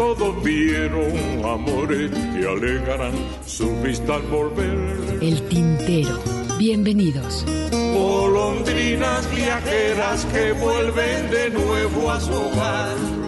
todos 0.00 0.42
vieron 0.42 1.44
amores 1.44 2.10
que 2.10 2.46
alegarán 2.48 3.12
su 3.44 3.70
vista 3.82 4.14
al 4.14 4.22
volver. 4.22 5.18
El 5.20 5.46
tintero. 5.48 6.18
Bienvenidos. 6.58 7.44
Golondrinas 7.70 9.30
viajeras 9.30 10.24
que 10.32 10.52
vuelven 10.52 11.30
de 11.30 11.50
nuevo 11.50 12.10
a 12.10 12.18
su 12.18 12.32
hogar 12.32 13.19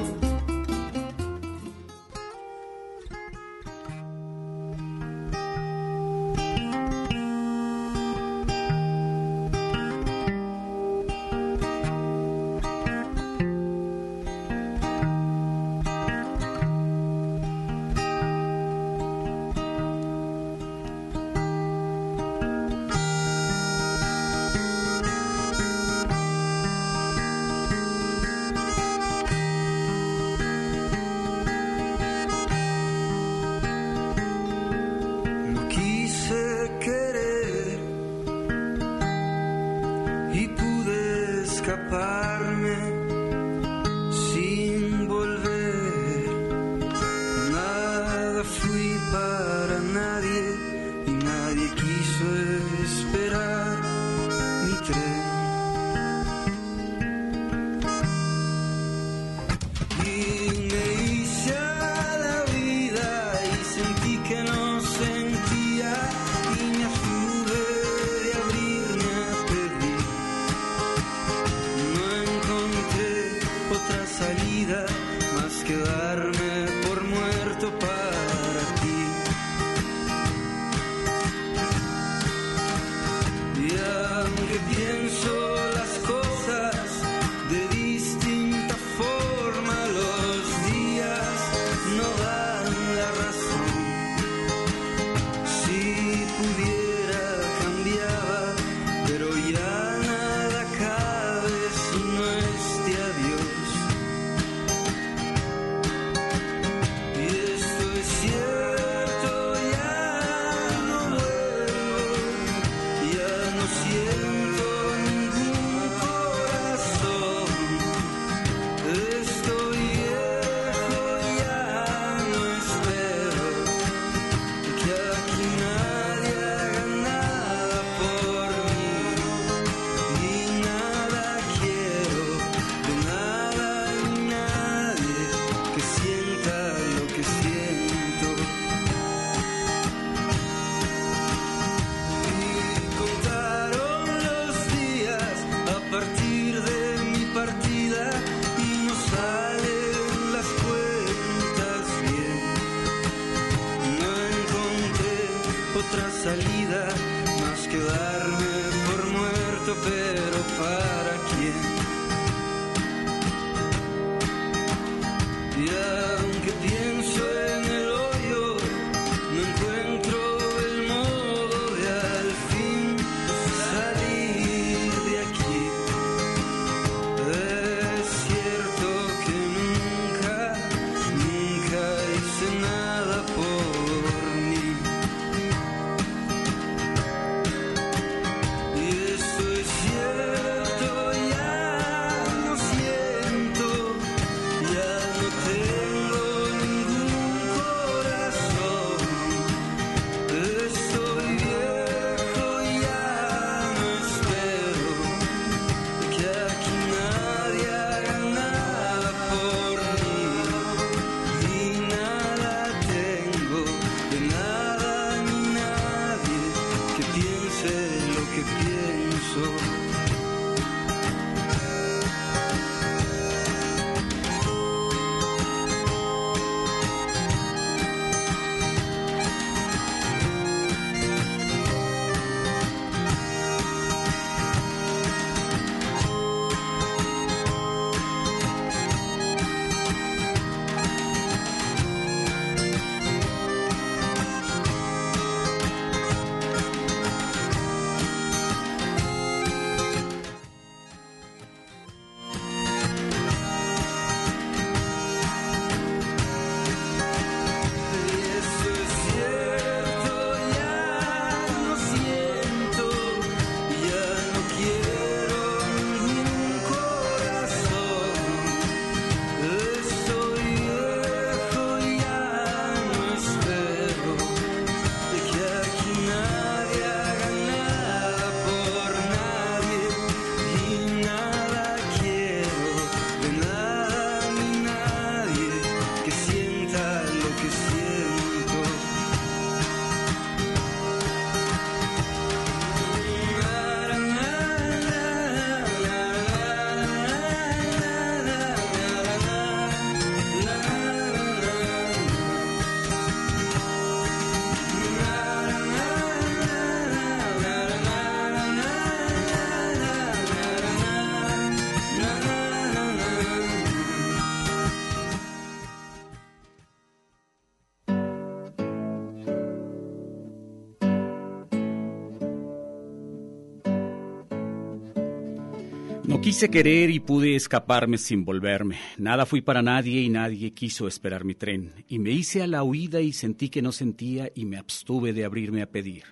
quise 326.43 326.51
querer 326.51 326.91
y 326.91 326.99
pude 326.99 327.37
escaparme 327.37 327.99
sin 327.99 328.25
volverme. 328.25 328.77
Nada 328.99 329.27
fui 329.27 329.43
para 329.43 329.63
nadie 329.63 330.01
y 330.01 330.09
nadie 330.09 330.53
quiso 330.53 330.89
esperar 330.89 331.25
mi 331.25 331.37
tren. 331.37 331.73
Y 331.87 332.01
me 332.01 332.11
hice 332.11 332.43
a 332.43 332.49
la 332.49 332.65
huida 332.65 333.01
y 333.01 333.13
sentí 333.13 333.49
que 333.49 333.63
no 333.63 333.71
sentía 333.71 334.29
y 334.35 334.45
me 334.45 334.57
abstuve 334.57 335.13
de 335.13 335.25
abrirme 335.25 335.63
a 335.63 335.71
pedir. 335.71 336.03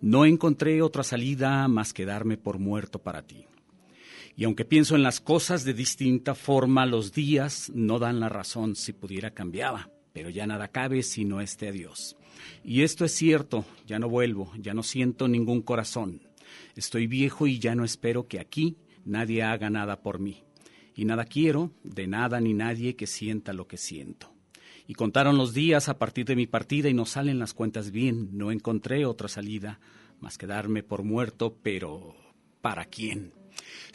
No 0.00 0.24
encontré 0.24 0.82
otra 0.82 1.02
salida 1.02 1.66
más 1.66 1.92
que 1.92 2.04
darme 2.04 2.36
por 2.36 2.60
muerto 2.60 3.00
para 3.00 3.22
ti. 3.22 3.46
Y 4.36 4.44
aunque 4.44 4.64
pienso 4.64 4.94
en 4.94 5.02
las 5.02 5.20
cosas 5.20 5.64
de 5.64 5.74
distinta 5.74 6.36
forma, 6.36 6.86
los 6.86 7.12
días 7.12 7.72
no 7.74 7.98
dan 7.98 8.20
la 8.20 8.28
razón. 8.28 8.76
Si 8.76 8.92
pudiera 8.92 9.32
cambiaba, 9.32 9.90
pero 10.12 10.30
ya 10.30 10.46
nada 10.46 10.68
cabe 10.68 11.02
si 11.02 11.24
no 11.24 11.40
esté 11.40 11.70
a 11.70 11.72
Dios. 11.72 12.16
Y 12.62 12.82
esto 12.82 13.04
es 13.04 13.10
cierto, 13.10 13.64
ya 13.84 13.98
no 13.98 14.08
vuelvo, 14.08 14.52
ya 14.60 14.74
no 14.74 14.84
siento 14.84 15.26
ningún 15.26 15.60
corazón. 15.60 16.20
Estoy 16.76 17.08
viejo 17.08 17.48
y 17.48 17.58
ya 17.58 17.74
no 17.74 17.84
espero 17.84 18.28
que 18.28 18.38
aquí 18.38 18.76
nadie 19.06 19.42
haga 19.42 19.70
nada 19.70 20.02
por 20.02 20.18
mí. 20.18 20.42
Y 20.94 21.04
nada 21.04 21.24
quiero 21.24 21.72
de 21.82 22.06
nada 22.06 22.40
ni 22.40 22.52
nadie 22.52 22.96
que 22.96 23.06
sienta 23.06 23.52
lo 23.52 23.66
que 23.66 23.76
siento. 23.76 24.32
Y 24.86 24.94
contaron 24.94 25.36
los 25.36 25.54
días 25.54 25.88
a 25.88 25.98
partir 25.98 26.26
de 26.26 26.36
mi 26.36 26.46
partida 26.46 26.88
y 26.88 26.94
no 26.94 27.06
salen 27.06 27.38
las 27.38 27.54
cuentas 27.54 27.90
bien. 27.90 28.30
No 28.32 28.52
encontré 28.52 29.04
otra 29.04 29.28
salida 29.28 29.80
más 30.20 30.38
que 30.38 30.46
darme 30.46 30.82
por 30.82 31.02
muerto, 31.02 31.56
pero 31.62 32.14
¿para 32.60 32.84
quién? 32.84 33.32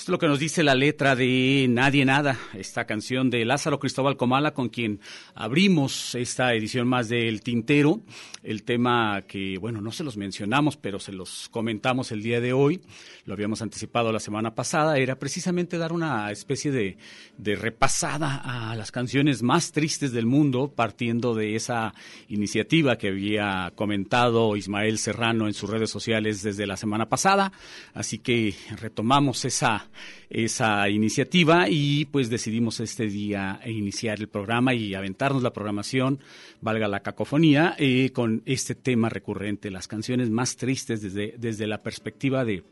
Es 0.01 0.09
lo 0.09 0.17
que 0.17 0.27
nos 0.27 0.39
dice 0.39 0.63
la 0.63 0.73
letra 0.73 1.15
de 1.15 1.67
Nadie 1.69 2.05
Nada, 2.05 2.39
esta 2.55 2.85
canción 2.85 3.29
de 3.29 3.45
Lázaro 3.45 3.77
Cristóbal 3.77 4.17
Comala, 4.17 4.55
con 4.55 4.69
quien 4.69 4.99
abrimos 5.35 6.15
esta 6.15 6.55
edición 6.55 6.87
más 6.87 7.07
del 7.07 7.43
Tintero. 7.43 8.01
El 8.41 8.63
tema 8.63 9.21
que, 9.27 9.59
bueno, 9.59 9.79
no 9.79 9.91
se 9.91 10.03
los 10.03 10.17
mencionamos, 10.17 10.75
pero 10.75 10.99
se 10.99 11.11
los 11.11 11.49
comentamos 11.49 12.11
el 12.11 12.23
día 12.23 12.41
de 12.41 12.51
hoy, 12.51 12.81
lo 13.25 13.35
habíamos 13.35 13.61
anticipado 13.61 14.11
la 14.11 14.19
semana 14.19 14.55
pasada, 14.55 14.97
era 14.97 15.19
precisamente 15.19 15.77
dar 15.77 15.93
una 15.93 16.31
especie 16.31 16.71
de 16.71 17.55
repasada 17.55 18.71
a 18.71 18.75
las 18.75 18.91
canciones 18.91 19.43
más 19.43 19.71
tristes 19.71 20.11
del 20.11 20.25
mundo, 20.25 20.73
partiendo 20.75 21.35
de 21.35 21.55
esa 21.55 21.93
iniciativa 22.27 22.97
que 22.97 23.09
había 23.09 23.71
comentado 23.75 24.55
Ismael 24.55 24.97
Serrano 24.97 25.45
en 25.45 25.53
sus 25.53 25.69
redes 25.69 25.91
sociales 25.91 26.41
desde 26.41 26.65
la 26.65 26.75
semana 26.75 27.07
pasada. 27.07 27.51
Así 27.93 28.17
que 28.17 28.55
retomamos 28.79 29.45
esa, 29.45 29.90
esa 30.29 30.87
iniciativa 30.89 31.67
y 31.69 32.05
pues 32.05 32.29
decidimos 32.29 32.79
este 32.79 33.07
día 33.07 33.59
iniciar 33.65 34.19
el 34.19 34.27
programa 34.27 34.73
y 34.73 34.93
aventarnos 34.93 35.43
la 35.43 35.53
programación, 35.53 36.19
valga 36.61 36.87
la 36.87 37.01
cacofonía, 37.01 37.75
eh, 37.77 38.11
con 38.13 38.41
este 38.45 38.75
tema 38.75 39.09
recurrente, 39.09 39.71
las 39.71 39.87
canciones 39.87 40.29
más 40.29 40.55
tristes 40.55 41.01
desde, 41.01 41.35
desde 41.37 41.67
la 41.67 41.81
perspectiva 41.81 42.45
de 42.45 42.63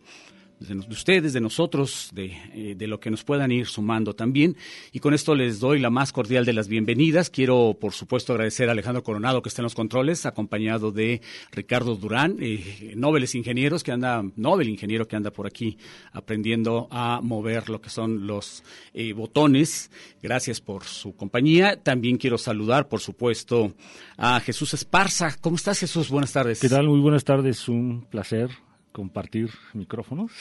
de 0.60 0.76
ustedes, 0.90 1.32
de 1.34 1.40
nosotros, 1.40 2.10
de, 2.14 2.38
eh, 2.54 2.76
de, 2.78 2.88
lo 2.88 3.00
que 3.00 3.10
nos 3.10 3.24
puedan 3.24 3.52
ir 3.52 3.68
sumando 3.68 4.14
también. 4.14 4.58
Y 4.92 5.00
con 5.00 5.14
esto 5.14 5.34
les 5.34 5.60
doy 5.60 5.80
la 5.80 5.90
más 5.90 6.12
cordial 6.12 6.46
de 6.46 6.54
las 6.54 6.68
bienvenidas. 6.68 7.30
Quiero, 7.30 7.78
por 7.80 7.94
supuesto, 7.94 8.34
agradecer 8.34 8.68
a 8.68 8.74
Alejandro 8.74 9.04
Coronado 9.04 9.42
que 9.42 9.50
está 9.50 9.62
en 9.62 9.66
los 9.66 9.76
controles, 9.76 10.26
acompañado 10.26 10.92
de 10.92 11.22
Ricardo 11.52 11.96
Durán, 11.96 12.38
eh, 12.42 12.94
Nobeles 12.96 13.36
Ingenieros 13.36 13.84
que 13.84 13.92
anda, 13.92 14.24
Nobel 14.36 14.70
Ingeniero 14.70 15.08
que 15.08 15.16
anda 15.16 15.32
por 15.32 15.48
aquí 15.48 15.78
aprendiendo 16.12 16.88
a 16.92 17.22
mover 17.24 17.70
lo 17.70 17.80
que 17.80 17.90
son 17.90 18.28
los 18.28 18.64
eh, 18.94 19.14
botones. 19.14 19.90
Gracias 20.22 20.60
por 20.60 20.84
su 20.84 21.16
compañía. 21.16 21.82
También 21.82 22.18
quiero 22.18 22.38
saludar, 22.38 22.90
por 22.90 23.00
supuesto, 23.00 23.74
a 24.18 24.40
Jesús 24.42 24.74
Esparza. 24.74 25.38
¿Cómo 25.40 25.56
estás, 25.56 25.80
Jesús? 25.80 26.10
Buenas 26.10 26.34
tardes. 26.34 26.60
¿Qué 26.60 26.68
tal? 26.68 26.88
Muy 26.88 27.00
buenas 27.00 27.24
tardes. 27.24 27.70
Un 27.70 28.06
placer 28.10 28.50
compartir 28.92 29.50
micrófonos. 29.74 30.32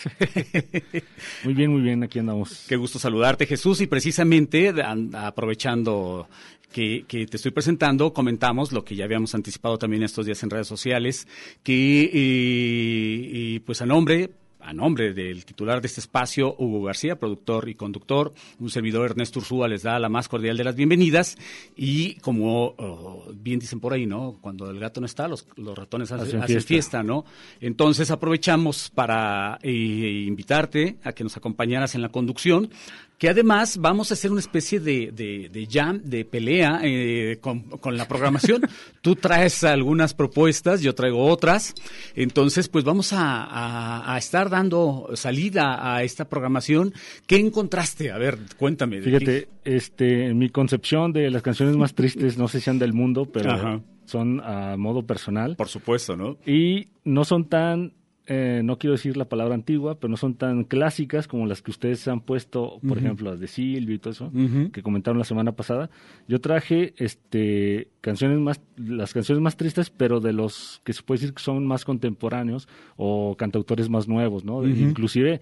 muy 1.44 1.54
bien, 1.54 1.70
muy 1.70 1.82
bien, 1.82 2.02
aquí 2.02 2.18
andamos. 2.18 2.66
Qué 2.68 2.76
gusto 2.76 2.98
saludarte, 2.98 3.46
Jesús, 3.46 3.80
y 3.80 3.86
precisamente 3.86 4.72
aprovechando 5.14 6.28
que, 6.72 7.04
te 7.08 7.36
estoy 7.36 7.50
presentando, 7.50 8.12
comentamos 8.12 8.72
lo 8.72 8.84
que 8.84 8.96
ya 8.96 9.04
habíamos 9.04 9.34
anticipado 9.34 9.78
también 9.78 10.02
estos 10.02 10.26
días 10.26 10.42
en 10.42 10.50
redes 10.50 10.66
sociales, 10.66 11.26
que 11.62 12.02
eh, 12.04 12.10
y 12.12 13.58
pues 13.60 13.82
a 13.82 13.86
nombre 13.86 14.30
a 14.60 14.72
nombre 14.72 15.12
del 15.12 15.44
titular 15.44 15.80
de 15.80 15.86
este 15.86 16.00
espacio, 16.00 16.54
Hugo 16.58 16.82
García, 16.82 17.16
productor 17.16 17.68
y 17.68 17.74
conductor, 17.74 18.32
un 18.58 18.70
servidor 18.70 19.10
Ernesto 19.10 19.38
Ursúa 19.38 19.68
les 19.68 19.82
da 19.82 19.98
la 19.98 20.08
más 20.08 20.28
cordial 20.28 20.56
de 20.56 20.64
las 20.64 20.76
bienvenidas 20.76 21.36
y 21.76 22.14
como 22.16 22.74
oh, 22.76 23.24
bien 23.34 23.58
dicen 23.58 23.80
por 23.80 23.92
ahí, 23.92 24.06
¿no? 24.06 24.36
Cuando 24.40 24.70
el 24.70 24.78
gato 24.78 25.00
no 25.00 25.06
está, 25.06 25.28
los, 25.28 25.46
los 25.56 25.76
ratones 25.76 26.10
hacen, 26.12 26.42
hacen 26.42 26.46
fiesta. 26.46 26.68
fiesta. 26.68 27.02
¿no? 27.02 27.24
Entonces 27.60 28.10
aprovechamos 28.10 28.90
para 28.90 29.58
eh, 29.62 30.24
invitarte 30.26 30.96
a 31.02 31.12
que 31.12 31.24
nos 31.24 31.36
acompañaras 31.36 31.94
en 31.94 32.02
la 32.02 32.08
conducción, 32.08 32.70
que 33.18 33.28
además 33.28 33.78
vamos 33.78 34.10
a 34.10 34.14
hacer 34.14 34.30
una 34.30 34.40
especie 34.40 34.78
de, 34.78 35.10
de, 35.12 35.48
de 35.48 35.68
jam, 35.70 36.00
de 36.02 36.24
pelea 36.24 36.80
eh, 36.84 37.38
con, 37.40 37.62
con, 37.62 37.96
la 37.96 38.06
programación. 38.06 38.62
Tú 39.02 39.16
traes 39.16 39.64
algunas 39.64 40.14
propuestas, 40.14 40.80
yo 40.80 40.94
traigo 40.94 41.26
otras. 41.26 41.74
Entonces, 42.14 42.68
pues 42.68 42.84
vamos 42.84 43.12
a, 43.12 43.42
a, 43.42 44.14
a, 44.14 44.18
estar 44.18 44.48
dando 44.48 45.10
salida 45.14 45.94
a 45.94 46.04
esta 46.04 46.28
programación. 46.28 46.94
¿Qué 47.26 47.36
encontraste? 47.36 48.12
A 48.12 48.18
ver, 48.18 48.38
cuéntame. 48.56 49.02
Fíjate, 49.02 49.48
este, 49.64 50.26
en 50.26 50.38
mi 50.38 50.48
concepción 50.48 51.12
de 51.12 51.30
las 51.30 51.42
canciones 51.42 51.76
más 51.76 51.94
tristes, 51.94 52.38
no 52.38 52.46
sé 52.46 52.60
si 52.60 52.66
sean 52.66 52.78
del 52.78 52.92
mundo, 52.92 53.26
pero 53.26 53.50
Ajá. 53.50 53.80
son 54.04 54.40
a 54.40 54.76
modo 54.76 55.02
personal. 55.02 55.56
Por 55.56 55.68
supuesto, 55.68 56.16
¿no? 56.16 56.38
Y 56.46 56.88
no 57.04 57.24
son 57.24 57.48
tan 57.48 57.94
eh, 58.30 58.60
no 58.62 58.78
quiero 58.78 58.92
decir 58.92 59.16
la 59.16 59.24
palabra 59.24 59.54
antigua, 59.54 59.98
pero 59.98 60.10
no 60.10 60.18
son 60.18 60.34
tan 60.34 60.64
clásicas 60.64 61.26
como 61.26 61.46
las 61.46 61.62
que 61.62 61.70
ustedes 61.70 62.06
han 62.08 62.20
puesto, 62.20 62.78
por 62.80 62.92
uh 62.92 62.94
-huh. 62.94 62.98
ejemplo, 62.98 63.30
las 63.30 63.40
de 63.40 63.48
Silvio 63.48 63.94
y 63.94 63.98
todo 63.98 64.12
eso, 64.12 64.26
uh 64.26 64.30
-huh. 64.30 64.70
que 64.70 64.82
comentaron 64.82 65.18
la 65.18 65.24
semana 65.24 65.52
pasada. 65.52 65.88
Yo 66.28 66.38
traje 66.38 66.92
este 66.98 67.88
canciones 68.02 68.38
más, 68.38 68.60
las 68.76 69.14
canciones 69.14 69.42
más 69.42 69.56
tristes, 69.56 69.88
pero 69.88 70.20
de 70.20 70.34
los 70.34 70.82
que 70.84 70.92
se 70.92 71.02
puede 71.02 71.20
decir 71.20 71.34
que 71.34 71.42
son 71.42 71.66
más 71.66 71.86
contemporáneos 71.86 72.68
o 72.96 73.34
cantautores 73.36 73.88
más 73.88 74.06
nuevos, 74.08 74.44
¿no? 74.44 74.58
Uh 74.58 74.66
-huh. 74.66 74.76
Inclusive 74.90 75.40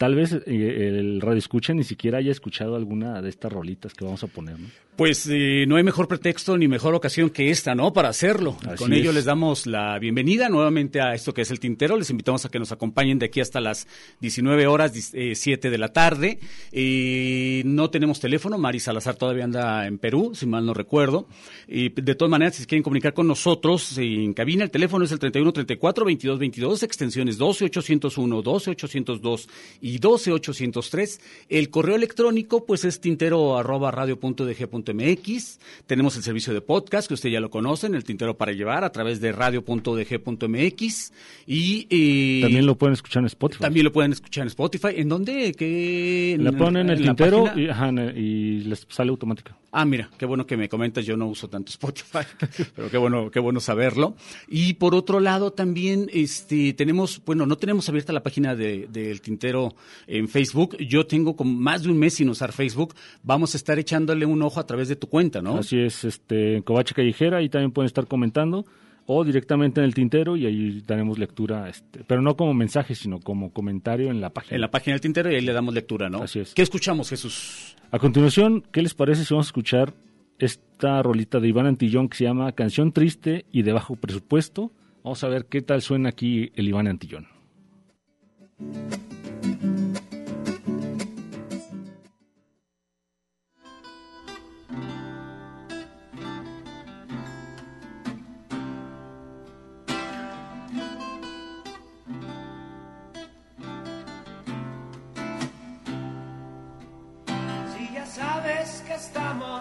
tal 0.00 0.14
vez 0.14 0.32
eh, 0.32 0.40
el 0.46 1.20
radio 1.20 1.36
escucha 1.36 1.74
ni 1.74 1.84
siquiera 1.84 2.16
haya 2.16 2.32
escuchado 2.32 2.74
alguna 2.74 3.20
de 3.20 3.28
estas 3.28 3.52
rolitas 3.52 3.92
que 3.92 4.02
vamos 4.02 4.24
a 4.24 4.28
poner, 4.28 4.58
¿no? 4.58 4.66
Pues 5.00 5.26
eh, 5.30 5.64
no 5.66 5.76
hay 5.76 5.82
mejor 5.82 6.08
pretexto 6.08 6.58
ni 6.58 6.68
mejor 6.68 6.94
ocasión 6.94 7.30
que 7.30 7.48
esta, 7.48 7.74
¿no? 7.74 7.90
Para 7.94 8.10
hacerlo. 8.10 8.58
Así 8.66 8.76
Con 8.76 8.92
es. 8.92 8.98
ello 8.98 9.12
les 9.12 9.24
damos 9.24 9.66
la 9.66 9.98
bienvenida 9.98 10.50
nuevamente 10.50 11.00
a 11.00 11.14
esto 11.14 11.32
que 11.32 11.40
es 11.40 11.50
el 11.50 11.58
Tintero. 11.58 11.96
Les 11.96 12.10
invitamos 12.10 12.44
a 12.44 12.50
que 12.50 12.58
nos 12.58 12.70
acompañen 12.70 13.18
de 13.18 13.24
aquí 13.24 13.40
hasta 13.40 13.62
las 13.62 13.86
19 14.20 14.66
horas, 14.66 15.14
eh, 15.14 15.34
7 15.34 15.70
de 15.70 15.78
la 15.78 15.88
tarde. 15.88 16.38
Eh, 16.70 17.62
no 17.64 17.88
tenemos 17.88 18.20
teléfono. 18.20 18.58
Mari 18.58 18.78
Salazar 18.78 19.16
todavía 19.16 19.44
anda 19.44 19.86
en 19.86 19.96
Perú, 19.96 20.32
si 20.34 20.44
mal 20.44 20.66
no 20.66 20.74
recuerdo. 20.74 21.26
Y 21.66 21.88
de 21.88 22.14
todas 22.14 22.30
maneras, 22.30 22.56
si 22.56 22.66
quieren 22.66 22.82
comunicar 22.82 23.14
con 23.14 23.26
nosotros 23.26 23.96
en 23.96 24.34
cabina, 24.34 24.64
el 24.64 24.70
teléfono 24.70 25.06
es 25.06 25.12
el 25.12 25.18
31 25.18 25.50
34 25.50 26.04
22 26.04 26.38
22, 26.38 26.82
extensiones 26.82 27.38
12 27.38 27.64
801, 27.64 28.42
12 28.42 28.70
802 28.72 29.48
y 29.90 29.98
12 29.98 30.32
803. 30.32 31.20
El 31.48 31.70
correo 31.70 31.96
electrónico, 31.96 32.64
pues 32.64 32.84
es 32.84 33.00
tintero 33.00 33.58
arroba 33.58 33.90
radio.dg.mx. 33.90 35.58
Tenemos 35.86 36.16
el 36.16 36.22
servicio 36.22 36.54
de 36.54 36.60
podcast, 36.60 37.08
que 37.08 37.14
usted 37.14 37.30
ya 37.30 37.40
lo 37.40 37.50
conoce, 37.50 37.88
el 37.88 38.04
tintero 38.04 38.36
para 38.36 38.52
llevar 38.52 38.84
a 38.84 38.92
través 38.92 39.20
de 39.20 39.32
radio.dg.mx. 39.32 41.12
Y 41.46 41.86
eh, 41.90 42.40
también 42.42 42.66
lo 42.66 42.76
pueden 42.76 42.94
escuchar 42.94 43.22
en 43.22 43.26
Spotify. 43.26 43.62
También 43.62 43.84
lo 43.84 43.92
pueden 43.92 44.12
escuchar 44.12 44.42
en 44.42 44.48
Spotify. 44.48 44.88
¿En 44.96 45.08
dónde? 45.08 45.52
¿Qué? 45.54 46.36
La 46.38 46.52
ponen 46.52 46.88
en 46.88 46.90
el 46.90 47.02
tintero 47.02 47.46
y, 47.56 47.68
ajá, 47.68 47.90
y 47.90 48.60
les 48.60 48.86
sale 48.88 49.10
automática. 49.10 49.56
Ah, 49.72 49.84
mira, 49.84 50.10
qué 50.18 50.26
bueno 50.26 50.46
que 50.46 50.56
me 50.56 50.68
comentas, 50.68 51.06
yo 51.06 51.16
no 51.16 51.28
uso 51.28 51.48
tanto 51.48 51.70
Spotify, 51.70 52.26
pero 52.74 52.90
qué 52.90 52.98
bueno, 52.98 53.30
qué 53.30 53.38
bueno 53.38 53.60
saberlo. 53.60 54.16
Y 54.48 54.74
por 54.74 54.96
otro 54.96 55.20
lado 55.20 55.52
también 55.52 56.10
este 56.12 56.72
tenemos, 56.72 57.22
bueno, 57.24 57.46
no 57.46 57.56
tenemos 57.56 57.88
abierta 57.88 58.12
la 58.12 58.22
página 58.22 58.56
del 58.56 58.90
de, 58.90 59.08
de 59.08 59.18
Tintero 59.20 59.74
en 60.06 60.28
Facebook. 60.28 60.76
Yo 60.78 61.06
tengo 61.06 61.36
como 61.36 61.52
más 61.52 61.82
de 61.82 61.90
un 61.90 61.98
mes 61.98 62.14
sin 62.14 62.28
usar 62.28 62.52
Facebook. 62.52 62.94
Vamos 63.22 63.54
a 63.54 63.56
estar 63.56 63.78
echándole 63.78 64.26
un 64.26 64.42
ojo 64.42 64.60
a 64.60 64.66
través 64.66 64.88
de 64.88 64.96
tu 64.96 65.08
cuenta, 65.08 65.42
¿no? 65.42 65.56
Así 65.56 65.78
es, 65.78 66.04
este 66.04 66.56
en 66.56 66.62
Covache 66.62 66.94
Callejera 66.94 67.42
y 67.42 67.48
también 67.48 67.72
pueden 67.72 67.86
estar 67.86 68.06
comentando 68.06 68.66
o 69.12 69.24
directamente 69.24 69.80
en 69.80 69.86
el 69.86 69.94
tintero 69.94 70.36
y 70.36 70.46
ahí 70.46 70.82
daremos 70.86 71.18
lectura, 71.18 71.68
este, 71.68 72.04
pero 72.04 72.22
no 72.22 72.36
como 72.36 72.54
mensaje, 72.54 72.94
sino 72.94 73.18
como 73.18 73.52
comentario 73.52 74.08
en 74.08 74.20
la 74.20 74.30
página. 74.30 74.54
En 74.54 74.60
la 74.60 74.70
página 74.70 74.94
del 74.94 75.00
tintero 75.00 75.32
y 75.32 75.34
ahí 75.34 75.40
le 75.40 75.52
damos 75.52 75.74
lectura, 75.74 76.08
¿no? 76.08 76.22
Así 76.22 76.38
es. 76.38 76.54
¿Qué 76.54 76.62
escuchamos, 76.62 77.10
Jesús? 77.10 77.76
A 77.90 77.98
continuación, 77.98 78.62
¿qué 78.70 78.82
les 78.82 78.94
parece 78.94 79.24
si 79.24 79.34
vamos 79.34 79.46
a 79.46 79.48
escuchar 79.48 79.94
esta 80.38 81.02
rolita 81.02 81.40
de 81.40 81.48
Iván 81.48 81.66
Antillón 81.66 82.08
que 82.08 82.18
se 82.18 82.24
llama 82.24 82.52
Canción 82.52 82.92
Triste 82.92 83.46
y 83.50 83.62
de 83.62 83.72
Bajo 83.72 83.96
Presupuesto? 83.96 84.70
Vamos 85.02 85.24
a 85.24 85.28
ver 85.28 85.46
qué 85.46 85.60
tal 85.60 85.82
suena 85.82 86.10
aquí 86.10 86.52
el 86.54 86.68
Iván 86.68 86.86
Antillón. 86.86 87.26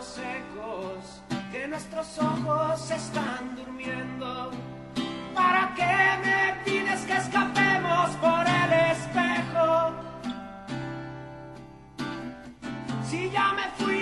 Secos, 0.10 1.22
que 1.52 1.68
nuestros 1.68 2.08
ojos 2.20 2.92
están 2.92 3.56
durmiendo. 3.56 4.52
¿Para 5.36 5.74
qué 5.76 5.96
me 6.26 6.42
pides 6.66 7.02
que 7.08 7.14
escapemos 7.14 8.10
por 8.24 8.44
el 8.62 8.72
espejo? 8.94 9.92
Si 13.10 13.30
ya 13.30 13.54
me 13.54 13.68
fui 13.78 13.99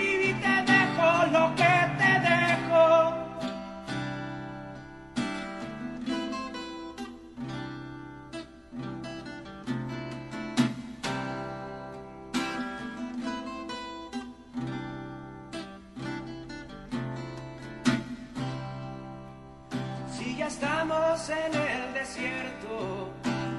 en 21.30 21.54
el 21.54 21.92
desierto, 21.92 23.12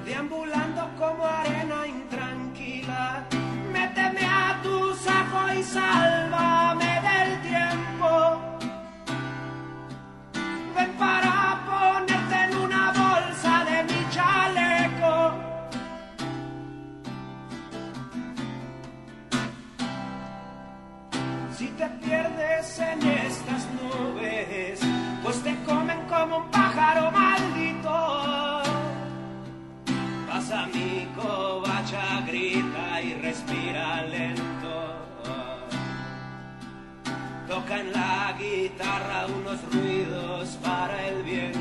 deambulando 0.03 0.89
como 0.97 1.23
arena 1.23 1.85
intranquila, 1.85 3.23
méteme 3.71 4.25
a 4.25 4.59
tu 4.63 4.95
saco 4.95 5.53
y 5.53 5.61
sálvame 5.61 7.01
del 7.09 7.41
tiempo. 7.41 8.41
Ven 10.75 10.91
para 10.97 11.61
ponerte 11.69 12.35
en 12.45 12.57
una 12.57 12.85
bolsa 12.91 13.65
de 13.65 13.83
mi 13.83 14.09
chaleco. 14.09 15.33
Si 21.55 21.67
te 21.67 21.87
pierdes 22.03 22.79
en 22.79 23.03
estas 23.03 23.67
nubes, 23.77 24.79
pues 25.23 25.43
te 25.43 25.55
comen 25.65 25.99
como 26.07 26.37
un 26.37 26.51
pájaro 26.51 27.11
covacha, 31.19 32.21
grita 32.27 33.01
y 33.01 33.13
respira 33.15 34.03
lento. 34.03 34.49
Toca 37.47 37.79
en 37.79 37.91
la 37.91 38.35
guitarra 38.39 39.27
unos 39.27 39.59
ruidos 39.73 40.57
para 40.63 41.07
el 41.07 41.23
viento. 41.23 41.58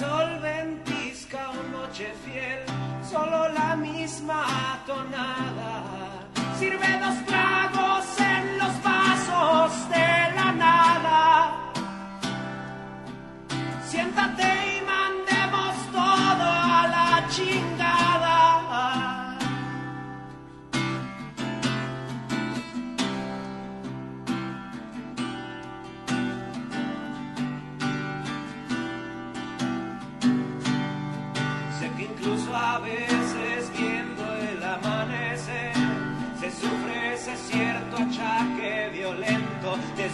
Sol, 0.00 0.30
ventisca 0.40 1.40
o 1.50 1.62
noche 1.76 2.06
fiel, 2.24 2.60
solo 3.12 3.38
la 3.58 3.76
misma 3.76 4.42
tonada. 4.86 5.72
Sirve 6.58 6.90
dos 7.04 7.18
tragos 7.30 8.04
en 8.34 8.44
los 8.60 8.74
vasos 8.88 9.70
de 9.94 10.10
la 10.38 10.48
nada. 10.64 11.20
Siéntate 13.90 14.50
y 14.68 14.69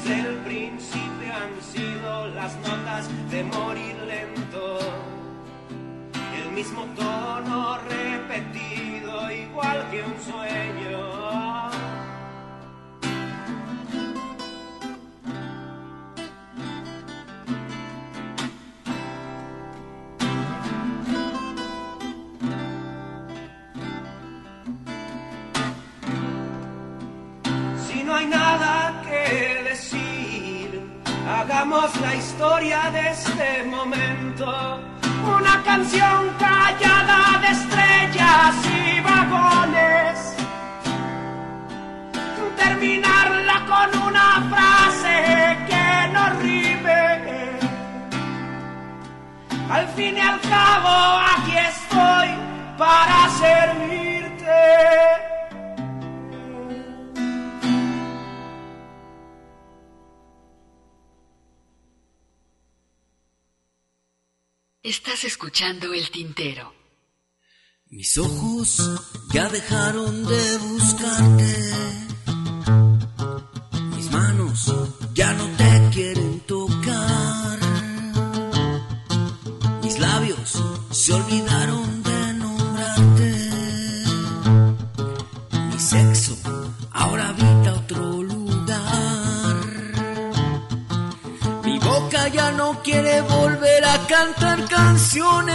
Desde 0.06 0.20
el 0.20 0.36
principio 0.36 1.34
han 1.34 1.60
sido 1.60 2.28
las 2.28 2.54
notas 2.58 3.08
de 3.28 3.42
morir 3.42 3.96
lento. 4.06 4.78
El 6.44 6.52
mismo 6.52 6.84
tono 6.94 7.78
repetido 7.78 9.32
igual 9.32 9.84
que 9.90 10.04
un 10.04 10.14
sueño. 10.22 11.15
La 31.68 32.14
historia 32.14 32.90
de 32.92 33.10
este 33.10 33.64
momento. 33.64 34.46
Una 35.36 35.62
canción 35.64 36.30
callada 36.38 37.40
de 37.40 37.48
estrellas 37.48 38.54
y 38.78 39.00
vagones. 39.00 40.36
Terminarla 42.56 43.56
con 43.66 44.02
una 44.02 44.28
frase 44.52 45.58
que 45.68 46.08
no 46.14 46.24
rime. 46.40 47.58
Al 49.68 49.88
fin 49.96 50.16
y 50.16 50.20
al 50.20 50.40
cabo, 50.42 51.20
aquí 51.34 51.56
estoy 51.56 52.28
para 52.78 53.28
servirte. 53.40 54.15
Estás 65.16 65.32
escuchando 65.32 65.94
el 65.94 66.10
tintero. 66.10 66.74
Mis 67.88 68.18
ojos 68.18 69.00
ya 69.32 69.48
dejaron 69.48 70.26
de 70.26 70.58
buscarte. 70.58 71.56
Mis 73.96 74.10
manos 74.10 74.74
ya 75.14 75.32
no 75.32 75.46
te 75.56 75.90
quieren 75.94 76.40
tocar. 76.40 77.58
Mis 79.82 79.98
labios 79.98 80.62
se 80.90 81.14
olvidaron 81.14 81.75
no 92.66 92.82
quiere 92.82 93.20
volver 93.20 93.84
a 93.84 93.96
cantar 94.08 94.58
canciones 94.68 95.54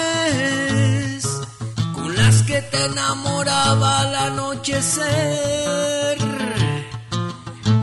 con 1.93 2.15
las 2.15 2.43
que 2.43 2.61
te 2.61 2.85
enamoraba 2.85 3.99
al 3.99 4.15
anochecer. 4.29 6.17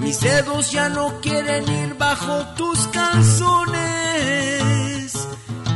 Mis 0.00 0.18
dedos 0.20 0.73
ya 0.73 0.88
no 0.88 1.20
quieren 1.20 1.64
ir 1.82 1.94
bajo 1.99 2.35
tus 2.56 2.78
calzones. 2.99 3.78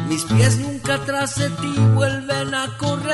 Mis 0.09 0.23
pies 0.25 0.57
nunca 0.57 0.95
tras 1.05 1.35
de 1.37 1.51
ti 1.51 1.75
vuelven 1.99 2.55
a 2.55 2.67
correr. 2.79 3.11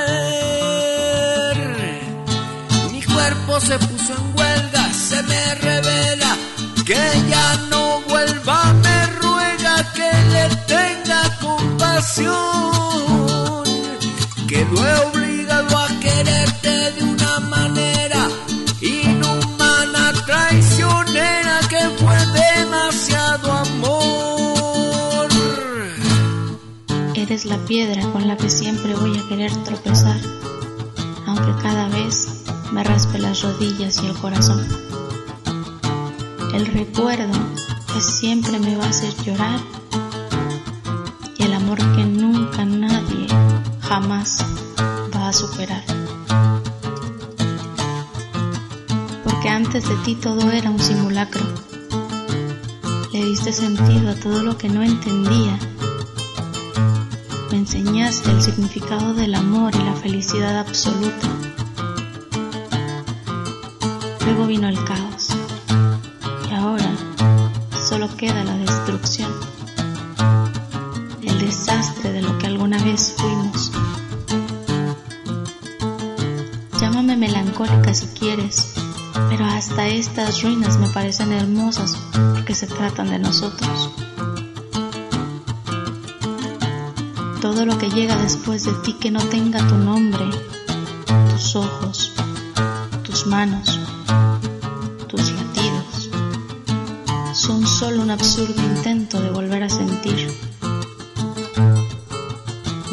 Mi 2.92 3.02
cuerpo 3.02 3.60
se 3.60 3.76
puso 3.78 4.12
en 4.20 4.38
huelga, 4.38 4.84
se 4.92 5.20
me 5.30 5.54
revela 5.56 6.36
que 6.86 7.02
ya 7.28 7.56
no 7.70 8.00
vuelva, 8.08 8.72
me 8.84 8.87
compasión, 11.98 13.64
que 14.46 14.64
lo 14.64 14.86
he 14.86 14.94
obligado 15.06 15.76
a 15.76 15.88
quererte 15.98 16.92
de 16.92 17.02
una 17.02 17.40
manera 17.40 18.28
inhumana, 18.80 20.12
traicionera, 20.24 21.58
que 21.68 21.80
fue 21.98 22.16
demasiado 22.54 23.50
amor. 23.52 25.28
Eres 27.16 27.46
la 27.46 27.58
piedra 27.66 28.02
con 28.12 28.28
la 28.28 28.36
que 28.36 28.48
siempre 28.48 28.94
voy 28.94 29.18
a 29.18 29.28
querer 29.28 29.52
tropezar, 29.64 30.20
aunque 31.26 31.52
cada 31.62 31.88
vez 31.88 32.44
me 32.70 32.84
raspe 32.84 33.18
las 33.18 33.42
rodillas 33.42 34.00
y 34.04 34.06
el 34.06 34.14
corazón. 34.14 34.64
El 36.54 36.66
recuerdo 36.66 37.36
que 37.92 38.00
siempre 38.00 38.60
me 38.60 38.76
va 38.76 38.84
a 38.84 38.90
hacer 38.90 39.12
llorar 39.24 39.58
que 41.76 42.04
nunca 42.04 42.64
nadie 42.64 43.26
jamás 43.82 44.42
va 45.14 45.28
a 45.28 45.32
superar. 45.34 45.84
Porque 49.22 49.48
antes 49.50 49.86
de 49.86 49.96
ti 49.96 50.14
todo 50.14 50.50
era 50.50 50.70
un 50.70 50.80
simulacro. 50.80 51.44
Le 53.12 53.22
diste 53.22 53.52
sentido 53.52 54.10
a 54.10 54.14
todo 54.14 54.42
lo 54.42 54.56
que 54.56 54.70
no 54.70 54.82
entendía. 54.82 55.58
Me 57.50 57.58
enseñaste 57.58 58.30
el 58.30 58.42
significado 58.42 59.12
del 59.12 59.34
amor 59.34 59.74
y 59.74 59.84
la 59.84 59.94
felicidad 59.94 60.58
absoluta. 60.58 61.28
Luego 64.24 64.46
vino 64.46 64.68
el 64.68 64.82
caos 64.84 65.28
y 66.50 66.54
ahora 66.54 66.90
solo 67.86 68.08
queda 68.16 68.42
la 68.42 68.56
destrucción. 68.56 69.57
Desastre 71.48 72.12
de 72.12 72.20
lo 72.20 72.36
que 72.36 72.46
alguna 72.46 72.76
vez 72.76 73.14
fuimos. 73.16 73.72
Llámame 76.78 77.16
melancólica 77.16 77.94
si 77.94 78.06
quieres, 78.08 78.74
pero 79.30 79.46
hasta 79.46 79.88
estas 79.88 80.42
ruinas 80.42 80.76
me 80.76 80.90
parecen 80.90 81.32
hermosas 81.32 81.96
porque 82.34 82.54
se 82.54 82.66
tratan 82.66 83.08
de 83.08 83.18
nosotros. 83.18 83.90
Todo 87.40 87.64
lo 87.64 87.78
que 87.78 87.88
llega 87.88 88.14
después 88.18 88.64
de 88.64 88.74
ti 88.84 88.92
que 89.00 89.10
no 89.10 89.20
tenga 89.20 89.66
tu 89.66 89.76
nombre, 89.76 90.28
tus 91.32 91.56
ojos, 91.56 92.12
tus 93.04 93.26
manos, 93.26 93.78
tus 95.06 95.32
latidos, 95.32 96.10
son 97.32 97.66
solo 97.66 98.02
un 98.02 98.10
absurdo 98.10 98.62
intento 98.62 99.18
de 99.18 99.30
volver 99.30 99.62
a 99.62 99.70
sentir. 99.70 100.47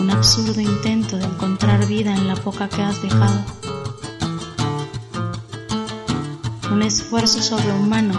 Un 0.05 0.11
absurdo 0.11 0.61
intento 0.61 1.17
de 1.17 1.25
encontrar 1.25 1.87
vida 1.87 2.13
en 2.13 2.27
la 2.27 2.35
poca 2.35 2.69
que 2.69 2.83
has 2.83 3.01
dejado. 3.01 3.43
Un 6.71 6.83
esfuerzo 6.83 7.41
sobrehumano 7.41 8.13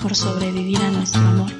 por 0.00 0.16
sobrevivir 0.16 0.80
a 0.80 0.90
nuestro 0.90 1.20
amor. 1.20 1.50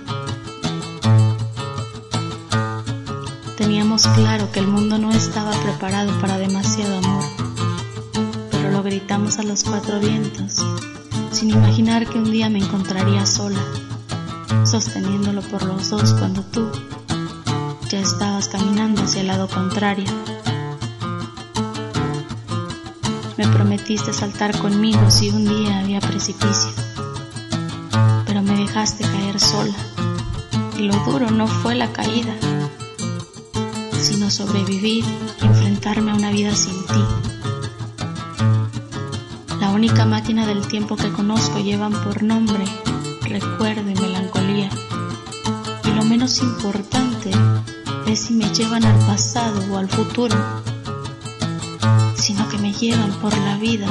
Teníamos 3.59 4.07
claro 4.07 4.51
que 4.51 4.61
el 4.61 4.69
mundo 4.69 4.97
no 4.97 5.13
estaba 5.13 5.51
preparado 5.51 6.19
para 6.23 6.39
demasiado 6.39 6.97
amor, 6.97 7.25
pero 8.51 8.71
lo 8.71 8.83
gritamos 8.83 9.39
a 9.39 9.43
los 9.43 9.65
cuatro 9.65 10.01
vientos, 10.01 10.65
sin 11.31 11.51
imaginar 11.51 12.09
que 12.09 12.17
un 12.17 12.31
día 12.31 12.49
me 12.49 12.61
encontraría 12.61 13.27
sola, 13.27 13.61
sosteniéndolo 14.65 15.43
por 15.43 15.63
los 15.63 15.91
dos 15.91 16.15
cuando 16.15 16.41
tú 16.41 16.71
ya 17.89 18.01
estabas 18.01 18.49
caminando 18.49 19.03
hacia 19.03 19.21
el 19.21 19.27
lado 19.27 19.49
contrario. 19.49 20.07
Me 23.37 23.47
prometiste 23.49 24.13
saltar 24.13 24.57
conmigo 24.59 25.11
si 25.11 25.31
un 25.31 25.45
día 25.45 25.81
había 25.81 26.01
precipicio, 26.01 26.71
pero 28.27 28.43
me 28.43 28.57
dejaste 28.57 29.05
caer 29.05 29.41
sola, 29.41 29.75
y 30.79 30.83
lo 30.83 30.95
duro 31.05 31.31
no 31.31 31.47
fue 31.47 31.75
la 31.75 31.93
caída, 31.93 32.35
sino 34.01 34.31
sobrevivir 34.31 35.05
y 35.43 35.47
enfrentarme 35.47 36.13
a 36.13 36.15
una 36.15 36.31
vida 36.31 36.55
sin 36.55 36.85
ti. 36.87 37.05
La 39.61 39.71
única 39.71 40.05
máquina 40.05 40.47
del 40.47 40.67
tiempo 40.67 40.97
que 40.97 41.13
conozco 41.13 41.59
llevan 41.59 41.93
por 41.93 42.23
nombre 42.23 42.65
recuerdo 43.41 43.91
y 43.91 43.95
melancolía. 43.95 44.71
Y 45.85 45.91
lo 45.91 46.05
menos 46.05 46.41
importante 46.41 46.94
si 48.17 48.35
me 48.35 48.49
llevan 48.55 48.85
al 48.85 48.99
pasado 49.07 49.61
o 49.73 49.79
al 49.79 49.89
futuro, 49.89 50.37
sino 52.15 52.49
que 52.49 52.59
me 52.59 52.73
llevan 52.73 53.11
por 53.21 53.37
la 53.37 53.57
vida 53.57 53.89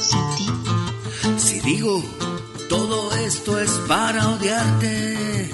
sin 0.00 0.36
ti. 0.36 0.46
Si 1.36 1.60
digo 1.60 2.02
todo 2.68 3.12
esto 3.16 3.58
es 3.60 3.70
para 3.86 4.28
odiarte, 4.30 5.50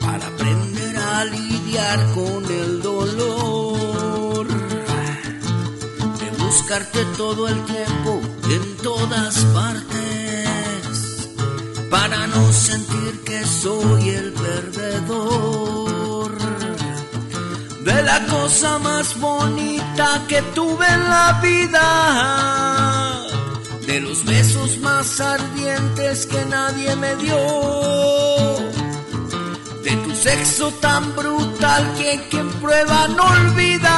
para 0.00 0.26
aprender 0.26 0.96
a 0.96 1.24
lidiar 1.26 2.12
con 2.14 2.44
el 2.44 2.82
dolor, 2.82 4.48
de 6.18 6.44
buscarte 6.44 7.04
todo 7.16 7.46
el 7.46 7.64
tiempo 7.66 8.20
en 8.50 8.76
todas 8.78 9.38
partes, 9.54 11.28
para 11.88 12.26
no 12.26 12.52
sentir 12.52 13.20
que 13.24 13.44
soy 13.44 14.08
el 14.08 14.32
perdedor. 14.32 15.75
De 17.86 18.02
la 18.02 18.18
cosa 18.26 18.78
más 18.80 19.16
bonita 19.20 20.24
que 20.26 20.42
tuve 20.56 20.84
en 20.88 21.08
la 21.08 21.38
vida, 21.40 23.22
de 23.86 24.00
los 24.00 24.24
besos 24.24 24.78
más 24.78 25.20
ardientes 25.20 26.26
que 26.26 26.44
nadie 26.46 26.96
me 26.96 27.14
dio, 27.14 27.36
de 29.84 29.96
tu 30.04 30.12
sexo 30.16 30.72
tan 30.80 31.14
brutal 31.14 31.94
que 31.96 32.26
quien 32.28 32.50
prueba 32.54 33.06
no 33.06 33.22
olvida, 33.22 33.94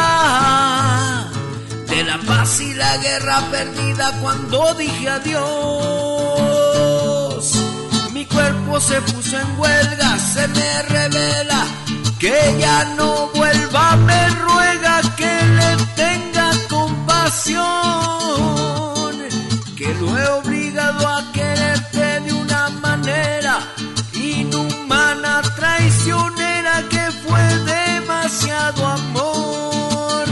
de 1.88 2.04
la 2.04 2.18
paz 2.26 2.60
y 2.60 2.74
la 2.74 2.94
guerra 2.98 3.40
perdida 3.50 4.12
cuando 4.20 4.74
dije 4.74 5.08
adiós. 5.08 5.38
Mi 8.12 8.26
cuerpo 8.26 8.80
se 8.80 9.00
puso 9.00 9.38
en 9.40 9.58
huelga, 9.58 10.18
se 10.18 10.46
me 10.48 10.82
revela 10.82 11.77
que 12.18 12.56
ya 12.58 12.84
no 12.96 13.28
vuelva, 13.34 13.96
me 13.96 14.28
ruega 14.30 15.00
que 15.16 15.42
le 15.58 15.76
tenga 15.94 16.50
compasión, 16.68 17.62
que 19.76 19.94
lo 19.94 20.18
he 20.18 20.28
obligado 20.40 21.06
a 21.06 21.32
quererte 21.32 22.20
de 22.20 22.32
una 22.32 22.70
manera 22.70 23.60
inhumana, 24.14 25.42
traicionera, 25.54 26.82
que 26.90 27.10
fue 27.24 27.42
demasiado 27.76 28.86
amor, 28.86 30.26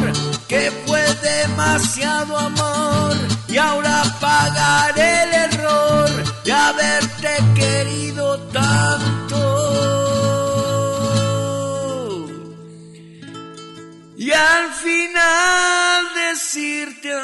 que 0.48 0.72
fue 0.86 1.02
demasiado 1.22 2.36
amor, 2.36 3.16
y 3.48 3.58
ahora 3.58 4.02
pagaré 4.20 5.22
el 5.22 5.34
error 5.52 6.10
de 6.44 6.52
haberte 6.52 7.30
querido 7.54 8.38
tanto. 8.52 9.25
Y 14.26 14.32
al 14.32 14.72
final 14.72 16.14
decirte 16.16 17.14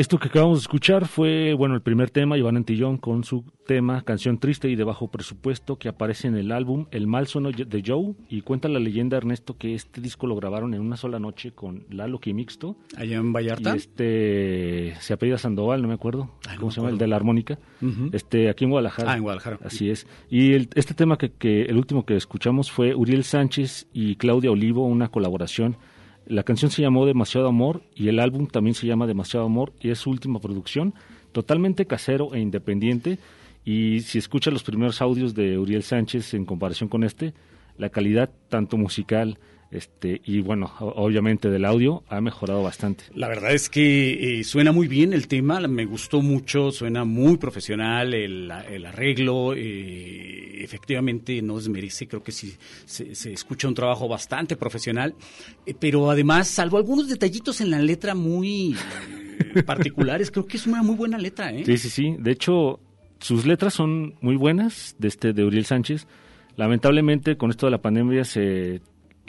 Esto 0.00 0.18
que 0.18 0.28
acabamos 0.28 0.60
de 0.60 0.62
escuchar 0.62 1.06
fue, 1.06 1.52
bueno, 1.52 1.74
el 1.74 1.82
primer 1.82 2.08
tema, 2.08 2.38
Iván 2.38 2.56
Antillón, 2.56 2.96
con 2.96 3.22
su 3.22 3.44
tema 3.66 4.00
Canción 4.00 4.38
Triste 4.38 4.70
y 4.70 4.74
de 4.74 4.82
Bajo 4.82 5.08
Presupuesto, 5.08 5.76
que 5.76 5.90
aparece 5.90 6.26
en 6.26 6.38
el 6.38 6.52
álbum 6.52 6.86
El 6.90 7.06
Mal 7.06 7.26
Sono 7.26 7.50
de 7.50 7.82
Joe, 7.86 8.14
y 8.30 8.40
cuenta 8.40 8.70
la 8.70 8.78
leyenda, 8.78 9.18
Ernesto, 9.18 9.58
que 9.58 9.74
este 9.74 10.00
disco 10.00 10.26
lo 10.26 10.36
grabaron 10.36 10.72
en 10.72 10.80
una 10.80 10.96
sola 10.96 11.18
noche 11.18 11.52
con 11.52 11.84
Lalo 11.90 12.18
Mixto. 12.24 12.76
Allá 12.96 13.18
en 13.18 13.34
Vallarta. 13.34 13.74
Y 13.74 13.76
este, 13.76 14.94
se 15.00 15.12
apellida 15.12 15.36
Sandoval, 15.36 15.82
no 15.82 15.88
me 15.88 15.94
acuerdo, 15.94 16.30
¿cómo 16.58 16.70
se 16.70 16.80
llama? 16.80 16.92
El 16.92 16.96
de 16.96 17.06
la 17.06 17.16
armónica. 17.16 17.58
este 18.12 18.48
Aquí 18.48 18.64
en 18.64 18.70
Guadalajara. 18.70 19.12
Ah, 19.12 19.16
en 19.18 19.22
Guadalajara. 19.22 19.58
Así 19.62 19.90
es. 19.90 20.06
Y 20.30 20.54
el, 20.54 20.70
este 20.76 20.94
tema 20.94 21.18
que, 21.18 21.30
que, 21.32 21.64
el 21.64 21.76
último 21.76 22.06
que 22.06 22.16
escuchamos 22.16 22.70
fue 22.70 22.94
Uriel 22.94 23.24
Sánchez 23.24 23.86
y 23.92 24.16
Claudia 24.16 24.50
Olivo, 24.50 24.86
una 24.86 25.08
colaboración 25.08 25.76
la 26.30 26.44
canción 26.44 26.70
se 26.70 26.80
llamó 26.80 27.06
Demasiado 27.06 27.48
Amor 27.48 27.82
y 27.94 28.06
el 28.06 28.20
álbum 28.20 28.46
también 28.46 28.74
se 28.74 28.86
llama 28.86 29.08
Demasiado 29.08 29.44
Amor 29.44 29.72
y 29.80 29.90
es 29.90 29.98
su 29.98 30.10
última 30.10 30.38
producción, 30.38 30.94
totalmente 31.32 31.86
casero 31.86 32.34
e 32.34 32.38
independiente. 32.38 33.18
Y 33.64 34.00
si 34.02 34.18
escuchas 34.18 34.52
los 34.52 34.62
primeros 34.62 35.02
audios 35.02 35.34
de 35.34 35.58
Uriel 35.58 35.82
Sánchez 35.82 36.32
en 36.34 36.44
comparación 36.44 36.88
con 36.88 37.02
este, 37.02 37.34
la 37.78 37.90
calidad 37.90 38.30
tanto 38.48 38.76
musical 38.76 39.38
este 39.70 40.20
y 40.24 40.40
bueno, 40.40 40.72
obviamente 40.80 41.48
del 41.48 41.64
audio 41.64 42.02
ha 42.08 42.20
mejorado 42.20 42.62
bastante. 42.62 43.04
La 43.14 43.28
verdad 43.28 43.52
es 43.52 43.68
que 43.68 44.40
eh, 44.40 44.44
suena 44.44 44.72
muy 44.72 44.88
bien 44.88 45.12
el 45.12 45.28
tema, 45.28 45.60
me 45.60 45.84
gustó 45.84 46.22
mucho, 46.22 46.72
suena 46.72 47.04
muy 47.04 47.36
profesional 47.36 48.14
el, 48.14 48.50
el 48.70 48.86
arreglo, 48.86 49.54
eh, 49.54 50.62
efectivamente 50.62 51.40
no 51.42 51.56
desmerece, 51.56 52.08
creo 52.08 52.22
que 52.22 52.32
sí 52.32 52.54
se, 52.84 53.14
se 53.14 53.32
escucha 53.32 53.68
un 53.68 53.74
trabajo 53.74 54.08
bastante 54.08 54.56
profesional, 54.56 55.14
eh, 55.66 55.74
pero 55.78 56.10
además, 56.10 56.48
salvo 56.48 56.76
algunos 56.76 57.08
detallitos 57.08 57.60
en 57.60 57.70
la 57.70 57.78
letra 57.78 58.14
muy 58.14 58.74
particulares, 59.66 60.30
creo 60.30 60.46
que 60.46 60.56
es 60.56 60.66
una 60.66 60.82
muy 60.82 60.96
buena 60.96 61.18
letra. 61.18 61.52
¿eh? 61.52 61.64
Sí, 61.64 61.78
sí, 61.78 61.90
sí, 61.90 62.16
de 62.18 62.32
hecho 62.32 62.80
sus 63.20 63.46
letras 63.46 63.74
son 63.74 64.14
muy 64.20 64.36
buenas, 64.36 64.96
de 64.98 65.08
este 65.08 65.32
de 65.32 65.44
Uriel 65.44 65.66
Sánchez. 65.66 66.06
Lamentablemente 66.56 67.36
con 67.36 67.50
esto 67.50 67.66
de 67.66 67.72
la 67.72 67.80
pandemia 67.80 68.24
se 68.24 68.80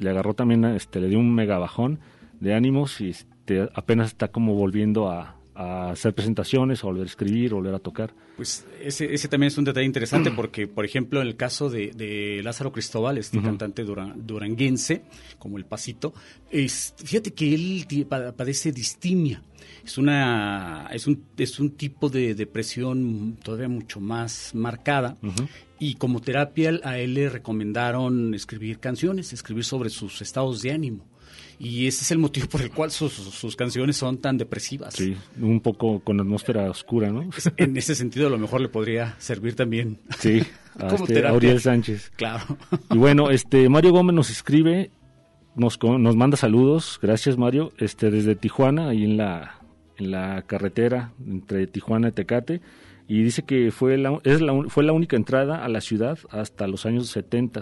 le 0.02 0.10
agarró 0.10 0.34
también, 0.34 0.66
este, 0.66 1.00
le 1.00 1.08
dio 1.08 1.20
un 1.20 1.34
mega 1.34 1.58
bajón 1.58 2.00
de 2.40 2.54
ánimos 2.54 3.00
y 3.02 3.10
este, 3.12 3.70
apenas 3.74 4.08
está 4.08 4.30
como 4.30 4.56
volviendo 4.56 5.10
a 5.10 5.36
a 5.56 5.92
hacer 5.92 6.14
presentaciones, 6.14 6.84
a 6.84 6.88
volver 6.88 7.04
a 7.04 7.06
escribir, 7.06 7.52
a 7.52 7.56
volver 7.56 7.76
a 7.76 7.80
tocar. 7.80 8.14
Pues 8.42 8.66
ese, 8.84 9.14
ese 9.14 9.28
también 9.28 9.50
es 9.50 9.58
un 9.60 9.66
detalle 9.66 9.86
interesante 9.86 10.32
porque, 10.36 10.66
por 10.66 10.84
ejemplo, 10.84 11.22
en 11.22 11.28
el 11.28 11.36
caso 11.36 11.70
de, 11.70 11.92
de 11.92 12.42
Lázaro 12.44 12.72
Cristóbal, 12.72 13.20
este 13.20 13.38
cantante 13.40 13.84
dura- 13.84 14.16
duranguense, 14.18 15.04
como 15.38 15.60
el 15.60 15.66
Pasito, 15.66 16.12
es, 16.50 16.96
fíjate 16.98 17.36
que 17.36 17.54
él 17.54 17.86
padece 18.36 18.72
distimia. 18.72 19.44
Es, 19.86 20.00
una, 20.00 20.90
es, 20.92 21.06
un, 21.06 21.24
es 21.38 21.60
un 21.60 21.70
tipo 21.78 22.10
de 22.10 22.34
depresión 22.34 23.38
todavía 23.44 23.68
mucho 23.70 24.00
más 24.00 24.56
marcada. 24.56 25.20
Y 25.78 25.94
como 25.96 26.20
terapia 26.20 26.80
a 26.84 26.98
él 26.98 27.14
le 27.14 27.30
recomendaron 27.30 28.34
escribir 28.34 28.80
canciones, 28.80 29.34
escribir 29.34 29.66
sobre 29.66 29.92
sus 29.92 30.20
estados 30.24 30.64
de 30.64 30.72
ánimo. 30.72 31.06
Y 31.64 31.86
ese 31.86 32.04
es 32.04 32.10
el 32.10 32.18
motivo 32.18 32.48
por 32.48 32.62
el 32.62 32.72
cual 32.72 32.90
sus, 32.90 33.14
sus 33.14 33.56
canciones 33.56 33.96
son 33.96 34.18
tan 34.18 34.36
depresivas. 34.36 34.96
Sí, 34.96 35.16
un 35.40 35.60
poco 35.60 36.00
con 36.00 36.20
atmósfera 36.20 36.68
oscura, 36.68 37.12
¿no? 37.12 37.30
En 37.56 37.78
ese 37.78 37.94
sentido, 37.94 38.26
a 38.26 38.30
lo 38.32 38.40
mejor 38.40 38.62
le 38.62 38.68
podría 38.68 39.14
servir 39.20 39.56
también. 39.56 40.00
Sí, 40.18 40.42
a, 40.80 40.88
Como 40.88 41.04
este, 41.04 41.14
terapia. 41.14 41.30
a 41.30 41.38
Uriel 41.38 41.62
Sánchez. 41.62 42.12
Claro. 42.16 42.58
Y 42.90 42.98
bueno, 42.98 43.30
este 43.30 43.70
Mario 43.70 43.92
Gómez 43.92 44.16
nos 44.16 44.32
escribe, 44.32 44.90
nos, 45.56 45.78
nos 45.84 46.16
manda 46.16 46.36
saludos, 46.36 46.98
gracias 47.00 47.38
Mario, 47.38 47.74
este 47.78 48.10
desde 48.10 48.36
Tijuana, 48.36 48.90
ahí 48.90 49.04
en 49.04 49.18
la, 49.18 49.60
en 49.98 50.10
la 50.10 50.42
carretera 50.48 51.14
entre 51.28 51.68
Tijuana 51.68 52.08
y 52.08 52.12
Tecate, 52.14 52.62
y 53.08 53.22
dice 53.22 53.44
que 53.44 53.70
fue 53.70 54.00
la, 54.00 54.20
es 54.24 54.42
la, 54.42 54.64
fue 54.68 54.84
la 54.84 54.94
única 54.94 55.16
entrada 55.16 55.64
a 55.64 55.70
la 55.70 55.82
ciudad 55.82 56.18
hasta 56.32 56.66
los 56.66 56.88
años 56.88 57.08
70. 57.10 57.62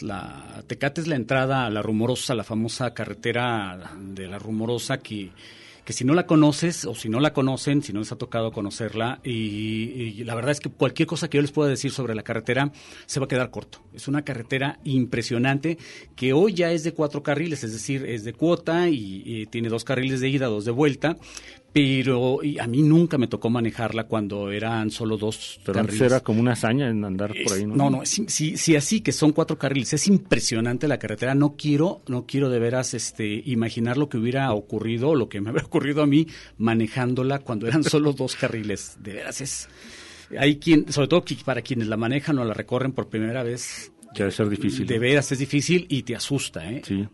La 0.00 0.62
Tecate 0.66 1.00
es 1.00 1.06
la 1.06 1.16
entrada 1.16 1.66
a 1.66 1.70
la 1.70 1.82
Rumorosa, 1.82 2.34
la 2.34 2.44
famosa 2.44 2.92
carretera 2.92 3.78
de 3.98 4.26
la 4.26 4.38
Rumorosa 4.38 4.98
que, 4.98 5.30
que 5.84 5.92
si 5.92 6.04
no 6.04 6.14
la 6.14 6.26
conoces 6.26 6.84
o 6.84 6.94
si 6.94 7.08
no 7.08 7.20
la 7.20 7.32
conocen, 7.32 7.82
si 7.82 7.92
no 7.92 8.00
les 8.00 8.12
ha 8.12 8.16
tocado 8.16 8.52
conocerla, 8.52 9.20
y, 9.24 10.24
la 10.24 10.34
verdad 10.34 10.52
es 10.52 10.60
que 10.60 10.70
cualquier 10.70 11.06
cosa 11.06 11.28
que 11.28 11.38
yo 11.38 11.42
les 11.42 11.52
pueda 11.52 11.70
decir 11.70 11.90
sobre 11.90 12.14
la 12.14 12.22
carretera 12.22 12.72
se 13.06 13.20
va 13.20 13.24
a 13.24 13.28
quedar 13.28 13.50
corto. 13.50 13.82
Es 13.94 14.08
una 14.08 14.22
carretera 14.22 14.78
impresionante 14.84 15.78
que 16.16 16.32
hoy 16.32 16.54
ya 16.54 16.72
es 16.72 16.84
de 16.84 16.92
cuatro 16.92 17.22
carriles, 17.22 17.64
es 17.64 17.72
decir, 17.72 18.04
es 18.06 18.24
de 18.24 18.32
cuota 18.32 18.88
y 18.88 19.46
tiene 19.46 19.68
dos 19.68 19.84
carriles 19.84 20.20
de 20.20 20.28
ida, 20.28 20.46
dos 20.46 20.64
de 20.64 20.72
vuelta, 20.72 21.16
pero 21.72 22.42
y 22.42 22.58
a 22.58 22.66
mí 22.66 22.82
nunca 22.82 23.16
me 23.16 23.28
tocó 23.28 23.48
manejarla 23.48 24.04
cuando 24.04 24.50
eran 24.50 24.90
solo 24.90 25.16
dos 25.16 25.60
Pero 25.64 25.78
antes 25.78 25.94
carriles. 25.96 26.12
era 26.12 26.20
como 26.20 26.40
una 26.40 26.52
hazaña 26.52 26.88
en 26.88 27.04
andar 27.04 27.32
por 27.44 27.52
ahí, 27.56 27.66
¿no? 27.66 27.76
No, 27.76 27.90
no, 27.90 28.06
si, 28.06 28.26
si, 28.28 28.56
si 28.56 28.74
así 28.74 29.00
que 29.00 29.12
son 29.12 29.32
cuatro 29.32 29.56
carriles, 29.56 29.92
es 29.92 30.08
impresionante 30.08 30.88
la 30.88 30.98
carretera. 30.98 31.34
No 31.34 31.54
quiero, 31.56 32.02
no 32.08 32.26
quiero 32.26 32.50
de 32.50 32.58
veras 32.58 32.94
este, 32.94 33.42
imaginar 33.46 33.96
lo 33.96 34.08
que 34.08 34.18
hubiera 34.18 34.52
ocurrido, 34.52 35.14
lo 35.14 35.28
que 35.28 35.40
me 35.40 35.50
habría 35.50 35.64
ocurrido 35.64 36.02
a 36.02 36.06
mí 36.06 36.26
manejándola 36.58 37.38
cuando 37.38 37.68
eran 37.68 37.84
solo 37.84 38.12
dos 38.12 38.34
carriles. 38.34 38.96
De 39.00 39.12
veras 39.12 39.40
es. 39.40 39.68
Hay 40.38 40.56
quien, 40.56 40.92
sobre 40.92 41.08
todo 41.08 41.24
para 41.44 41.62
quienes 41.62 41.88
la 41.88 41.96
manejan 41.96 42.38
o 42.38 42.44
la 42.44 42.54
recorren 42.54 42.92
por 42.92 43.08
primera 43.08 43.42
vez, 43.42 43.92
debe 44.14 44.30
ser 44.30 44.48
difícil. 44.48 44.86
de 44.86 44.98
veras 44.98 45.30
es 45.32 45.38
difícil 45.38 45.86
y 45.88 46.02
te 46.02 46.14
asusta, 46.14 46.70
¿eh? 46.70 46.82
Sí. 46.84 47.06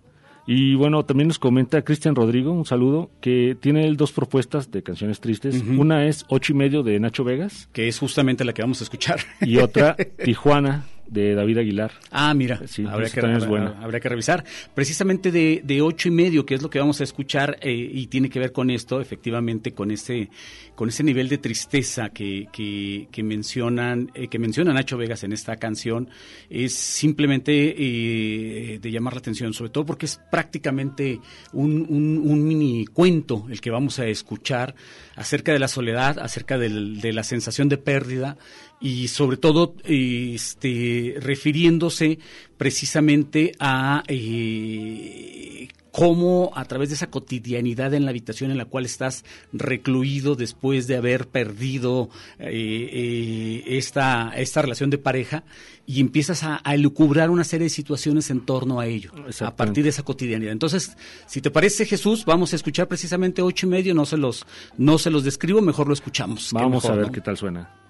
Y 0.47 0.75
bueno, 0.77 1.05
también 1.05 1.29
nos 1.29 1.39
comenta 1.39 1.83
Cristian 1.83 2.15
Rodrigo, 2.15 2.53
un 2.53 2.65
saludo, 2.65 3.11
que 3.21 3.57
tiene 3.61 3.87
él 3.87 3.97
dos 3.97 4.13
propuestas 4.13 4.71
de 4.71 4.83
canciones 4.83 5.21
tristes. 5.21 5.63
Una 5.77 6.07
es 6.07 6.25
Ocho 6.29 6.53
y 6.53 6.57
medio 6.57 6.83
de 6.83 7.01
Nacho 7.01 7.25
Vegas 7.25 7.69
Que 7.73 7.89
es 7.89 7.99
justamente 7.99 8.45
la 8.45 8.53
que 8.53 8.63
vamos 8.63 8.81
a 8.81 8.85
escuchar. 8.85 9.21
y 9.41 9.59
otra 9.59 9.97
Tijuana 10.25 10.85
de 11.09 11.35
David 11.35 11.59
Aguilar. 11.59 11.93
Ah, 12.11 12.35
mira, 12.35 12.61
Sí, 12.67 12.83
que, 12.83 12.89
habrá- 12.89 13.47
buena. 13.47 13.79
habría 13.81 14.01
que 14.01 14.09
revisar. 14.09 14.45
Precisamente 14.75 15.31
de, 15.31 15.63
de 15.65 15.83
ocho 15.83 16.09
y 16.09 16.11
medio, 16.11 16.45
que 16.45 16.55
es 16.55 16.63
lo 16.63 16.71
que 16.71 16.79
vamos 16.79 17.01
a 17.01 17.05
escuchar, 17.05 17.59
eh, 17.63 17.73
y 17.73 18.07
tiene 18.09 18.29
que 18.31 18.39
ver 18.39 18.53
con 18.53 18.71
esto, 18.71 19.01
efectivamente, 19.01 19.73
con 19.73 19.91
ese, 19.91 20.29
con 20.75 20.89
ese 20.89 21.03
nivel 21.05 21.29
de 21.29 21.39
tristeza 21.39 22.11
que, 22.11 22.49
que, 22.53 23.09
que 23.11 23.23
mencionan, 23.23 24.11
eh, 24.15 24.29
que 24.29 24.39
menciona 24.39 24.73
Nacho 24.73 24.97
Vegas 24.97 25.23
en 25.25 25.33
esta 25.33 25.57
canción, 25.57 26.09
es 26.51 26.75
simplemente 26.75 27.75
eh, 27.77 28.79
de 28.81 28.91
llamar 28.91 29.15
la 29.15 29.19
atención, 29.21 29.53
sobre 29.53 29.71
todo 29.71 29.87
porque 29.87 30.07
es 30.07 30.21
prácticamente 30.31 31.21
un, 31.53 31.87
un, 31.89 32.19
un 32.25 32.47
mini 32.47 32.87
cuento 32.87 33.47
el 33.51 33.61
que 33.61 33.71
vamos 33.71 33.99
a 33.99 34.07
escuchar 34.07 34.75
acerca 35.15 35.53
de 35.53 35.59
la 35.59 35.69
soledad, 35.69 36.19
acerca 36.19 36.59
del- 36.59 37.01
de 37.01 37.13
la 37.13 37.23
sensación 37.23 37.69
de 37.69 37.79
pérdida 37.79 38.37
y 38.81 39.09
sobre 39.09 39.37
todo 39.37 39.75
este, 39.85 41.15
refiriéndose 41.19 42.19
precisamente 42.57 43.53
a 43.59 44.03
eh, 44.07 45.69
cómo 45.97 46.53
a 46.55 46.67
través 46.67 46.91
de 46.91 46.97
esa 46.97 47.07
cotidianidad 47.07 47.95
en 47.95 48.05
la 48.05 48.11
habitación 48.11 48.51
en 48.51 48.59
la 48.59 48.67
cual 48.67 48.85
estás 48.85 49.25
recluido 49.55 50.35
después 50.35 50.87
de 50.87 50.97
haber 50.97 51.27
perdido 51.27 52.11
eh, 52.39 52.51
eh, 52.53 53.65
esta, 53.79 54.31
esta 54.37 54.61
relación 54.61 54.91
de 54.91 54.99
pareja 54.99 55.45
y 55.87 56.01
empiezas 56.01 56.43
a, 56.43 56.61
a 56.63 56.75
elucubrar 56.75 57.31
una 57.31 57.45
serie 57.45 57.65
de 57.65 57.71
situaciones 57.71 58.29
en 58.29 58.45
torno 58.45 58.79
a 58.79 58.87
ello, 58.87 59.11
a 59.41 59.57
partir 59.57 59.85
de 59.85 59.91
esa 59.91 60.03
cotidianidad. 60.03 60.53
Entonces, 60.53 60.95
si 61.27 61.41
te 61.41 61.51
parece 61.51 61.87
Jesús, 61.87 62.27
vamos 62.27 62.53
a 62.53 62.57
escuchar 62.57 62.89
precisamente 62.89 63.41
ocho 63.41 63.67
y 63.67 63.71
medio, 63.71 63.95
no 63.95 64.05
se 64.05 64.19
los, 64.19 64.45
no 64.77 64.99
se 64.99 65.11
los 65.11 65.25
describo, 65.25 65.63
mejor 65.63 65.87
lo 65.87 65.95
escuchamos. 65.95 66.51
Vamos 66.53 66.85
mejor, 66.85 66.93
a 66.93 66.97
ver 66.97 67.07
¿no? 67.07 67.13
qué 67.13 67.21
tal 67.23 67.39
suena. 67.39 67.86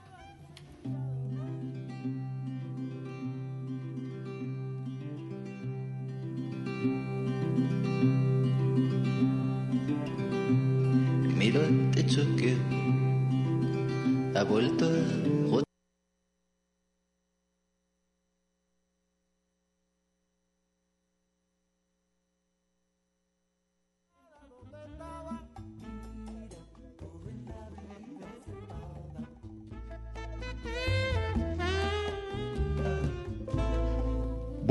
Miro 11.47 11.63
el 11.63 11.93
techo 11.93 12.23
que 12.37 12.57
ha 14.37 14.43
vuelto 14.43 14.85
a 14.85 15.26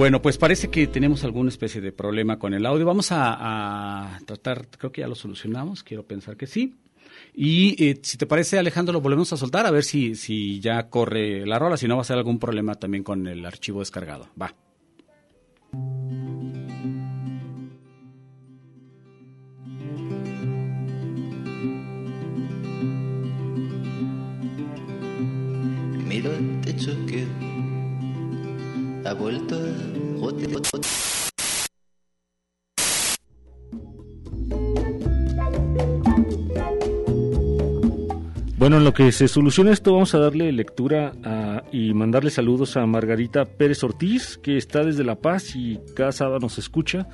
Bueno, 0.05 0.21
pues 0.21 0.37
parece 0.37 0.69
que 0.69 0.85
tenemos 0.85 1.23
alguna 1.23 1.49
especie 1.49 1.81
de 1.81 1.91
problema 1.91 2.37
con 2.37 2.53
el 2.53 2.67
audio. 2.67 2.85
Vamos 2.85 3.07
a, 3.09 4.19
tratar, 4.27 4.67
creo 4.77 4.91
que 4.91 5.01
ya 5.01 5.07
lo 5.07 5.15
solucionamos, 5.15 5.81
quiero 5.81 6.03
pensar 6.03 6.37
que 6.37 6.45
sí. 6.45 6.75
Y 7.33 7.83
eh, 7.83 7.99
si 8.03 8.15
te 8.15 8.27
parece, 8.27 8.59
Alejandro, 8.59 8.93
lo 8.93 9.01
volvemos 9.01 9.33
a 9.33 9.37
soltar 9.37 9.65
a 9.65 9.71
ver 9.71 9.83
si, 9.83 10.13
si 10.13 10.59
ya 10.59 10.91
corre 10.91 11.43
la 11.47 11.57
rola, 11.57 11.75
si 11.75 11.87
no 11.87 11.95
va 11.95 12.03
a 12.03 12.05
ser 12.05 12.17
algún 12.17 12.37
problema 12.37 12.75
también 12.75 13.03
con 13.03 13.25
el 13.25 13.43
archivo 13.47 13.79
descargado. 13.79 14.27
Va. 14.39 14.53
Miro 26.07 26.31
el 26.31 26.61
techo 26.61 26.95
que 27.07 27.25
ha 29.05 29.13
vuelto. 29.13 29.55
Bueno, 38.57 38.77
en 38.77 38.83
lo 38.83 38.93
que 38.93 39.11
se 39.11 39.27
soluciona 39.27 39.71
esto, 39.71 39.93
vamos 39.93 40.15
a 40.15 40.19
darle 40.19 40.51
lectura 40.51 41.13
y 41.71 41.93
mandarle 41.93 42.31
saludos 42.31 42.77
a 42.77 42.85
Margarita 42.87 43.45
Pérez 43.45 43.83
Ortiz, 43.83 44.39
que 44.41 44.57
está 44.57 44.83
desde 44.83 45.03
La 45.03 45.15
Paz 45.15 45.55
y 45.55 45.79
cada 45.95 46.11
sábado 46.11 46.39
nos 46.39 46.57
escucha. 46.57 47.07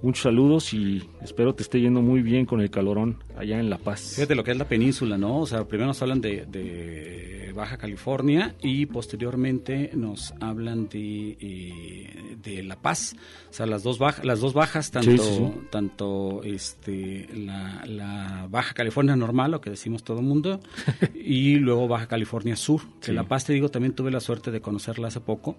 Muchos 0.00 0.22
saludos 0.22 0.72
y 0.74 1.02
espero 1.22 1.54
te 1.54 1.62
esté 1.64 1.80
yendo 1.80 2.00
muy 2.02 2.22
bien 2.22 2.46
con 2.46 2.60
el 2.60 2.70
calorón 2.70 3.18
allá 3.36 3.58
en 3.58 3.68
La 3.68 3.78
Paz. 3.78 4.12
Fíjate 4.14 4.36
lo 4.36 4.44
que 4.44 4.52
es 4.52 4.56
la 4.56 4.68
península, 4.68 5.18
¿no? 5.18 5.40
O 5.40 5.46
sea, 5.46 5.66
primero 5.66 5.88
nos 5.88 6.00
hablan 6.02 6.20
de, 6.20 6.46
de 6.46 7.52
Baja 7.52 7.78
California 7.78 8.54
y 8.62 8.86
posteriormente 8.86 9.90
nos 9.94 10.34
hablan 10.40 10.88
de, 10.88 11.36
eh, 11.40 12.36
de 12.40 12.62
La 12.62 12.76
Paz. 12.76 13.16
O 13.50 13.52
sea, 13.52 13.66
las 13.66 13.82
dos, 13.82 13.98
bajas 13.98 14.24
las 14.24 14.38
dos 14.38 14.52
bajas, 14.54 14.92
tanto, 14.92 15.10
Sí, 15.10 15.18
sí, 15.18 15.34
sí. 15.36 15.52
tanto 15.70 16.42
este, 16.44 17.26
la, 17.34 17.84
la 17.84 18.46
Baja 18.48 18.74
California 18.74 19.16
normal, 19.16 19.50
lo 19.50 19.60
que 19.60 19.70
decimos 19.70 20.04
todo 20.04 20.20
el 20.20 20.26
mundo, 20.26 20.60
y 21.14 21.56
luego 21.56 21.88
Baja 21.88 22.06
California 22.06 22.54
Sur. 22.54 22.82
Que. 23.00 23.12
La 23.12 23.24
Paz, 23.24 23.46
te 23.46 23.52
digo, 23.52 23.68
también 23.68 23.94
tuve 23.96 24.12
la 24.12 24.20
suerte 24.20 24.52
de 24.52 24.60
conocerla 24.60 25.08
hace 25.08 25.18
poco. 25.20 25.56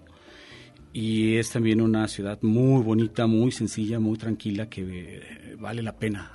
Y 0.92 1.36
es 1.36 1.50
también 1.50 1.80
una 1.80 2.08
ciudad 2.08 2.38
muy 2.42 2.82
bonita, 2.82 3.26
muy 3.28 3.52
sencilla, 3.52 4.00
muy 4.00 4.18
tranquila, 4.18 4.68
que 4.68 4.82
eh, 4.82 5.56
vale 5.58 5.82
la 5.82 5.96
pena. 5.96 6.32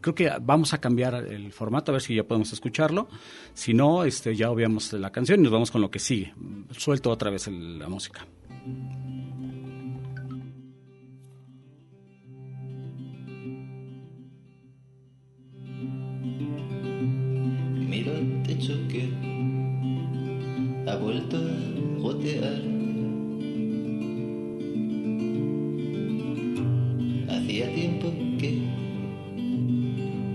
Creo 0.00 0.14
que 0.14 0.30
vamos 0.42 0.74
a 0.74 0.78
cambiar 0.78 1.14
el 1.14 1.50
formato, 1.52 1.90
a 1.90 1.94
ver 1.94 2.02
si 2.02 2.14
ya 2.14 2.24
podemos 2.24 2.52
escucharlo. 2.52 3.08
Si 3.54 3.72
no, 3.72 4.04
este, 4.04 4.36
ya 4.36 4.50
obviamos 4.50 4.92
la 4.92 5.10
canción 5.10 5.40
y 5.40 5.44
nos 5.44 5.52
vamos 5.52 5.70
con 5.70 5.80
lo 5.80 5.90
que 5.90 5.98
sigue. 6.00 6.34
Suelto 6.72 7.10
otra 7.10 7.30
vez 7.30 7.46
el- 7.48 7.78
la 7.78 7.88
música. 7.88 8.26
techo 18.46 18.74
que 18.88 19.08
ha 20.90 20.96
vuelto 20.96 21.36
a 21.38 22.00
gotear. 22.00 22.73
Hacía 27.54 27.72
tiempo 27.72 28.12
que 28.40 28.58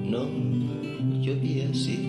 no 0.09 0.25
llovía 1.21 1.67
así. 1.69 1.99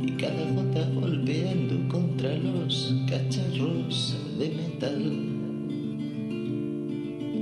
Y 0.00 0.10
cada 0.12 0.50
gota 0.52 0.88
golpeando 0.94 1.88
contra 1.88 2.38
los 2.38 2.94
cacharros 3.06 4.16
de 4.38 4.48
metal 4.48 4.98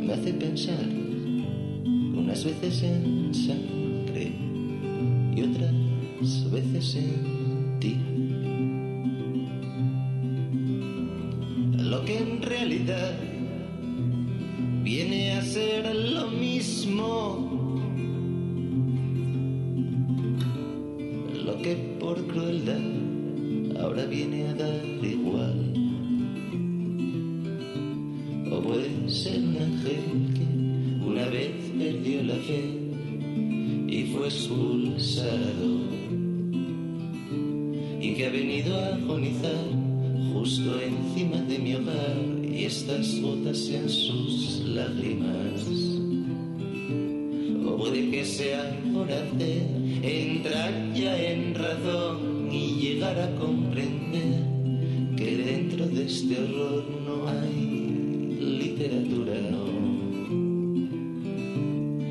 me 0.05 0.13
hace 0.13 0.33
pensar 0.33 0.85
unas 1.87 2.45
veces 2.45 2.83
en 2.83 3.33
sangre 3.33 4.33
y 5.37 5.43
otras 5.43 6.51
veces 6.51 6.97
en 6.97 7.79
ti. 7.79 8.10
En 12.17 12.43
realidad 12.43 13.15
viene 14.83 15.33
a 15.33 15.43
ser 15.43 15.95
lo 15.95 16.29
mismo. 16.29 17.49
Lo 21.45 21.57
que 21.63 21.75
por 22.01 22.17
crueldad 22.27 22.81
ahora 23.81 24.05
viene 24.07 24.49
a 24.49 24.55
dar 24.55 24.85
igual. 25.03 25.75
O 28.53 28.61
puede 28.63 29.09
ser 29.09 29.39
un 29.39 29.57
ángel 29.57 30.35
que 30.35 31.05
una 31.05 31.27
vez 31.27 31.53
perdió 31.79 32.23
la 32.25 32.35
fe 32.35 32.81
y 33.89 34.05
fue 34.13 34.27
expulsado 34.27 35.91
y 38.01 38.15
que 38.15 38.27
ha 38.27 38.31
venido 38.31 38.77
a 38.77 38.95
agonizar 38.95 39.70
y 42.43 42.65
estas 42.65 43.21
gotas 43.21 43.69
en 43.69 43.89
sus 43.89 44.61
lágrimas. 44.67 45.67
O 47.67 47.77
puede 47.77 48.11
que 48.11 48.25
sea 48.25 48.79
hora 48.95 49.23
de 49.39 49.63
entrar 50.03 50.93
ya 50.95 51.17
en 51.17 51.55
razón 51.55 52.49
y 52.53 52.81
llegar 52.81 53.19
a 53.19 53.35
comprender 53.37 54.45
que 55.17 55.37
dentro 55.37 55.87
de 55.87 56.05
este 56.05 56.39
horror 56.39 56.85
no 57.07 57.29
hay 57.29 58.57
literatura. 58.59 59.35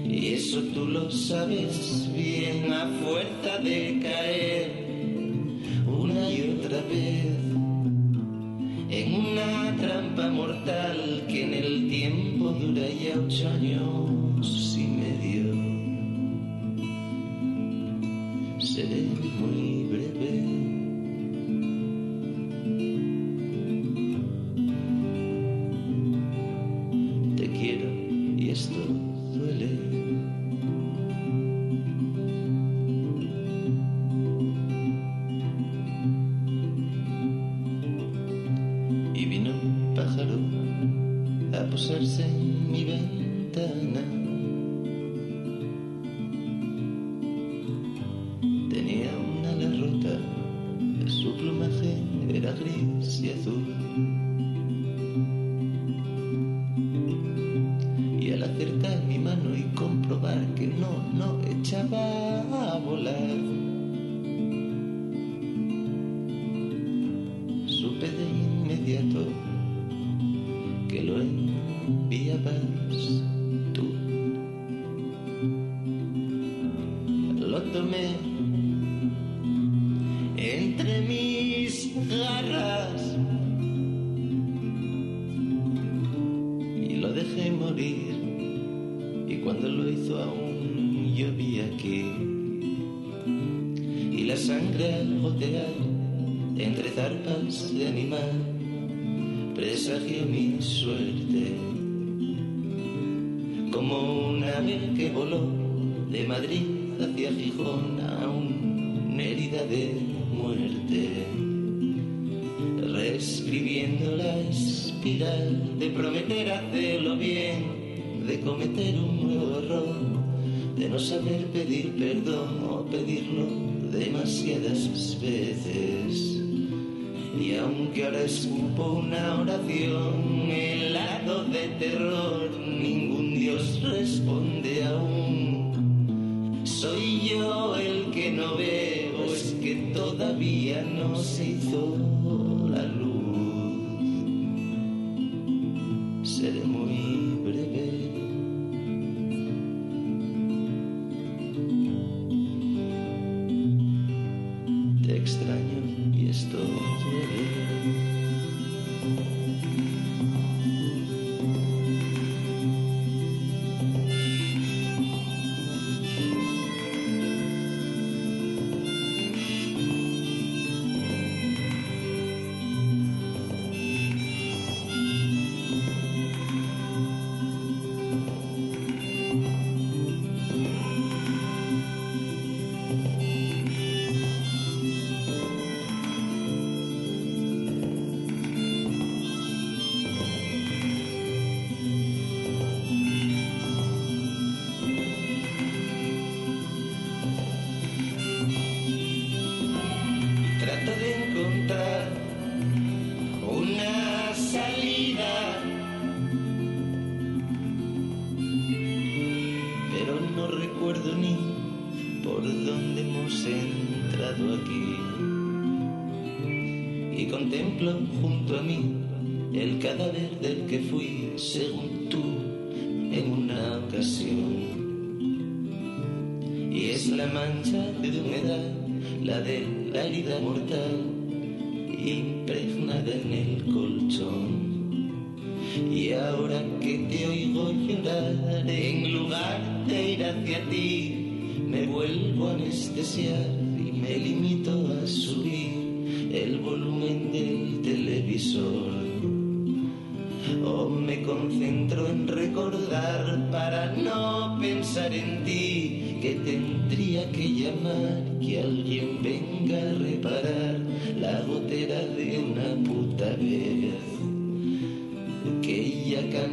Y 0.06 0.34
eso 0.34 0.62
tú 0.74 0.86
lo 0.86 1.12
sabes 1.12 2.10
bien 2.14 2.74
a 2.74 2.88
fuerza 3.04 3.60
de 3.60 4.00
caer 4.02 4.79
mortal 10.28 11.24
que 11.28 11.44
en 11.44 11.54
el 11.54 11.90
tiempo 11.90 12.50
dura 12.50 12.88
ya 12.90 13.18
ocho 13.18 13.48
años 13.48 14.19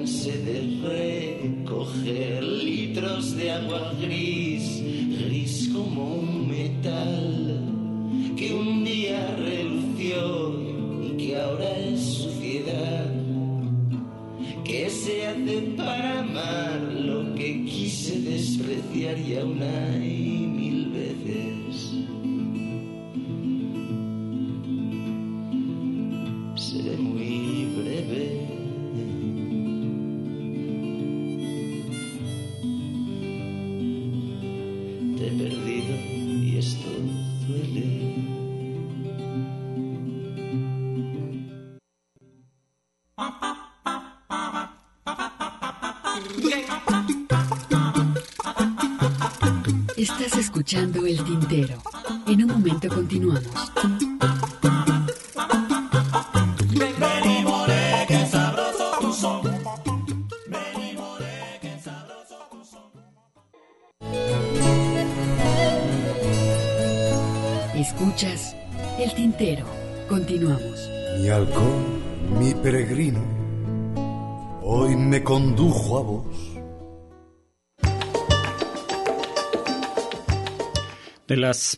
cansé 0.06 0.38
de 0.38 0.58
recoger 0.86 2.40
litros 2.40 3.36
de 3.36 3.50
agua 3.50 3.92
gris, 4.00 4.80
gris 5.18 5.68
como 5.74 6.14
un 6.20 6.45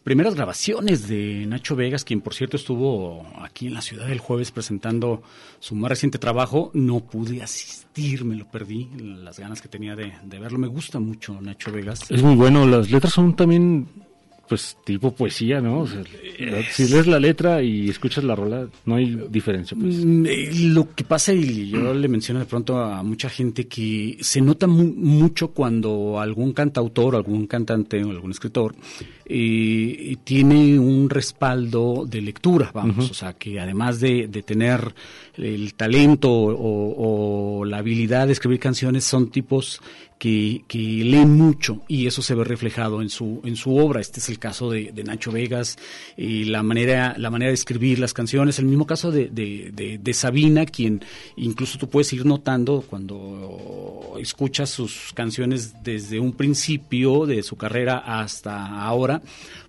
primeras 0.03 0.35
grabaciones 0.35 1.09
de 1.09 1.47
Nacho 1.47 1.77
Vegas, 1.77 2.05
quien 2.05 2.21
por 2.21 2.35
cierto 2.35 2.57
estuvo 2.57 3.27
aquí 3.41 3.67
en 3.67 3.75
la 3.75 3.83
ciudad 3.83 4.11
el 4.11 4.19
jueves 4.19 4.51
presentando 4.51 5.23
su 5.59 5.75
más 5.75 5.91
reciente 5.91 6.19
trabajo, 6.19 6.71
no 6.75 7.01
pude 7.01 7.43
asistir, 7.43 8.25
me 8.25 8.37
lo 8.37 8.49
perdí, 8.49 8.89
las 8.97 9.39
ganas 9.39 9.63
que 9.63 9.69
tenía 9.69 9.97
de, 9.97 10.13
de 10.23 10.39
verlo. 10.39 10.59
Me 10.59 10.69
gusta 10.69 10.99
mucho 11.01 11.41
Nacho 11.41 11.73
Vegas. 11.73 12.11
Es 12.11 12.23
muy 12.23 12.35
bueno, 12.37 12.67
las 12.67 12.91
letras 12.91 13.13
son 13.13 13.35
también, 13.35 13.89
pues, 14.49 14.77
tipo 14.85 15.15
poesía, 15.15 15.61
¿no? 15.61 15.81
O 15.81 15.87
sea, 15.87 16.03
si 16.73 16.89
lees 16.89 17.07
la 17.07 17.21
letra 17.21 17.63
y 17.63 17.89
escuchas 17.91 18.25
la 18.25 18.35
rola, 18.35 18.67
no 18.87 18.95
hay 18.95 19.19
diferencia. 19.31 19.77
Pues. 19.79 20.05
Mm, 20.05 20.27
eh, 20.27 20.51
Lo 20.55 20.95
que 20.95 21.05
pasa, 21.05 21.33
y 21.33 21.69
yo 21.71 21.93
le 21.93 22.09
menciono 22.09 22.41
de 22.41 22.47
pronto 22.47 22.79
a 22.79 23.03
mucha 23.03 23.29
gente, 23.29 23.67
que 23.67 24.17
se 24.21 24.41
nota 24.41 24.67
mu- 24.67 24.95
mucho 24.97 25.49
cuando 25.49 26.19
algún 26.21 26.53
cantautor, 26.53 27.15
algún 27.17 27.47
cantante 27.47 28.03
o 28.03 28.11
algún 28.11 28.31
escritor 28.31 28.75
eh, 29.27 30.17
tiene 30.25 30.79
un 30.79 31.11
respaldo 31.11 32.07
de 32.09 32.23
lectura, 32.23 32.71
vamos, 32.73 33.11
o 33.11 33.15
sea, 33.15 33.35
que 33.35 33.61
además 33.61 34.01
de, 34.01 34.27
de 34.29 34.43
tener 34.43 34.95
el 35.37 35.75
talento 35.75 36.31
o, 36.33 37.59
o 37.61 37.65
la 37.65 37.79
habilidad 37.79 38.27
de 38.27 38.33
escribir 38.33 38.59
canciones, 38.59 39.05
son 39.05 39.31
tipos 39.31 39.81
que, 40.19 40.65
que 40.67 40.79
leen 40.79 41.37
mucho 41.37 41.83
y 41.89 42.07
eso 42.07 42.23
se 42.23 42.35
ve 42.35 42.43
reflejado 42.45 43.03
en 43.03 43.09
su 43.09 43.41
en 43.45 43.55
su 43.57 43.77
obra. 43.77 44.01
Este 44.01 44.21
es 44.21 44.29
el 44.29 44.39
caso 44.39 44.71
de, 44.71 44.91
de 44.93 45.05
Nacho 45.05 45.31
Vegas 45.31 45.79
y 46.17 46.45
la 46.45 46.63
manera 46.63 47.15
la 47.19 47.31
manera 47.31 47.51
de 47.51 47.55
escribir 47.55 47.99
las 47.99 48.13
canciones. 48.15 48.59
El 48.59 48.65
mismo 48.67 48.87
caso 48.87 49.11
de, 49.13 49.29
de, 49.29 49.71
de- 49.73 49.99
de 49.99 50.15
Sabina, 50.15 50.67
quien 50.67 51.03
incluso 51.37 51.79
tú 51.79 51.89
puedes 51.89 52.13
ir 52.13 52.27
notando 52.27 52.85
cuando 52.89 54.15
escuchas 54.21 54.71
sus 54.71 55.13
canciones 55.15 55.83
desde 55.85 56.19
un 56.21 56.33
principio 56.33 57.25
de 57.27 57.43
su 57.43 57.57
carrera 57.57 57.99
hasta 57.99 58.83
ahora, 58.83 59.23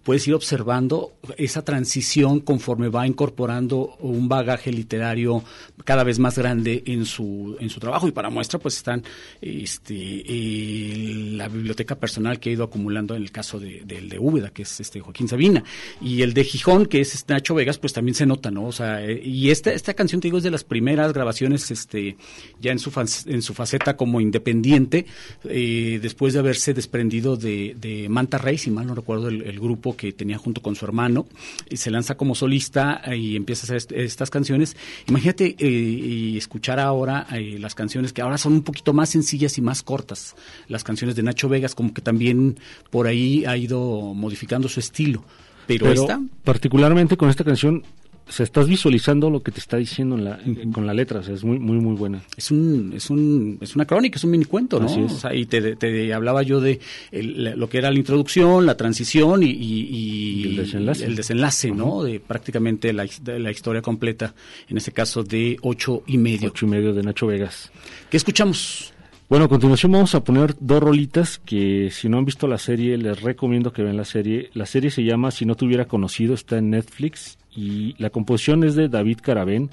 puedes 0.09 0.27
ir 0.27 0.33
observando 0.33 1.13
esa 1.37 1.63
transición 1.63 2.39
conforme 2.39 2.89
va 2.89 3.05
incorporando 3.05 3.95
un 3.99 4.27
bagaje 4.27 4.71
literario 4.71 5.43
cada 5.85 6.03
vez 6.03 6.17
más 6.17 6.35
grande 6.35 6.81
en 6.87 7.05
su 7.05 7.55
en 7.59 7.69
su 7.69 7.79
trabajo. 7.79 8.07
Y 8.07 8.11
para 8.11 8.31
muestra 8.31 8.57
pues 8.57 8.77
están 8.77 9.03
este 9.39 9.93
eh, 9.93 11.13
la 11.35 11.47
biblioteca 11.47 11.93
personal 11.93 12.39
que 12.39 12.49
ha 12.49 12.53
ido 12.53 12.63
acumulando 12.63 13.15
en 13.15 13.21
el 13.21 13.31
caso 13.31 13.59
de, 13.59 13.83
del 13.85 14.09
de 14.09 14.17
Úbeda 14.17 14.49
que 14.49 14.63
es 14.63 14.79
este 14.79 14.99
Joaquín 14.99 15.27
Sabina. 15.27 15.63
Y 16.01 16.23
el 16.23 16.33
de 16.33 16.43
Gijón 16.43 16.87
que 16.87 17.01
es 17.01 17.23
Nacho 17.27 17.53
Vegas 17.53 17.77
pues 17.77 17.93
también 17.93 18.15
se 18.15 18.25
nota 18.25 18.49
no 18.49 18.63
o 18.63 18.71
sea 18.71 19.05
eh, 19.05 19.21
y 19.23 19.51
esta 19.51 19.71
esta 19.71 19.93
canción 19.93 20.21
te 20.21 20.29
digo 20.29 20.39
es 20.39 20.43
de 20.43 20.49
las 20.49 20.63
primeras 20.63 21.13
grabaciones 21.13 21.69
este 21.69 22.17
ya 22.59 22.71
en 22.71 22.79
su 22.79 22.91
en 23.27 23.43
su 23.43 23.53
faceta 23.53 23.95
como 23.95 24.21
independiente 24.21 25.05
eh, 25.43 25.99
después 26.01 26.33
de 26.33 26.39
haberse 26.39 26.73
desprendido 26.73 27.37
de, 27.37 27.75
de 27.79 28.09
Manta 28.09 28.39
Rey 28.39 28.57
si 28.57 28.71
mal 28.71 28.87
no 28.87 28.95
recuerdo 28.95 29.27
el, 29.27 29.43
el 29.43 29.59
grupo 29.59 29.98
que 29.99 30.13
tenía 30.13 30.37
junto 30.37 30.61
con 30.61 30.75
su 30.75 30.85
hermano 30.85 31.27
y 31.69 31.75
se 31.75 31.91
lanza 31.91 32.15
como 32.15 32.33
solista 32.35 33.01
y 33.13 33.35
empieza 33.35 33.63
a 33.63 33.65
hacer 33.65 33.77
est- 33.77 33.91
estas 33.91 34.29
canciones. 34.29 34.77
Imagínate 35.07 35.55
eh, 35.59 35.67
y 35.67 36.37
escuchar 36.37 36.79
ahora 36.79 37.27
eh, 37.33 37.57
las 37.59 37.75
canciones 37.75 38.13
que 38.13 38.21
ahora 38.21 38.37
son 38.37 38.53
un 38.53 38.61
poquito 38.63 38.93
más 38.93 39.09
sencillas 39.09 39.57
y 39.57 39.61
más 39.61 39.83
cortas 39.83 40.35
las 40.69 40.83
canciones 40.85 41.15
de 41.17 41.23
Nacho 41.23 41.49
Vegas 41.49 41.75
como 41.75 41.93
que 41.93 42.01
también 42.01 42.57
por 42.89 43.07
ahí 43.07 43.43
ha 43.45 43.57
ido 43.57 44.13
modificando 44.15 44.69
su 44.69 44.79
estilo. 44.79 45.23
Pero, 45.67 45.85
Pero 45.87 46.01
esta 46.01 46.21
particularmente 46.43 47.17
con 47.17 47.29
esta 47.29 47.43
canción, 47.43 47.83
se 48.29 48.43
estás 48.43 48.67
visualizando 48.67 49.29
lo 49.29 49.41
que 49.41 49.51
te 49.51 49.59
está 49.59 49.77
diciendo 49.77 50.15
en 50.15 50.23
la, 50.25 50.39
en- 50.45 50.71
con 50.71 50.85
la 50.87 50.93
letra, 50.93 51.19
o 51.19 51.23
sea, 51.23 51.33
es 51.33 51.43
muy, 51.43 51.59
muy, 51.59 51.77
muy 51.77 51.95
buena. 51.95 52.21
es 52.37 52.51
un 52.51 52.93
es 52.95 53.09
un 53.09 53.57
es 53.61 53.75
una 53.75 53.85
crónica 53.85 54.17
es 54.17 54.23
un 54.23 54.31
minicuento 54.31 54.79
no 54.79 54.85
Así 54.85 55.01
es. 55.01 55.11
O 55.11 55.17
sea, 55.17 55.33
y 55.35 55.45
te, 55.45 55.75
te 55.75 56.13
hablaba 56.13 56.43
yo 56.43 56.61
de 56.61 56.79
el- 57.11 57.53
lo 57.59 57.67
que 57.69 57.79
era 57.79 57.91
la 57.91 57.97
introducción 57.97 58.65
la 58.65 58.77
transición 58.77 59.43
y, 59.43 59.47
y- 59.47 59.87
y 59.89 60.41
Y 60.41 60.43
el 60.49 60.55
desenlace. 60.57 61.05
el 61.05 61.15
desenlace, 61.15 61.71
no 61.71 62.03
de 62.03 62.19
prácticamente 62.19 62.93
la, 62.93 63.05
de 63.21 63.39
la 63.39 63.51
historia 63.51 63.81
completa 63.81 64.33
en 64.69 64.77
este 64.77 64.91
caso 64.91 65.23
de 65.23 65.57
ocho 65.61 66.03
y 66.07 66.17
medio 66.17 66.49
Ocho 66.49 66.65
y 66.65 66.69
medio 66.69 66.93
de 66.93 67.03
Nacho 67.03 67.27
Vegas. 67.27 67.71
qué 68.09 68.17
escuchamos 68.17 68.93
Bueno, 69.29 69.45
a 69.45 69.47
continuación 69.47 69.91
vamos 69.91 70.15
a 70.15 70.23
poner 70.23 70.55
dos 70.59 70.81
rolitas 70.81 71.37
que 71.37 71.91
si 71.91 72.09
no 72.09 72.17
han 72.17 72.25
visto 72.25 72.47
la 72.47 72.57
serie 72.57 72.97
les 72.97 73.21
recomiendo 73.21 73.71
que 73.71 73.83
vean 73.83 73.95
la 73.95 74.03
serie. 74.03 74.49
La 74.55 74.65
serie 74.65 74.89
se 74.89 75.03
llama 75.03 75.29
Si 75.29 75.45
no 75.45 75.53
te 75.53 75.65
hubiera 75.65 75.85
conocido, 75.85 76.33
está 76.33 76.57
en 76.57 76.71
Netflix 76.71 77.37
y 77.51 77.93
la 78.01 78.09
composición 78.09 78.63
es 78.63 78.73
de 78.73 78.89
David 78.89 79.19
Carabén, 79.21 79.69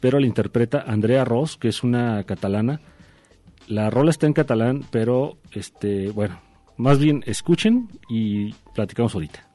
pero 0.00 0.18
la 0.18 0.26
interpreta 0.26 0.82
Andrea 0.84 1.24
Ross, 1.24 1.56
que 1.56 1.68
es 1.68 1.84
una 1.84 2.24
catalana. 2.24 2.80
La 3.68 3.90
rola 3.90 4.10
está 4.10 4.26
en 4.26 4.32
catalán, 4.32 4.84
pero 4.90 5.38
este, 5.52 6.10
bueno, 6.10 6.40
más 6.76 6.98
bien 6.98 7.22
escuchen 7.26 7.88
y 8.08 8.54
platicamos 8.74 9.14
ahorita. 9.14 9.46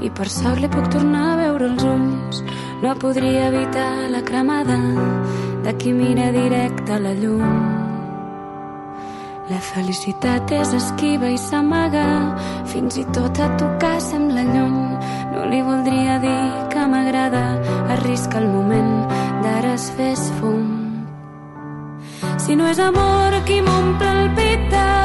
i 0.00 0.10
per 0.10 0.28
sort 0.32 0.60
li 0.62 0.68
puc 0.72 0.88
tornar 0.92 1.24
a 1.32 1.36
veure 1.40 1.68
els 1.70 1.84
ulls. 1.84 2.42
No 2.82 2.94
podria 2.96 3.48
evitar 3.50 4.08
la 4.12 4.22
cremada 4.24 4.78
de 5.64 5.76
qui 5.76 5.92
mira 5.92 6.30
directe 6.32 6.92
a 6.96 6.98
la 6.98 7.12
llum. 7.12 7.80
La 9.50 9.58
felicitat 9.58 10.52
és 10.54 10.72
esquiva 10.78 11.28
i 11.34 11.38
s'amaga, 11.38 12.06
fins 12.70 13.00
i 13.02 13.04
tot 13.16 13.40
a 13.42 13.48
tocar 13.58 13.96
sembla 14.00 14.44
lluny. 14.46 14.94
No 15.32 15.44
li 15.50 15.60
voldria 15.66 16.20
dir 16.22 16.44
que 16.70 16.86
m'agrada, 16.92 17.44
arrisca 17.96 18.38
el 18.38 18.48
moment, 18.54 18.94
d'ara 19.42 19.74
es 19.74 19.90
fes 19.98 20.30
fum. 20.38 20.64
Si 22.38 22.56
no 22.56 22.70
és 22.70 22.78
amor 22.78 23.42
qui 23.46 23.60
m'omple 23.66 24.16
el 24.22 24.34
pit 24.38 24.70
de 24.70 24.99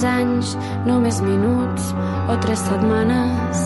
uns 0.00 0.04
anys, 0.08 0.56
només 0.86 1.20
minuts 1.20 1.92
o 2.28 2.36
tres 2.40 2.60
setmanes. 2.64 3.60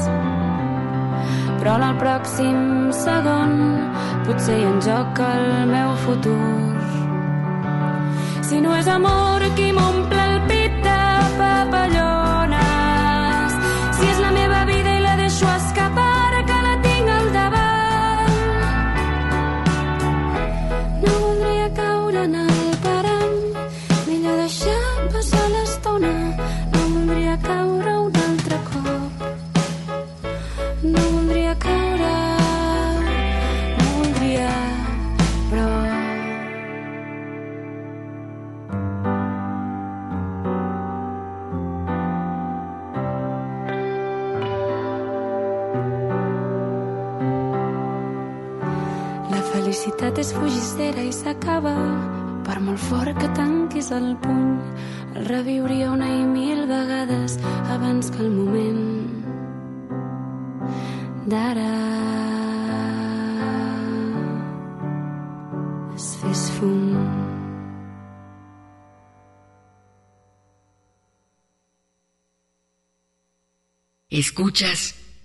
Però 1.61 1.77
al 1.79 1.95
pròxim 2.01 2.91
segon 2.91 3.55
potser 4.27 4.59
hi 4.59 4.65
ha 4.65 4.73
en 4.73 4.81
joc 4.83 5.21
el 5.23 5.71
meu 5.71 5.95
futur. 6.03 6.75
Si 8.43 8.61
no 8.61 8.75
és 8.77 8.89
amor 8.89 9.47
qui 9.55 9.71
m'omple 9.73 10.24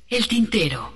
El 0.08 0.28
Tintero. 0.28 0.89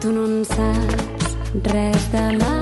tu 0.00 0.12
no 0.12 0.24
en 0.26 0.44
saps 0.44 1.36
res 1.72 2.12
de 2.12 2.24
la 2.38 2.55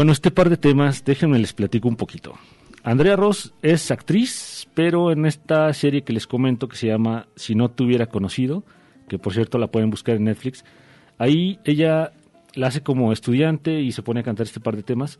bueno, 0.00 0.12
este 0.12 0.30
par 0.30 0.48
de 0.48 0.56
temas, 0.56 1.04
déjenme 1.04 1.38
les 1.38 1.52
platico 1.52 1.86
un 1.86 1.96
poquito. 1.96 2.32
Andrea 2.82 3.16
Ross 3.16 3.52
es 3.60 3.90
actriz, 3.90 4.66
pero 4.72 5.12
en 5.12 5.26
esta 5.26 5.70
serie 5.74 6.04
que 6.04 6.14
les 6.14 6.26
comento 6.26 6.68
que 6.68 6.76
se 6.78 6.86
llama 6.86 7.26
Si 7.36 7.54
no 7.54 7.70
te 7.70 7.82
hubiera 7.82 8.06
conocido, 8.06 8.64
que 9.10 9.18
por 9.18 9.34
cierto 9.34 9.58
la 9.58 9.66
pueden 9.66 9.90
buscar 9.90 10.16
en 10.16 10.24
Netflix, 10.24 10.64
ahí 11.18 11.58
ella 11.66 12.12
la 12.54 12.68
hace 12.68 12.80
como 12.80 13.12
estudiante 13.12 13.82
y 13.82 13.92
se 13.92 14.02
pone 14.02 14.20
a 14.20 14.22
cantar 14.22 14.46
este 14.46 14.58
par 14.58 14.74
de 14.74 14.84
temas. 14.84 15.18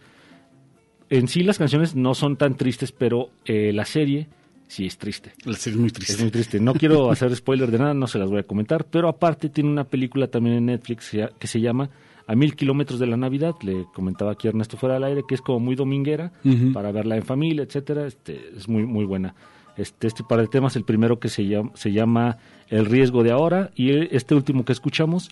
En 1.11 1.29
sí 1.29 1.43
las 1.43 1.59
canciones 1.59 1.95
no 1.95 2.15
son 2.15 2.39
tan 2.39 2.57
tristes, 2.57 2.91
pero 2.91 3.29
eh, 3.45 3.75
la 3.75 3.85
serie 3.85 4.29
sí 4.67 4.87
es 4.87 4.97
triste. 4.97 5.33
La 5.45 5.57
serie 5.57 5.77
es 5.77 5.81
muy 5.83 5.91
triste. 5.91 6.15
Es 6.15 6.23
muy 6.23 6.31
triste. 6.31 6.59
No 6.59 6.73
quiero 6.73 7.11
hacer 7.11 7.37
spoiler 7.37 7.71
de 7.71 7.81
nada, 7.81 7.93
no 7.93 8.07
se 8.07 8.19
las 8.19 8.31
voy 8.31 8.39
a 8.39 8.45
comentar, 8.45 8.87
pero 8.87 9.11
aparte 9.11 9.51
tiene 9.51 9.69
una 9.69 9.85
película 9.85 10.29
también 10.29 10.57
en 10.57 10.65
Netflix 10.65 11.11
que 11.39 11.47
se 11.47 11.61
llama 11.61 11.91
A 12.31 12.35
mil 12.37 12.55
kilómetros 12.55 13.01
de 13.01 13.07
la 13.07 13.17
Navidad. 13.17 13.55
Le 13.63 13.87
comentaba 13.93 14.33
aquí 14.33 14.47
Ernesto 14.49 14.77
fuera 14.77 14.95
del 14.95 15.05
aire 15.05 15.23
que 15.27 15.35
es 15.35 15.41
como 15.43 15.59
muy 15.61 15.75
dominguera 15.75 16.33
para 16.73 16.93
verla 16.93 17.17
en 17.17 17.23
familia, 17.25 17.65
etcétera. 17.65 18.07
Este 18.07 18.53
es 18.57 18.69
muy 18.69 18.85
muy 18.85 19.05
buena. 19.05 19.35
Este, 19.77 20.07
este 20.07 20.23
par 20.25 20.41
de 20.41 20.47
temas, 20.49 20.77
el 20.77 20.85
primero 20.85 21.19
que 21.19 21.29
se 21.29 21.47
llama, 21.47 21.71
se 21.75 21.91
llama 21.93 22.37
El 22.69 22.85
riesgo 22.87 23.23
de 23.23 23.31
ahora 23.33 23.71
y 23.75 23.91
el- 23.91 24.09
este 24.13 24.35
último 24.35 24.65
que 24.65 24.73
escuchamos 24.73 25.31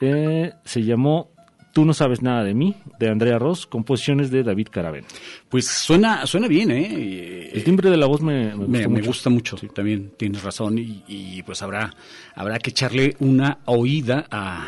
eh, 0.00 0.52
se 0.64 0.82
llamó 0.82 1.30
Tú 1.74 1.84
no 1.84 1.92
sabes 1.92 2.22
nada 2.22 2.42
de 2.44 2.54
mí, 2.54 2.74
de 2.98 3.08
Andrea 3.10 3.38
Ross, 3.38 3.66
composiciones 3.66 4.30
de 4.30 4.42
David 4.42 4.68
Caravena. 4.70 5.06
Pues 5.48 5.66
suena, 5.68 6.26
suena 6.26 6.48
bien, 6.48 6.70
¿eh? 6.72 7.50
El 7.52 7.62
timbre 7.62 7.90
de 7.90 7.96
la 7.98 8.06
voz 8.06 8.20
me, 8.22 8.54
me 8.56 8.66
Me, 8.66 8.78
gustó 8.78 8.88
me 8.90 8.96
mucho. 8.96 9.06
gusta 9.06 9.30
mucho, 9.30 9.56
también 9.74 10.10
tienes 10.16 10.42
razón 10.42 10.78
y, 10.78 11.04
y, 11.06 11.42
pues 11.44 11.62
habrá, 11.62 11.90
habrá 12.34 12.58
que 12.58 12.70
echarle 12.70 13.14
una 13.20 13.58
oída 13.66 14.26
a, 14.30 14.66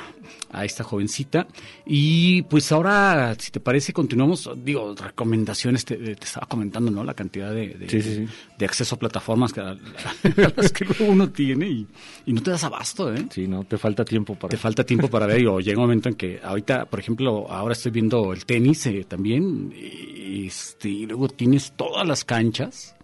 a 0.53 0.65
esta 0.65 0.83
jovencita 0.85 1.47
y 1.87 2.43
pues 2.43 2.73
ahora, 2.73 3.35
si 3.39 3.51
te 3.51 3.61
parece, 3.61 3.93
continuamos, 3.93 4.51
digo, 4.57 4.95
recomendaciones, 4.97 5.85
te, 5.85 5.97
te 5.97 6.13
estaba 6.13 6.47
comentando, 6.47 6.91
¿no? 6.91 7.05
La 7.05 7.15
cantidad 7.15 7.53
de, 7.53 7.69
de, 7.69 7.89
Sí, 7.89 8.03
sí, 8.03 8.15
sí. 8.17 8.29
de 8.59 8.65
acceso 8.65 8.97
a 8.97 8.99
plataformas 8.99 9.53
que, 9.53 9.61
a 9.63 9.77
las 10.57 10.73
que 10.73 10.85
luego 10.85 11.05
uno 11.07 11.31
tiene 11.31 11.69
y, 11.69 11.87
y 12.27 12.33
no 12.33 12.43
te 12.43 12.51
das 12.51 12.65
abasto, 12.65 13.13
¿eh? 13.15 13.27
Sí, 13.31 13.47
no, 13.47 13.65
te 13.65 13.79
falta 13.79 14.05
tiempo 14.05 14.35
para... 14.35 14.51
Te 14.51 14.57
falta 14.57 14.85
tiempo 14.85 15.09
para 15.09 15.27
ver, 15.27 15.47
o 15.47 15.61
llega 15.61 15.79
un 15.79 15.85
momento 15.85 16.09
en 16.09 16.15
que 16.17 16.41
ahorita, 16.43 16.87
por 16.87 17.01
ejemplo, 17.01 17.51
ahora 17.51 17.73
estoy 17.73 17.93
viendo 17.93 18.33
el 18.33 18.45
tenis 18.45 18.87
eh, 18.87 19.05
también, 19.09 19.73
y, 19.77 20.47
este, 20.47 20.89
y 20.89 21.07
luego 21.07 21.29
tienes 21.29 21.73
todas 21.73 22.07
las 22.07 22.25
canchas 22.25 22.97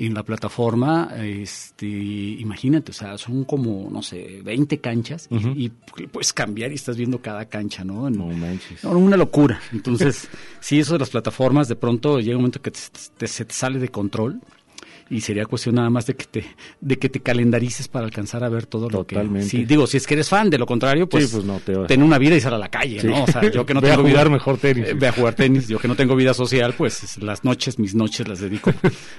en 0.00 0.14
la 0.14 0.22
plataforma, 0.22 1.12
este, 1.20 1.86
imagínate, 1.86 2.92
o 2.92 2.94
sea, 2.94 3.18
son 3.18 3.44
como, 3.44 3.88
no 3.90 4.00
sé, 4.02 4.40
20 4.44 4.78
canchas 4.78 5.26
y- 5.30 5.64
y, 5.66 5.68
puedes 6.06 6.32
cambiar 6.32 6.70
y 6.70 6.76
estás 6.76 6.96
viendo 6.96 7.20
cada 7.20 7.46
cancha, 7.46 7.82
¿no? 7.84 8.06
En- 8.06 8.16
No 8.16 8.26
manches. 8.28 8.84
una 8.84 9.16
locura. 9.16 9.60
Entonces, 9.72 10.28
sí, 10.60 10.78
eso 10.78 10.92
de 10.94 11.00
las 11.00 11.10
plataformas, 11.10 11.66
de 11.68 11.76
pronto 11.76 12.20
llega 12.20 12.36
un 12.36 12.42
momento 12.42 12.62
que 12.62 12.70
te- 12.70 12.78
te- 13.16 13.26
se 13.26 13.44
te 13.44 13.52
sale 13.54 13.78
de 13.80 13.88
control 13.88 14.40
y 15.10 15.20
sería 15.20 15.46
cuestión 15.46 15.76
nada 15.76 15.90
más 15.90 16.06
de 16.06 16.14
que 16.14 16.24
te 16.26 16.44
de 16.80 16.98
que 16.98 17.08
te 17.08 17.20
calendarices 17.20 17.88
para 17.88 18.04
alcanzar 18.06 18.44
a 18.44 18.48
ver 18.48 18.66
todo 18.66 18.88
lo 18.90 19.06
que 19.06 19.14
Totalmente. 19.16 19.48
sí 19.48 19.64
digo 19.64 19.86
si 19.86 19.96
es 19.96 20.06
que 20.06 20.14
eres 20.14 20.28
fan 20.28 20.50
de 20.50 20.58
lo 20.58 20.66
contrario 20.66 21.08
pues, 21.08 21.26
Sí, 21.28 21.30
pues 21.36 21.44
no, 21.44 21.58
te 21.60 21.74
ten 21.86 22.02
una 22.02 22.18
vida 22.18 22.36
y 22.36 22.40
sal 22.40 22.54
a 22.54 22.58
la 22.58 22.68
calle 22.68 23.00
Sí. 23.00 23.06
no 23.06 23.24
o 23.24 23.26
sea 23.26 23.42
yo 23.50 23.64
que 23.64 23.74
no 23.74 23.80
a 23.80 23.82
tengo 23.82 23.96
jugar 24.02 24.06
vida 24.26 24.30
mejor 24.30 24.58
tenis. 24.58 24.86
eh, 24.88 24.94
ve 24.94 25.08
a 25.08 25.12
jugar 25.12 25.34
tenis 25.34 25.68
yo 25.68 25.78
que 25.78 25.88
no 25.88 25.94
tengo 25.96 26.14
vida 26.16 26.34
social 26.34 26.74
pues 26.76 27.02
es- 27.04 27.22
las 27.22 27.44
noches 27.44 27.78
mis 27.78 27.94
noches 27.94 28.28
las 28.28 28.40
dedico 28.40 28.72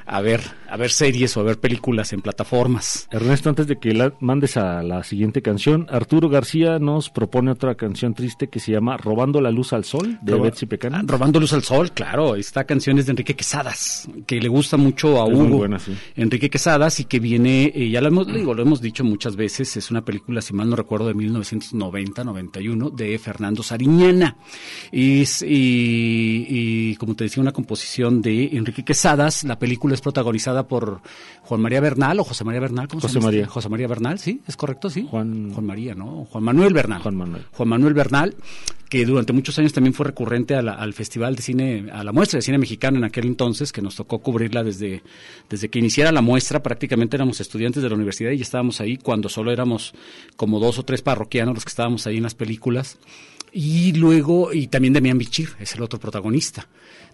a 0.06 0.22
ver 0.22 0.42
a 0.70 0.78
ver 0.78 0.92
series 0.92 1.36
o 1.38 1.40
a 1.40 1.44
ver 1.44 1.60
películas 1.60 2.14
en 2.14 2.22
plataformas 2.22 3.08
Ernesto, 3.12 3.50
antes 3.50 3.68
de 3.68 3.80
que 3.80 3.94
la 3.94 4.14
mandes 4.20 4.58
a 4.58 4.84
la 4.84 5.04
siguiente 5.04 5.42
canción, 5.42 5.88
Arturo 5.90 6.30
García 6.30 6.80
nos 6.80 7.10
propone 7.10 7.52
otra 7.52 7.76
canción 7.76 8.14
triste 8.14 8.48
que 8.50 8.60
se 8.60 8.72
llama 8.72 8.98
Robando 8.98 9.42
la 9.42 9.52
luz 9.52 9.74
al 9.74 9.84
sol, 9.84 10.20
de 10.22 10.34
Roba- 10.34 10.44
Betsy 10.46 10.66
Pecana. 10.66 11.00
Ah, 11.00 11.04
Robando 11.06 11.40
luz 11.40 11.54
al 11.54 11.64
sol, 11.64 11.92
claro. 11.92 12.36
Esta 12.36 12.64
canción 12.66 12.98
es 13.00 13.06
de 13.06 13.12
Enrique 13.12 13.36
Quesadas, 13.36 14.08
que 14.28 14.40
le 14.40 14.48
gusta 14.48 14.78
mucho 14.78 15.22
a 15.22 15.28
Es 15.28 15.34
Hugo. 15.34 15.44
Sí. 15.80 15.94
Enrique 16.16 16.50
Quesadas 16.50 17.00
y 17.00 17.06
que 17.06 17.20
viene, 17.20 17.72
eh, 17.74 17.90
ya 17.90 18.02
lo 18.02 18.08
hemos, 18.08 18.28
digo, 18.28 18.54
lo 18.54 18.62
hemos 18.62 18.82
dicho 18.82 19.04
muchas 19.04 19.36
veces, 19.36 19.76
es 19.78 19.92
una 19.92 20.04
película, 20.04 20.42
si 20.42 20.54
mal 20.54 20.70
no 20.70 20.76
recuerdo, 20.76 21.08
de 21.08 21.16
1990-91 21.16 22.94
de 22.94 23.20
Fernando 23.20 23.64
Sariñana. 23.64 24.38
Es, 24.92 25.42
y, 25.42 26.46
y, 26.50 26.96
como 26.96 27.16
te 27.16 27.26
decía, 27.26 27.42
una 27.42 27.52
composición 27.52 28.22
de 28.22 28.58
Enrique 28.58 28.84
Quesadas. 28.84 29.44
La 29.44 29.58
película 29.60 29.94
es 29.94 30.02
protagonizada 30.02 30.68
por 30.68 31.02
Juan 31.44 31.62
María 31.62 31.82
Bernal 31.82 32.20
o 32.20 32.24
José 32.24 32.44
María 32.44 32.62
Bernal. 32.62 32.88
¿cómo 32.88 33.02
se 33.02 33.08
José 33.08 33.20
llama 33.20 33.30
este? 33.30 33.38
María. 33.38 33.52
José 33.52 33.70
María 33.70 33.88
Bernal, 33.88 34.20
sí, 34.20 34.42
es 34.48 34.56
correcto, 34.56 34.90
sí. 34.90 35.08
Juan, 35.10 35.52
Juan 35.54 35.66
María, 35.66 35.96
¿no? 35.96 36.28
Juan 36.30 36.44
Manuel 36.44 36.74
Bernal. 36.74 37.02
Juan 37.02 37.16
Manuel. 37.16 37.46
Juan 37.52 37.70
Manuel 37.70 37.94
Bernal, 37.94 38.36
que 38.90 39.06
durante 39.06 39.34
muchos 39.34 39.58
años 39.60 39.72
también 39.72 39.94
fue 39.94 40.08
recurrente 40.08 40.56
a 40.56 40.62
la- 40.64 40.74
al 40.74 40.94
Festival 40.94 41.36
de 41.36 41.42
Cine, 41.44 41.86
a 41.94 42.04
la 42.04 42.12
muestra 42.12 42.38
de 42.38 42.42
cine 42.42 42.58
mexicano 42.58 42.98
en 42.98 43.04
aquel 43.04 43.26
entonces, 43.28 43.72
que 43.72 43.82
nos 43.84 43.96
tocó 43.96 44.20
cubrirla 44.20 44.64
desde, 44.64 45.04
desde 45.50 45.70
que 45.70 45.78
iniciara 45.80 46.12
la 46.12 46.22
muestra, 46.22 46.64
prácticamente 46.64 47.16
éramos 47.16 47.40
estudiantes 47.40 47.84
de 47.84 47.90
la 47.90 47.96
universidad 47.96 48.32
y 48.32 48.38
ya 48.38 48.44
estábamos 48.44 48.82
ahí 48.82 48.98
cuando 48.98 49.30
solo 49.30 49.52
éramos 49.52 49.94
como 50.36 50.60
dos 50.60 50.80
o 50.80 50.84
tres 50.84 51.02
parroquianos 51.04 51.54
los 51.56 51.64
que 51.66 51.70
estábamos 51.70 52.08
ahí 52.08 52.18
en 52.18 52.24
las 52.24 52.34
películas. 52.36 52.98
Y 53.52 53.94
luego, 53.94 54.54
y 54.54 54.68
también 54.68 54.94
Demian 54.94 55.18
Bichir, 55.18 55.50
es 55.60 55.74
el 55.76 55.82
otro 55.82 56.00
protagonista. 56.00 56.68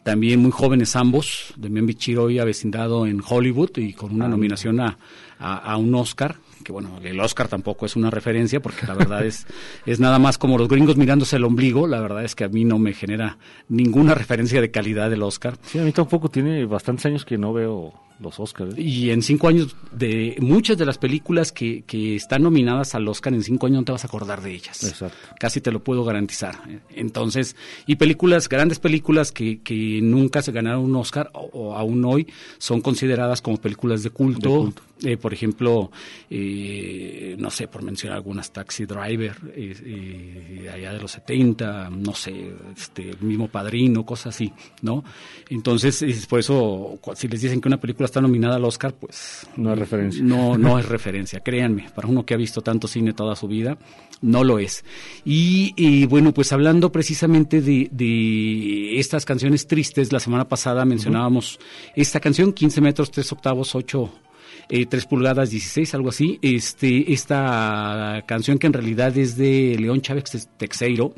También 0.03 0.41
muy 0.41 0.51
jóvenes 0.51 0.95
ambos, 0.95 1.53
Demian 1.55 1.85
Bichir 1.85 2.19
hoy 2.19 2.39
avecindado 2.39 3.07
en 3.07 3.21
Hollywood 3.25 3.71
y 3.77 3.93
con 3.93 4.13
una 4.13 4.25
Ah, 4.25 4.29
nominación 4.29 4.79
a, 4.81 4.97
a, 5.39 5.57
a 5.57 5.77
un 5.77 5.95
Oscar, 5.95 6.35
que 6.65 6.73
bueno, 6.73 6.99
el 7.03 7.19
Oscar 7.19 7.47
tampoco 7.47 7.85
es 7.85 7.95
una 7.95 8.09
referencia 8.09 8.59
porque 8.59 8.87
la 8.87 8.95
verdad 8.95 9.25
es, 9.25 9.45
es 9.85 9.99
nada 10.01 10.19
más 10.19 10.37
como 10.37 10.57
los 10.57 10.67
gringos 10.67 10.97
mirándose 10.97 11.37
el 11.37 11.45
ombligo, 11.45 11.87
la 11.87 12.01
verdad 12.01 12.25
es 12.25 12.35
que 12.35 12.43
a 12.43 12.49
mí 12.49 12.65
no 12.65 12.79
me 12.79 12.93
genera 12.93 13.37
ninguna 13.69 14.15
referencia 14.15 14.59
de 14.59 14.71
calidad 14.71 15.09
del 15.09 15.23
Oscar. 15.23 15.57
Sí, 15.61 15.79
a 15.79 15.83
mí 15.83 15.91
tampoco 15.91 16.29
tiene 16.29 16.65
bastantes 16.65 17.05
años 17.05 17.23
que 17.23 17.37
no 17.37 17.53
veo 17.53 17.93
los 18.19 18.39
Oscars. 18.39 18.75
¿eh? 18.77 18.81
Y 18.81 19.09
en 19.11 19.21
cinco 19.21 19.47
años, 19.47 19.75
de 19.91 20.35
muchas 20.39 20.77
de 20.77 20.85
las 20.85 20.97
películas 20.97 21.51
que, 21.51 21.83
que 21.83 22.15
están 22.15 22.43
nominadas 22.43 22.95
al 22.95 23.07
Oscar, 23.07 23.33
en 23.33 23.43
cinco 23.43 23.67
años 23.67 23.81
no 23.81 23.85
te 23.85 23.91
vas 23.91 24.03
a 24.03 24.07
acordar 24.07 24.41
de 24.41 24.53
ellas. 24.53 24.83
Exacto. 24.83 25.17
Casi 25.39 25.61
te 25.61 25.71
lo 25.71 25.83
puedo 25.83 26.03
garantizar. 26.03 26.57
Entonces, 26.89 27.55
y 27.85 27.95
películas, 27.95 28.49
grandes 28.49 28.79
películas 28.79 29.31
que, 29.31 29.61
que 29.61 29.99
nunca 30.01 30.41
se 30.41 30.51
ganaron 30.51 30.83
un 30.83 30.95
Oscar 30.95 31.29
o, 31.33 31.49
o 31.53 31.75
aún 31.75 32.03
hoy 32.05 32.27
son 32.57 32.81
consideradas 32.81 33.41
como 33.41 33.57
películas 33.57 34.03
de 34.03 34.09
culto. 34.09 34.49
De 34.49 34.55
culto. 34.55 34.81
Eh, 35.03 35.17
por 35.17 35.33
ejemplo, 35.33 35.91
eh, 36.29 37.35
no 37.37 37.49
sé, 37.49 37.67
por 37.67 37.83
mencionar 37.83 38.15
algunas, 38.17 38.51
Taxi 38.51 38.85
Driver, 38.85 39.35
eh, 39.53 39.75
eh, 39.83 40.69
allá 40.73 40.93
de 40.93 40.99
los 40.99 41.11
70, 41.11 41.89
no 41.89 42.13
sé, 42.13 42.53
este, 42.75 43.09
el 43.09 43.19
mismo 43.19 43.49
Padrino, 43.49 44.05
cosas 44.05 44.35
así, 44.35 44.53
¿no? 44.81 45.03
Entonces, 45.49 46.01
es 46.01 46.25
por 46.27 46.39
eso, 46.39 46.97
si 47.15 47.27
les 47.27 47.41
dicen 47.41 47.59
que 47.59 47.67
una 47.67 47.79
película 47.79 48.05
está 48.05 48.21
nominada 48.21 48.55
al 48.55 48.63
Oscar, 48.63 48.93
pues... 48.93 49.45
No 49.57 49.73
es 49.73 49.79
referencia. 49.79 50.23
No, 50.23 50.57
no 50.57 50.79
es 50.79 50.87
referencia, 50.87 51.41
créanme, 51.41 51.89
para 51.93 52.07
uno 52.07 52.25
que 52.25 52.33
ha 52.33 52.37
visto 52.37 52.61
tanto 52.61 52.87
cine 52.87 53.11
toda 53.11 53.35
su 53.35 53.49
vida, 53.49 53.77
no 54.21 54.45
lo 54.45 54.59
es. 54.59 54.85
Y, 55.25 55.73
y, 55.75 56.05
bueno, 56.05 56.33
pues 56.33 56.53
hablando 56.53 56.89
precisamente 56.89 57.61
de, 57.61 57.89
de 57.91 58.97
estas 58.97 59.25
canciones 59.25 59.67
tristes, 59.67 60.13
la 60.13 60.21
semana 60.21 60.47
pasada 60.47 60.85
mencionábamos 60.85 61.59
esta 61.95 62.21
canción, 62.21 62.53
15 62.53 62.79
metros, 62.79 63.11
3 63.11 63.33
octavos, 63.33 63.75
8 63.75 64.24
eh, 64.69 64.85
3 64.85 65.05
pulgadas 65.05 65.49
16, 65.49 65.93
algo 65.95 66.09
así. 66.09 66.39
Este, 66.41 67.13
esta 67.13 68.23
canción 68.25 68.57
que 68.57 68.67
en 68.67 68.73
realidad 68.73 69.17
es 69.17 69.37
de 69.37 69.77
León 69.79 70.01
Chávez 70.01 70.47
Texeiro, 70.57 71.13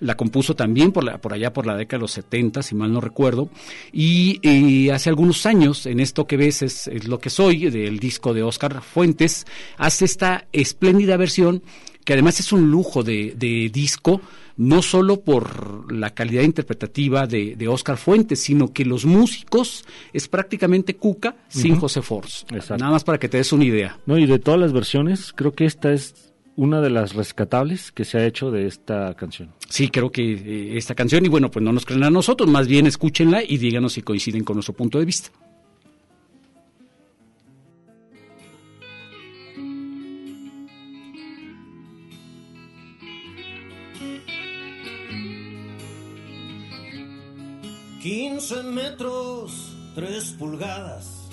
la 0.00 0.16
compuso 0.16 0.54
también 0.54 0.92
por, 0.92 1.04
la, 1.04 1.18
por 1.18 1.32
allá 1.32 1.52
por 1.52 1.66
la 1.66 1.76
década 1.76 1.98
de 1.98 2.02
los 2.02 2.12
70, 2.12 2.62
si 2.62 2.74
mal 2.74 2.92
no 2.92 3.00
recuerdo. 3.00 3.48
Y 3.92 4.40
eh, 4.42 4.92
hace 4.92 5.08
algunos 5.08 5.46
años, 5.46 5.86
en 5.86 6.00
esto 6.00 6.26
que 6.26 6.36
ves 6.36 6.62
es, 6.62 6.86
es 6.86 7.06
lo 7.08 7.18
que 7.18 7.30
soy, 7.30 7.70
del 7.70 7.98
disco 7.98 8.34
de 8.34 8.42
Oscar 8.42 8.82
Fuentes, 8.82 9.46
hace 9.76 10.04
esta 10.04 10.46
espléndida 10.52 11.16
versión 11.16 11.62
que 12.04 12.12
además 12.12 12.40
es 12.40 12.52
un 12.52 12.70
lujo 12.70 13.02
de, 13.02 13.34
de 13.36 13.70
disco, 13.72 14.20
no 14.56 14.82
solo 14.82 15.20
por 15.20 15.92
la 15.92 16.10
calidad 16.10 16.42
interpretativa 16.42 17.26
de, 17.26 17.56
de, 17.56 17.68
Oscar 17.68 17.96
Fuentes, 17.96 18.40
sino 18.40 18.72
que 18.72 18.84
los 18.84 19.04
músicos 19.04 19.84
es 20.12 20.28
prácticamente 20.28 20.96
Cuca 20.96 21.36
sin 21.48 21.72
uh 21.72 21.76
-huh. 21.76 21.80
José 21.80 22.02
Force. 22.02 22.46
Nada 22.78 22.90
más 22.90 23.04
para 23.04 23.18
que 23.18 23.28
te 23.28 23.38
des 23.38 23.52
una 23.52 23.64
idea. 23.64 23.98
No, 24.06 24.18
y 24.18 24.26
de 24.26 24.38
todas 24.38 24.60
las 24.60 24.72
versiones, 24.72 25.32
creo 25.32 25.52
que 25.52 25.64
esta 25.64 25.92
es 25.92 26.32
una 26.56 26.80
de 26.80 26.90
las 26.90 27.14
rescatables 27.14 27.92
que 27.92 28.04
se 28.04 28.18
ha 28.18 28.26
hecho 28.26 28.50
de 28.50 28.66
esta 28.66 29.14
canción. 29.14 29.52
Sí, 29.68 29.88
creo 29.88 30.10
que 30.10 30.34
eh, 30.34 30.76
esta 30.76 30.94
canción, 30.94 31.24
y 31.24 31.28
bueno, 31.28 31.50
pues 31.50 31.64
no 31.64 31.72
nos 31.72 31.86
crean 31.86 32.04
a 32.04 32.10
nosotros, 32.10 32.48
más 32.48 32.68
bien 32.68 32.86
escúchenla 32.86 33.42
y 33.42 33.56
díganos 33.56 33.94
si 33.94 34.02
coinciden 34.02 34.44
con 34.44 34.56
nuestro 34.56 34.74
punto 34.74 34.98
de 34.98 35.04
vista. 35.04 35.30
Quince 48.02 48.64
metros, 48.64 49.76
tres 49.94 50.34
pulgadas, 50.36 51.30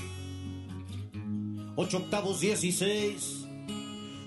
ocho 1.76 1.98
octavos 1.98 2.42
dieciséis, 2.42 3.48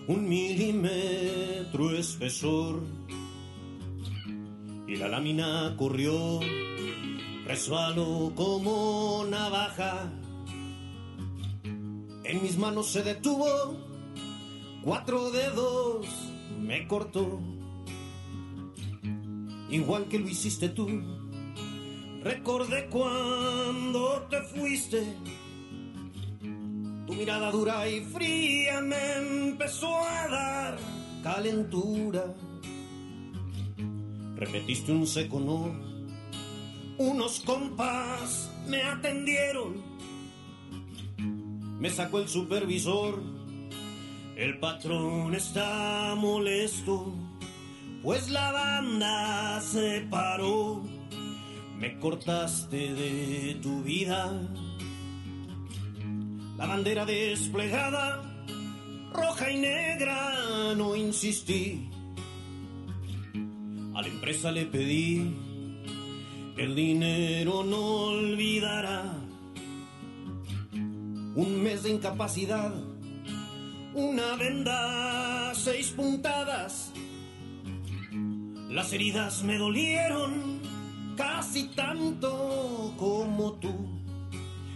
un 0.08 0.28
milímetro 0.28 1.96
espesor. 1.96 2.82
Y 4.88 4.96
la 4.96 5.06
lámina 5.06 5.76
corrió, 5.78 6.40
resbaló 7.46 8.32
como 8.34 9.24
navaja. 9.30 10.12
En 12.24 12.42
mis 12.42 12.58
manos 12.58 12.88
se 12.88 13.04
detuvo, 13.04 13.76
cuatro 14.82 15.30
dedos 15.30 16.08
me 16.60 16.88
cortó, 16.88 17.38
igual 19.70 20.06
que 20.06 20.18
lo 20.18 20.28
hiciste 20.28 20.68
tú. 20.68 21.21
Recordé 22.24 22.86
cuando 22.86 24.28
te 24.30 24.40
fuiste, 24.42 25.02
tu 27.06 27.14
mirada 27.14 27.50
dura 27.50 27.88
y 27.88 28.00
fría 28.00 28.80
me 28.80 29.16
empezó 29.48 29.92
a 29.98 30.28
dar 30.28 30.78
calentura. 31.24 32.32
Repetiste 34.36 34.92
un 34.92 35.06
seco 35.06 35.40
no, 35.40 35.72
unos 36.98 37.40
compas 37.40 38.50
me 38.68 38.82
atendieron, 38.82 39.82
me 41.80 41.90
sacó 41.90 42.20
el 42.20 42.28
supervisor, 42.28 43.20
el 44.36 44.60
patrón 44.60 45.34
está 45.34 46.14
molesto, 46.16 47.12
pues 48.04 48.30
la 48.30 48.52
banda 48.52 49.60
se 49.60 50.06
paró, 50.08 50.82
me 51.82 51.98
cortaste 51.98 52.94
de 52.94 53.58
tu 53.60 53.82
vida, 53.82 54.32
la 56.56 56.66
bandera 56.66 57.04
desplegada, 57.04 58.22
roja 59.12 59.50
y 59.50 59.58
negra, 59.58 60.76
no 60.76 60.94
insistí. 60.94 61.90
A 63.96 64.00
la 64.00 64.06
empresa 64.06 64.52
le 64.52 64.66
pedí, 64.66 65.34
el 66.56 66.76
dinero 66.76 67.64
no 67.64 67.84
olvidará. 68.12 69.02
Un 71.34 71.62
mes 71.64 71.82
de 71.82 71.90
incapacidad, 71.90 72.72
una 73.92 74.36
venda, 74.36 75.52
seis 75.56 75.88
puntadas. 75.88 76.92
Las 78.70 78.92
heridas 78.92 79.42
me 79.42 79.58
dolieron 79.58 80.51
casi 81.16 81.68
tanto 81.68 82.92
como 82.98 83.52
tú, 83.54 83.74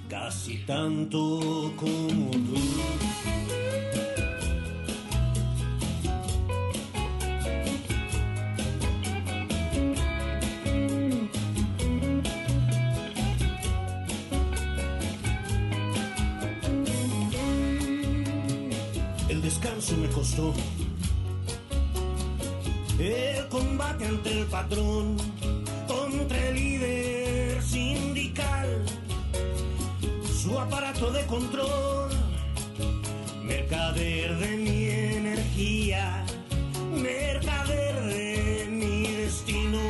casi 0.08 0.58
tanto 0.66 1.72
como 1.76 2.30
tú. 2.30 2.56
El 19.28 19.42
descanso 19.42 19.96
me 19.96 20.08
costó. 20.08 20.54
El 22.98 23.46
combate 23.48 24.06
ante 24.06 24.40
el 24.40 24.46
patrón 24.46 25.16
contra 26.18 26.48
el 26.48 26.54
líder 26.54 27.62
sindical, 27.62 28.84
su 30.42 30.58
aparato 30.58 31.10
de 31.10 31.26
control, 31.26 32.10
mercader 33.42 34.36
de 34.38 34.56
mi 34.56 34.84
energía, 34.88 36.24
mercader 36.92 37.94
de 38.04 38.66
mi 38.70 39.06
destino, 39.08 39.80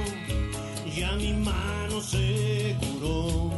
ya 0.97 1.13
mi 1.13 1.33
mano 1.35 2.01
se 2.01 2.77
curó. 2.81 3.51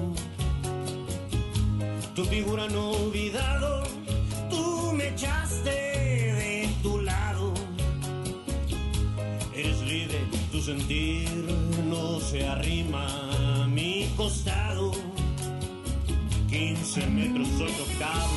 Tu 2.14 2.25
figura 2.25 2.69
no 2.69 2.91
olvidado, 2.91 3.85
tú 4.51 4.93
me 4.93 5.09
echaste 5.09 5.71
de 5.71 6.69
tu 6.83 7.01
lado. 7.01 7.55
Eres 9.55 9.81
libre, 9.83 10.19
tu 10.51 10.61
sentir 10.61 11.47
se 12.31 12.47
arrima 12.47 13.07
a 13.62 13.66
mi 13.66 14.07
costado. 14.14 14.93
15 16.51 17.07
metros, 17.07 17.49
8 17.59 17.83
octavos. 17.85 18.31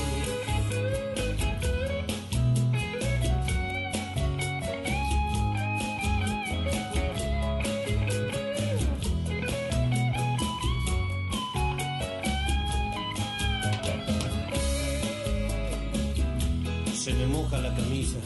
Se 16.94 17.14
me 17.14 17.26
moja 17.28 17.58
la 17.58 17.76
camisa. 17.76 18.20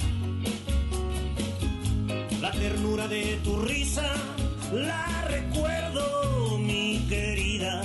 La 2.40 2.52
ternura 2.52 3.08
de 3.08 3.40
tu 3.44 3.58
risa 3.62 4.35
la 4.76 5.26
recuerdo, 5.30 6.58
mi 6.58 7.06
querida. 7.08 7.82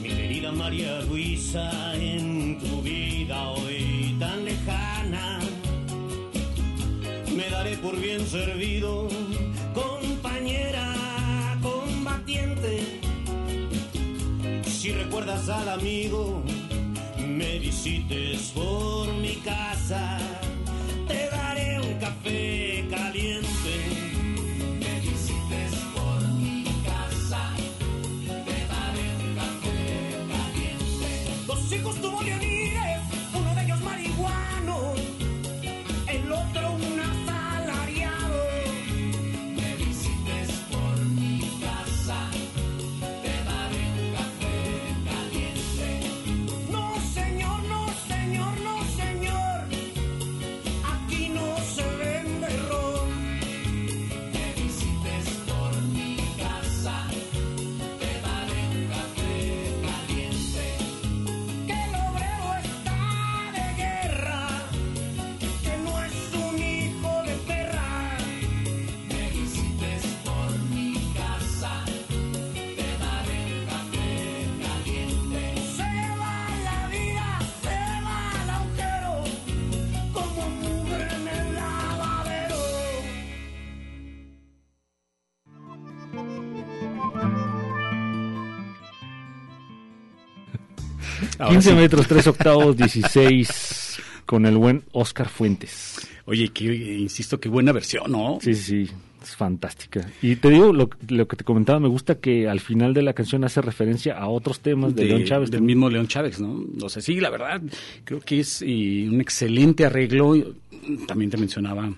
Mi 0.00 0.08
querida 0.08 0.52
María 0.52 1.00
Luisa, 1.02 1.94
en 1.96 2.58
tu 2.58 2.82
vida 2.82 3.48
hoy 3.50 4.14
tan 4.18 4.44
lejana. 4.44 5.40
Me 7.34 7.50
daré 7.50 7.76
por 7.78 7.98
bien 7.98 8.24
servido, 8.26 9.08
compañera 9.74 10.94
combatiente. 11.60 13.00
Si 14.66 14.92
recuerdas 14.92 15.48
al 15.48 15.68
amigo, 15.70 16.42
me 17.18 17.58
visites 17.58 18.52
por 18.54 19.12
mi 19.14 19.36
casa, 19.36 20.18
te 21.08 21.28
daré 21.30 21.80
un 21.80 21.98
café 21.98 22.86
caliente. 22.90 23.53
Dos 31.84 32.43
15 91.54 91.70
sí. 91.70 91.76
metros, 91.76 92.08
3 92.08 92.26
octavos, 92.26 92.76
16, 92.76 94.00
con 94.26 94.44
el 94.44 94.56
buen 94.56 94.82
Oscar 94.92 95.28
Fuentes. 95.28 96.08
Oye, 96.26 96.48
que, 96.48 96.64
insisto, 96.64 97.38
qué 97.38 97.48
buena 97.48 97.70
versión, 97.70 98.10
¿no? 98.10 98.38
Sí, 98.40 98.54
sí, 98.54 98.88
es 99.22 99.36
fantástica. 99.36 100.04
Y 100.20 100.36
te 100.36 100.50
digo, 100.50 100.72
lo, 100.72 100.90
lo 101.08 101.28
que 101.28 101.36
te 101.36 101.44
comentaba, 101.44 101.78
me 101.78 101.88
gusta 101.88 102.16
que 102.16 102.48
al 102.48 102.58
final 102.58 102.92
de 102.92 103.02
la 103.02 103.12
canción 103.12 103.44
hace 103.44 103.60
referencia 103.60 104.18
a 104.18 104.28
otros 104.28 104.60
temas 104.60 104.96
de, 104.96 105.04
León 105.04 105.24
Chávez. 105.24 105.50
Del 105.50 105.62
mismo 105.62 105.88
León 105.88 106.08
Chávez, 106.08 106.40
¿no? 106.40 106.64
O 106.82 106.88
sea, 106.88 107.00
sí, 107.00 107.20
la 107.20 107.30
verdad, 107.30 107.62
creo 108.04 108.20
que 108.20 108.40
es 108.40 108.62
eh, 108.62 109.06
un 109.08 109.20
excelente 109.20 109.84
arreglo. 109.84 110.34
También 111.06 111.30
te 111.30 111.36
mencionaba 111.36 111.88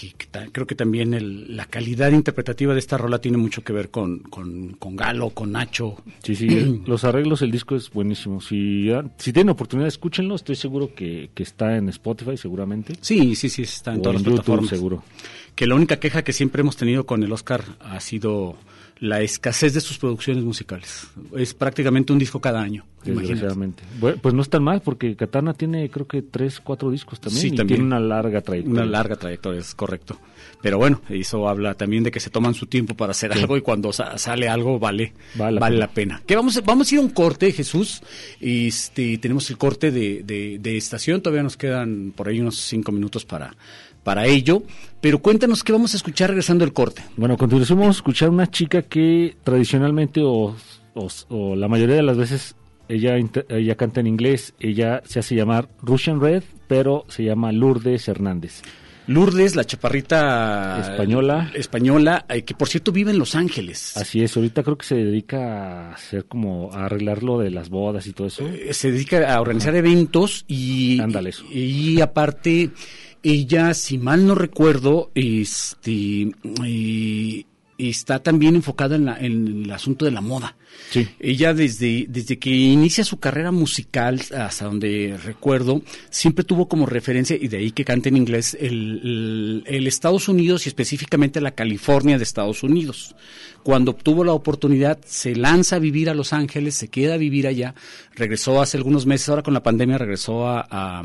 que, 0.00 0.12
que 0.14 0.26
ta- 0.26 0.46
creo 0.50 0.66
que 0.66 0.74
también 0.74 1.12
el- 1.12 1.54
la 1.54 1.66
calidad 1.66 2.10
interpretativa 2.10 2.72
de 2.72 2.78
esta 2.78 2.96
rola 2.96 3.20
tiene 3.20 3.36
mucho 3.36 3.62
que 3.62 3.74
ver 3.74 3.90
con, 3.90 4.20
con, 4.20 4.72
con 4.78 4.96
Galo, 4.96 5.28
con 5.30 5.52
Nacho. 5.52 5.96
Sí, 6.22 6.34
sí, 6.34 6.48
los 6.86 7.04
arreglos, 7.04 7.42
el 7.42 7.50
disco 7.50 7.76
es 7.76 7.90
buenísimo. 7.90 8.40
Si, 8.40 8.90
ah, 8.90 9.04
si 9.18 9.30
tienen 9.34 9.50
oportunidad, 9.50 9.88
escúchenlo. 9.88 10.34
Estoy 10.36 10.56
seguro 10.56 10.94
que, 10.94 11.28
que 11.34 11.42
está 11.42 11.76
en 11.76 11.90
Spotify, 11.90 12.38
seguramente. 12.38 12.94
Sí, 13.02 13.34
sí, 13.34 13.50
sí, 13.50 13.62
está 13.62 13.92
en 13.92 13.98
O 13.98 14.02
todas 14.02 14.14
las 14.14 14.22
YouTube, 14.22 14.36
plataformas. 14.36 14.70
seguro. 14.70 15.04
Que 15.54 15.66
la 15.66 15.74
única 15.74 16.00
queja 16.00 16.22
que 16.24 16.32
siempre 16.32 16.62
hemos 16.62 16.76
tenido 16.76 17.04
con 17.04 17.22
el 17.22 17.30
Oscar 17.32 17.62
ha 17.80 18.00
sido 18.00 18.56
la 19.00 19.20
escasez 19.22 19.72
de 19.74 19.80
sus 19.80 19.98
producciones 19.98 20.44
musicales. 20.44 21.06
Es 21.36 21.54
prácticamente 21.54 22.12
un 22.12 22.18
disco 22.18 22.38
cada 22.40 22.60
año. 22.60 22.84
imagínate. 23.04 23.28
Desgraciadamente. 23.32 23.82
Bueno, 23.98 24.18
pues 24.20 24.34
no 24.34 24.42
es 24.42 24.50
tan 24.50 24.62
mal, 24.62 24.82
porque 24.82 25.16
Katana 25.16 25.54
tiene 25.54 25.88
creo 25.90 26.06
que 26.06 26.20
tres, 26.20 26.60
cuatro 26.60 26.90
discos 26.90 27.18
también. 27.18 27.40
Sí, 27.40 27.46
y 27.48 27.50
también. 27.56 27.78
tiene 27.78 27.84
una 27.84 27.98
larga 27.98 28.42
trayectoria. 28.42 28.82
Una 28.82 28.90
larga 28.90 29.16
trayectoria, 29.16 29.60
es 29.60 29.74
correcto. 29.74 30.18
Pero 30.60 30.76
bueno, 30.76 31.00
eso 31.08 31.48
habla 31.48 31.72
también 31.72 32.02
de 32.04 32.10
que 32.10 32.20
se 32.20 32.28
toman 32.28 32.52
su 32.52 32.66
tiempo 32.66 32.94
para 32.94 33.12
hacer 33.12 33.32
Sí. 33.32 33.38
algo 33.40 33.56
y 33.56 33.62
cuando 33.62 33.90
sa- 33.94 34.18
sale 34.18 34.46
algo 34.50 34.78
vale, 34.78 35.14
Vale 35.34 35.58
vale, 35.58 35.76
la 35.78 35.86
la 35.86 35.92
pena. 35.94 36.22
Que 36.26 36.36
vamos, 36.36 36.58
a- 36.58 36.60
vamos 36.60 36.92
a 36.92 36.94
ir 36.94 36.98
a 37.00 37.02
un 37.02 37.08
corte, 37.10 37.50
Jesús. 37.52 38.02
Este, 38.38 39.16
tenemos 39.16 39.48
el 39.48 39.56
corte 39.56 39.90
de, 39.90 40.22
de- 40.22 40.58
de 40.60 40.76
estación, 40.76 41.22
todavía 41.22 41.42
nos 41.42 41.56
quedan 41.56 42.12
por 42.14 42.28
ahí 42.28 42.40
unos 42.40 42.56
cinco 42.58 42.92
minutos 42.92 43.24
para, 43.24 43.54
para 44.02 44.26
ello. 44.26 44.62
Pero 45.00 45.20
cuéntanos 45.20 45.64
qué 45.64 45.72
vamos 45.72 45.94
a 45.94 45.96
escuchar 45.96 46.28
regresando 46.30 46.64
del 46.64 46.72
corte. 46.74 47.02
Bueno, 47.16 47.34
a 47.34 47.38
continuación 47.38 47.78
vamos 47.78 47.96
a 47.96 47.98
escuchar 48.00 48.28
una 48.30 48.50
chica 48.50 48.82
que 48.82 49.36
tradicionalmente 49.44 50.20
o, 50.22 50.54
o- 50.94 51.08
o 51.28 51.56
la 51.56 51.68
mayoría 51.68 51.96
de 51.96 52.02
las 52.02 52.16
veces 52.18 52.54
ella, 52.88 53.14
ella 53.48 53.74
canta 53.76 54.00
en 54.00 54.06
inglés, 54.08 54.52
ella 54.58 55.00
se 55.06 55.20
hace 55.20 55.34
llamar 55.36 55.68
Russian 55.80 56.20
Red, 56.20 56.42
pero 56.66 57.04
se 57.08 57.22
llama 57.24 57.52
Lourdes 57.52 58.08
Hernández. 58.08 58.62
Lourdes, 59.06 59.56
la 59.56 59.64
chaparrita 59.64 60.78
Española. 60.80 61.50
española, 61.54 62.26
eh, 62.28 62.42
que 62.42 62.54
por 62.54 62.68
cierto 62.68 62.92
vive 62.92 63.10
en 63.10 63.18
Los 63.18 63.34
Ángeles. 63.34 63.96
Así 63.96 64.22
es, 64.22 64.36
ahorita 64.36 64.62
creo 64.62 64.76
que 64.78 64.86
se 64.86 64.96
dedica 64.96 65.88
a 65.90 65.92
hacer 65.94 66.26
como 66.26 66.72
a 66.72 66.84
arreglar 66.86 67.22
lo 67.22 67.38
de 67.38 67.50
las 67.50 67.70
bodas 67.70 68.06
y 68.06 68.12
todo 68.12 68.26
eso. 68.28 68.46
Eh, 68.46 68.72
se 68.74 68.92
dedica 68.92 69.34
a 69.34 69.40
organizar 69.40 69.74
eventos 69.74 70.44
y, 70.46 71.00
Ándale, 71.00 71.30
eso. 71.30 71.44
y 71.50 72.00
aparte 72.00 72.70
ella, 73.22 73.74
si 73.74 73.98
mal 73.98 74.26
no 74.26 74.34
recuerdo, 74.34 75.10
este 75.14 75.90
y- 75.90 77.46
y 77.76 77.88
está 77.88 78.22
también 78.22 78.56
enfocada 78.56 78.96
en, 78.96 79.06
la- 79.06 79.18
en 79.18 79.62
el 79.64 79.70
asunto 79.72 80.04
de 80.04 80.10
la 80.10 80.20
moda. 80.20 80.54
Sí. 80.90 81.08
Ella 81.18 81.54
desde, 81.54 82.04
desde 82.10 82.38
que 82.38 82.50
inicia 82.50 83.04
su 83.04 83.18
carrera 83.18 83.52
musical, 83.52 84.20
hasta 84.36 84.66
donde 84.66 85.18
recuerdo, 85.24 85.80
siempre 86.10 86.44
tuvo 86.44 86.68
como 86.68 86.84
referencia, 86.84 87.36
y 87.40 87.48
de 87.48 87.56
ahí 87.56 87.70
que 87.70 87.86
canta 87.86 88.10
en 88.10 88.18
inglés, 88.18 88.54
el, 88.60 89.00
el- 89.02 89.64
el 89.66 89.86
Estados 89.86 90.28
Unidos 90.28 90.66
y 90.66 90.68
específicamente 90.68 91.40
la 91.40 91.52
California 91.52 92.18
de 92.18 92.24
Estados 92.24 92.62
Unidos. 92.62 93.16
Cuando 93.62 93.92
obtuvo 93.92 94.24
la 94.24 94.32
oportunidad, 94.34 94.98
se 95.06 95.34
lanza 95.34 95.76
a 95.76 95.78
vivir 95.78 96.10
a 96.10 96.14
Los 96.14 96.34
Ángeles, 96.34 96.74
se 96.74 96.88
queda 96.88 97.14
a 97.14 97.18
vivir 97.18 97.46
allá, 97.46 97.74
regresó 98.14 98.60
hace 98.60 98.76
algunos 98.76 99.06
meses, 99.06 99.30
ahora 99.30 99.42
con 99.42 99.54
la 99.54 99.62
pandemia 99.62 99.96
regresó 99.96 100.46
a, 100.46 100.66
a- 100.70 101.02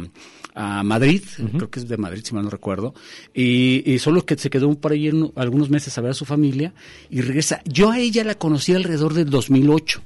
a 0.56 0.84
Madrid, 0.84 1.22
creo 1.56 1.70
que 1.70 1.80
es 1.80 1.88
de 1.88 1.98
Madrid 1.98 2.22
si 2.24 2.34
mal 2.34 2.46
no 2.46 2.50
recuerdo, 2.50 2.94
y, 3.34 3.84
y 3.86 4.00
solo 4.00 4.26
que 4.26 4.38
se 4.38 4.50
quedó 4.50 4.74
por 4.76 4.94
ahí 4.94 5.08
en 5.10 5.32
algunos 5.36 5.70
meses 5.70 5.98
a 5.98 6.02
ver 6.02 6.12
a 6.12 6.14
su 6.14 6.24
familia 6.26 6.74
y 7.10 7.22
regresa. 7.22 7.62
Yo 7.66 7.92
a 7.92 8.00
ella 8.00 8.24
la 8.24 8.36
conocí 8.36 8.74
alrededor 8.74 9.14
del 9.14 9.30
2008 9.30 10.02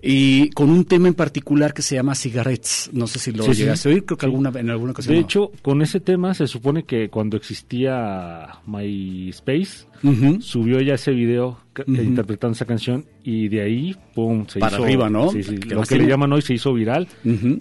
y 0.00 0.50
con 0.50 0.70
un 0.70 0.84
tema 0.84 1.08
en 1.08 1.14
particular 1.14 1.74
que 1.74 1.82
se 1.82 1.96
llama 1.96 2.14
Cigarettes. 2.14 2.90
No 2.92 3.06
sé 3.08 3.18
si 3.18 3.32
lo 3.32 3.42
Sí, 3.44 3.54
sí. 3.54 3.62
llegaste 3.62 3.88
a 3.88 3.92
oír, 3.92 4.04
creo 4.04 4.16
que 4.18 4.26
alguna, 4.26 4.52
en 4.54 4.70
alguna 4.70 4.92
ocasión. 4.92 5.14
De 5.14 5.20
no. 5.20 5.24
hecho, 5.26 5.50
con 5.62 5.82
ese 5.82 5.98
tema 6.00 6.34
se 6.34 6.46
supone 6.46 6.84
que 6.84 7.08
cuando 7.08 7.36
existía 7.36 8.60
MySpace, 8.66 9.86
subió 10.40 10.80
ya 10.80 10.94
ese 10.94 11.10
video 11.12 11.58
interpretando 11.86 12.54
esa 12.54 12.64
canción 12.64 13.04
y 13.24 13.48
de 13.48 13.60
ahí, 13.62 13.96
pum, 14.14 14.46
se 14.46 14.58
Para 14.60 14.76
hizo... 14.76 14.84
arriba, 14.84 15.08
¿no? 15.10 15.30
Sí, 15.30 15.42
sí, 15.42 15.56
Que 15.58 15.74
lo 15.74 15.82
que 15.82 15.96
le 15.98 16.06
llaman 16.06 16.32
hoy 16.32 16.42
se 16.42 16.54
hizo 16.54 16.72
viral 16.74 17.06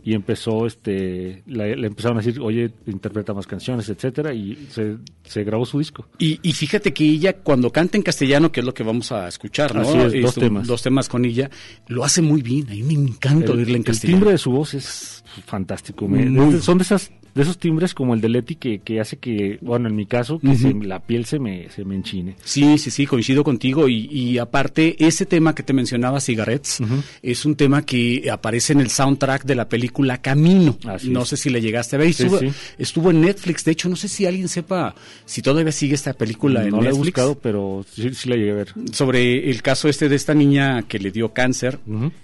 y 0.04 0.14
empezó, 0.14 0.66
este, 0.66 1.44
le 1.46 1.88
empezaron 1.88 2.18
a 2.18 2.22
decir, 2.22 2.40
oye, 2.42 2.72
interpreta 2.88 3.34
más 3.34 3.46
canciones, 3.48 3.90
etcétera, 3.90 4.34
y 4.34 4.68
se, 4.70 4.98
se 5.24 5.44
grabó 5.44 5.66
su 5.66 5.80
disco. 5.80 6.08
Y, 6.18 6.40
y 6.42 6.54
fíjate 6.54 6.94
que 6.94 7.04
ella, 7.04 7.34
cuando 7.34 7.72
canta 7.72 7.98
en 7.98 8.04
castellano, 8.04 8.52
que 8.52 8.62
es 8.62 8.66
lo 8.66 8.74
que 8.74 8.84
vamos 8.84 9.12
a 9.12 9.28
escuchar, 9.28 9.74
¿no? 9.76 9.82
Así 9.82 9.98
es, 9.98 10.14
dos 10.22 10.30
Esto, 10.32 10.42
temas. 10.42 10.68
Dos 10.68 10.82
temas 10.82 11.10
con 11.10 11.26
ella, 11.26 11.50
lo 11.88 12.04
hace 12.04 12.22
muy 12.22 12.42
bien. 12.42 12.68
A 12.70 12.72
mí 12.74 12.84
me 12.84 12.94
encanta 12.94 13.52
el, 13.52 13.58
oírla 13.60 13.74
en 13.74 13.80
el 13.80 13.84
castellano. 13.86 14.18
timbre 14.20 14.32
de 14.32 14.38
su 14.38 14.52
voz 14.52 14.74
es 14.74 15.24
fantástico. 15.46 16.08
me- 16.08 16.26
Muy- 16.26 16.60
son 16.60 16.78
de 16.78 16.84
esas 16.84 17.12
de 17.38 17.44
esos 17.44 17.58
timbres 17.58 17.94
como 17.94 18.14
el 18.14 18.20
de 18.22 18.28
Leti 18.30 18.56
que, 18.56 18.80
que 18.80 19.00
hace 19.00 19.18
que, 19.18 19.58
bueno, 19.62 19.88
en 19.88 19.96
mi 19.96 20.06
caso, 20.06 20.40
que 20.40 20.56
se- 20.56 20.74
la 20.74 21.00
piel 21.00 21.26
se 21.26 21.40
me, 21.40 21.70
se 21.70 21.86
me 21.86 21.96
enchine. 21.96 22.36
Sí, 22.44 22.78
sí, 22.78 22.92
sí, 22.92 23.06
coincido 23.06 23.44
contigo. 23.44 23.88
Y, 23.88 24.08
y 24.12 24.38
aparte, 24.40 24.96
ese 25.06 25.26
tema 25.26 25.56
que 25.56 25.64
te 25.64 25.72
mencionaba, 25.74 26.20
Cigarettes, 26.20 26.80
es 27.22 27.46
un 27.46 27.56
tema 27.56 27.86
que 27.86 28.30
aparece 28.32 28.74
en 28.74 28.82
el 28.82 28.90
soundtrack 28.90 29.46
de 29.46 29.56
la 29.56 29.70
película 29.70 30.22
Camino. 30.22 30.78
Así 30.86 31.10
no 31.10 31.22
es. 31.22 31.30
sé 31.30 31.38
si 31.38 31.50
le 31.50 31.62
llegaste 31.62 31.96
a 31.96 32.00
ver. 32.00 32.14
Sí, 32.14 32.24
Estuvo, 32.24 32.40
sí. 32.40 32.50
estuvo 32.78 33.12
en 33.12 33.22
Netflix. 33.22 33.64
De 33.64 33.72
hecho, 33.72 33.88
no 33.88 33.96
sé 33.96 34.08
si 34.08 34.26
alguien 34.26 34.48
sepa 34.50 34.96
si 35.26 35.42
todavía 35.42 35.72
sigue 35.72 35.96
esta 35.96 36.14
película 36.14 36.64
en 36.64 36.72
no 36.72 36.82
la 36.82 36.90
he 36.90 36.94
buscado, 36.94 37.36
pero 37.36 37.86
sí, 37.94 38.10
sí 38.14 38.28
la 38.30 38.36
llegué 38.36 38.52
a 38.52 38.56
ver. 38.56 38.74
sobre 38.92 39.50
el 39.50 39.62
caso 39.62 39.88
este 39.88 40.10
de 40.10 40.16
esta 40.16 40.34
niña 40.34 40.82
que 40.88 41.00
le 41.00 41.12
dio 41.12 41.34
cáncer 41.34 41.80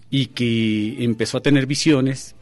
y 0.09 0.28
que 0.28 1.03
empezó 1.03 1.38
a 1.38 1.41
tener 1.41 1.66
visiones 1.68 2.36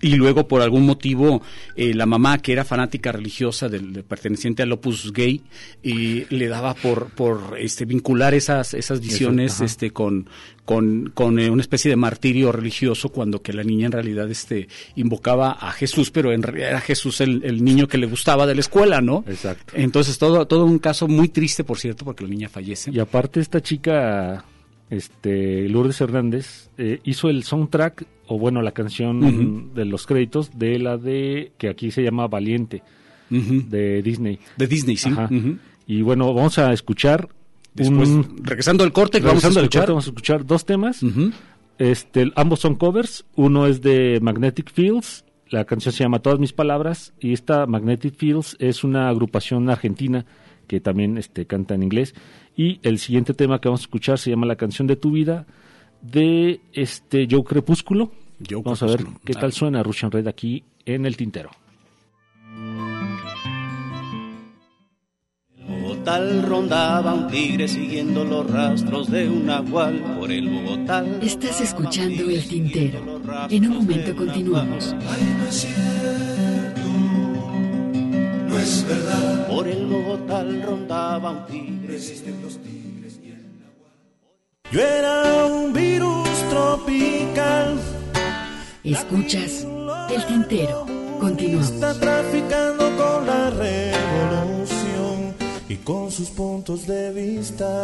y 0.00 0.16
luego 0.16 0.46
por 0.48 0.62
algún 0.62 0.86
motivo 0.86 1.42
eh, 1.76 1.94
la 1.94 2.06
mamá 2.06 2.38
que 2.38 2.52
era 2.52 2.64
fanática 2.64 3.12
religiosa 3.12 3.68
del, 3.68 3.92
de- 3.92 4.02
perteneciente 4.02 4.62
al 4.62 4.72
Opus 4.72 5.12
Gay 5.12 5.42
eh, 5.82 6.26
le 6.30 6.48
daba 6.48 6.74
por 6.74 7.10
por 7.10 7.56
este 7.58 7.84
vincular 7.84 8.34
esas 8.34 8.74
esas 8.74 9.00
visiones 9.00 9.60
este 9.60 9.90
con 9.90 10.28
con, 10.64 11.10
con 11.14 11.38
eh, 11.38 11.48
una 11.48 11.62
especie 11.62 11.88
de 11.90 11.96
martirio 11.96 12.52
religioso 12.52 13.08
cuando 13.08 13.40
que 13.40 13.54
la 13.54 13.62
niña 13.64 13.86
en 13.86 13.92
realidad 13.92 14.30
este 14.30 14.68
invocaba 14.96 15.52
a 15.52 15.72
Jesús 15.72 16.10
pero 16.10 16.32
en 16.32 16.42
realidad 16.42 16.68
era 16.70 16.80
Jesús 16.80 17.20
el, 17.20 17.42
el 17.44 17.64
niño 17.64 17.88
que 17.88 17.96
le 17.98 18.06
gustaba 18.06 18.46
de 18.46 18.54
la 18.54 18.60
escuela 18.60 19.00
no 19.00 19.24
Exacto. 19.26 19.72
entonces 19.76 20.18
todo 20.18 20.46
todo 20.46 20.64
un 20.66 20.78
caso 20.78 21.08
muy 21.08 21.28
triste 21.28 21.64
por 21.64 21.78
cierto 21.78 22.04
porque 22.04 22.24
la 22.24 22.30
niña 22.30 22.48
fallece. 22.48 22.90
Y 22.90 22.98
aparte 23.00 23.40
esta 23.40 23.60
chica, 23.62 24.44
este 24.90 25.68
Lourdes 25.68 26.00
Hernández, 26.00 26.70
eh, 26.78 27.00
hizo 27.04 27.28
el 27.28 27.44
soundtrack, 27.44 28.06
o 28.26 28.38
bueno, 28.38 28.62
la 28.62 28.72
canción 28.72 29.74
de 29.74 29.84
los 29.84 30.06
créditos 30.06 30.58
de 30.58 30.78
la 30.78 30.96
de, 30.96 31.52
que 31.58 31.68
aquí 31.68 31.90
se 31.90 32.02
llama 32.02 32.26
Valiente, 32.26 32.82
de 33.30 34.02
Disney. 34.02 34.38
De 34.56 34.66
Disney, 34.66 34.96
sí. 34.96 35.10
Ajá. 35.10 35.28
Y 35.86 36.02
bueno, 36.02 36.32
vamos 36.34 36.58
a 36.58 36.72
escuchar 36.72 37.28
Después, 37.74 38.08
un... 38.08 38.40
regresando 38.42 38.84
al 38.84 38.92
corte, 38.92 39.20
vamos 39.20 39.30
a 39.44 39.48
regresando 39.48 39.60
al 39.60 39.64
escuchar. 39.64 39.82
corte, 39.82 39.92
vamos 39.92 40.06
a 40.06 40.10
escuchar 40.10 40.46
dos 40.46 40.64
temas. 40.64 41.00
Este, 41.78 42.32
ambos 42.34 42.60
son 42.60 42.74
covers. 42.74 43.24
Uno 43.36 43.66
es 43.66 43.80
de 43.82 44.18
Magnetic 44.20 44.70
Fields. 44.72 45.24
La 45.48 45.64
canción 45.64 45.94
se 45.94 46.04
llama 46.04 46.18
Todas 46.18 46.38
mis 46.38 46.52
palabras. 46.52 47.14
Y 47.20 47.32
esta 47.32 47.66
Magnetic 47.66 48.16
Fields 48.16 48.56
es 48.58 48.84
una 48.84 49.08
agrupación 49.08 49.70
argentina 49.70 50.26
que 50.66 50.80
también 50.80 51.16
este, 51.16 51.46
canta 51.46 51.74
en 51.74 51.82
inglés. 51.84 52.14
Y 52.58 52.80
el 52.82 52.98
siguiente 52.98 53.34
tema 53.34 53.60
que 53.60 53.68
vamos 53.68 53.82
a 53.82 53.84
escuchar 53.84 54.18
se 54.18 54.30
llama 54.30 54.44
La 54.44 54.56
canción 54.56 54.88
de 54.88 54.96
tu 54.96 55.12
vida 55.12 55.46
de 56.02 56.60
este 56.72 57.28
Joe 57.30 57.44
Crepúsculo. 57.44 58.10
Joe 58.50 58.62
vamos 58.64 58.82
a 58.82 58.86
ver 58.86 59.04
qué 59.24 59.32
dale. 59.32 59.42
tal 59.42 59.52
suena 59.52 59.80
Russian 59.84 60.10
Red 60.10 60.26
aquí 60.26 60.64
en 60.84 61.06
el 61.06 61.16
tintero. 61.16 61.50
Bogotá 65.68 66.18
rondaba 66.42 67.14
un 67.14 67.28
tigre 67.28 67.68
siguiendo 67.68 68.24
los 68.24 68.50
rastros 68.50 69.08
de 69.08 69.28
un 69.28 69.46
nahual 69.46 70.16
por 70.18 70.32
el 70.32 70.48
Bogotá. 70.48 71.04
Estás 71.22 71.60
escuchando 71.60 72.28
El 72.28 72.48
Tintero. 72.48 73.20
En 73.50 73.70
un 73.70 73.76
momento 73.76 74.16
continuamos. 74.16 74.96
No 74.96 76.47
es 78.58 78.86
verdad. 78.86 79.46
Por 79.48 79.68
el 79.68 79.86
Bogotá 79.86 80.42
rondaba 80.42 81.30
un 81.30 81.46
tigre. 81.46 81.98
Yo 84.70 84.80
era 84.80 85.46
un 85.46 85.72
virus 85.72 86.28
tropical. 86.50 87.80
Escuchas 88.84 89.66
El 90.10 90.26
Tintero. 90.26 90.86
Continuamos. 91.20 91.70
Está 91.70 91.94
traficando 91.98 92.84
con 92.96 93.26
la 93.26 93.50
revolución 93.50 95.34
y 95.68 95.76
con 95.76 96.10
sus 96.10 96.28
puntos 96.30 96.86
de 96.86 97.12
vista. 97.12 97.82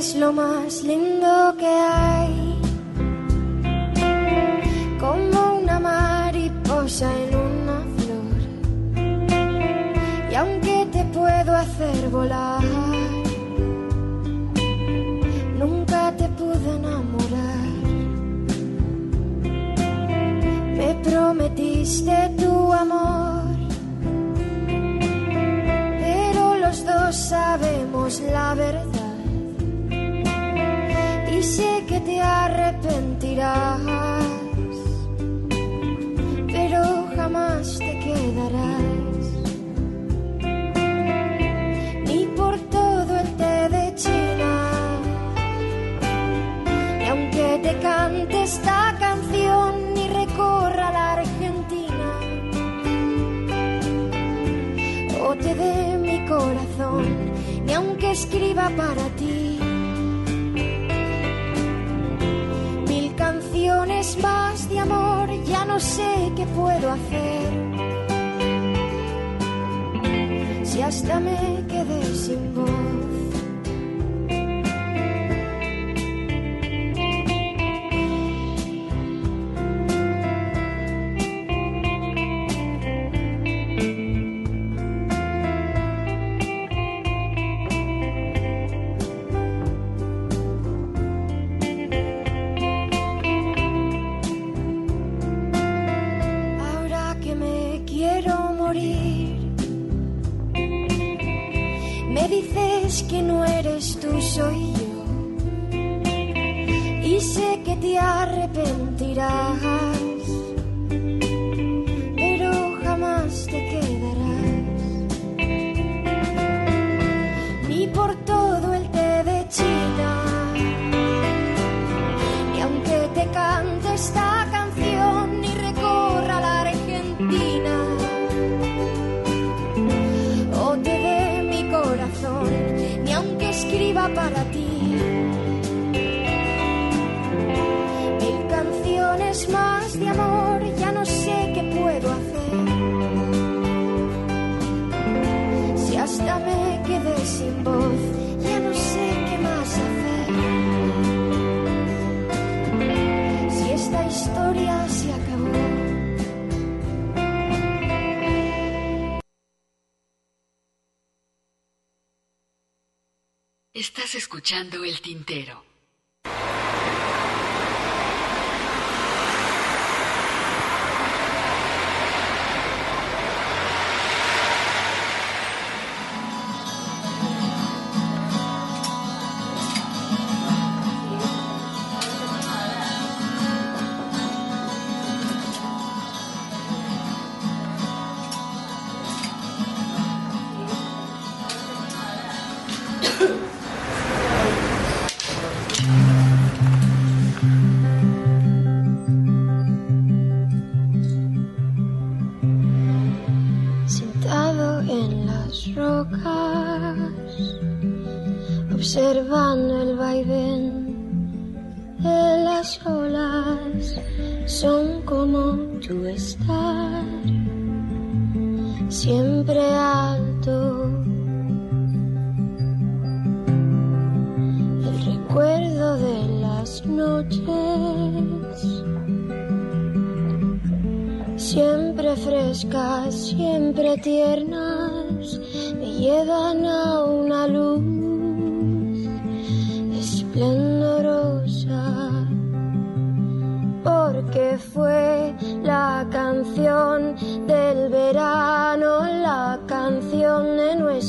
Eres 0.00 0.14
lo 0.14 0.32
más 0.32 0.82
lindo 0.82 1.54
que 1.58 1.66
hay, 1.66 2.58
como 4.98 5.58
una 5.60 5.78
mariposa 5.78 7.06
en 7.22 7.36
una 7.36 7.80
flor. 7.98 8.38
Y 10.30 10.34
aunque 10.36 10.88
te 10.90 11.04
puedo 11.04 11.54
hacer 11.54 12.08
volar. 12.08 12.64
Nunca 15.58 16.16
te 16.16 16.28
pude 16.28 16.76
enamorar. 16.76 17.68
Me 20.78 20.94
prometiste 21.04 22.30
tu 22.38 22.72
amor. 22.72 23.54
Pero 26.00 26.56
los 26.56 26.86
dos 26.86 27.14
sabemos 27.14 28.18
la 28.20 28.54
verdad. 28.54 29.09
Y 31.40 31.42
sé 31.42 31.84
que 31.88 31.98
te 32.00 32.20
arrepentirás. 32.20 33.80
Pero 36.52 36.82
jamás 37.16 37.78
te 37.78 37.98
quedarás. 38.04 39.24
Ni 42.06 42.26
por 42.36 42.58
todo 42.76 43.20
el 43.20 43.28
té 43.40 43.68
de 43.70 43.94
China. 43.94 44.52
Y 47.00 47.04
aunque 47.08 47.60
te 47.62 47.78
cante 47.78 48.42
esta 48.42 48.94
canción 48.98 49.96
y 49.96 50.08
recorra 50.08 50.92
la 50.92 51.12
Argentina, 51.14 52.10
o 55.26 55.34
te 55.36 55.54
dé 55.54 55.96
mi 55.96 56.18
corazón, 56.26 57.06
ni 57.64 57.72
aunque 57.72 58.10
escriba 58.10 58.68
para 58.76 59.08
Si 71.10 71.39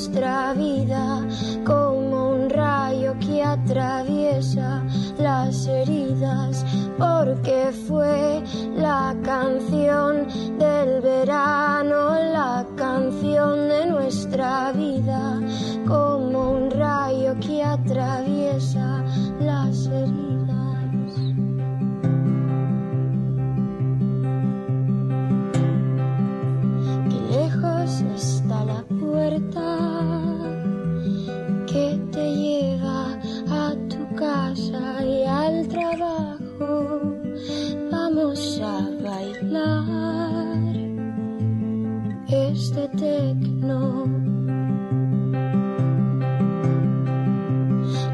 nuestra 0.01 0.53
vida, 0.53 1.27
como 1.63 2.31
un 2.31 2.49
rayo 2.49 3.13
que 3.19 3.43
atraviesa 3.43 4.83
las 5.19 5.67
heridas, 5.67 6.65
porque 6.97 7.71
fue 7.87 8.41
la 8.77 9.15
canción 9.21 10.25
del 10.57 11.01
verano, 11.01 12.15
la 12.33 12.65
canción 12.75 13.69
de 13.69 13.85
nuestra 13.85 14.71
vida, 14.71 15.39
como 15.87 16.53
un 16.53 16.71
rayo 16.71 17.35
que 17.39 17.63
atraviesa 17.63 19.03
las 19.39 19.85
heridas. 19.85 20.31
Está 28.15 28.63
la 28.63 28.83
puerta 28.99 29.90
este 42.27 42.87
tecno. 42.97 44.07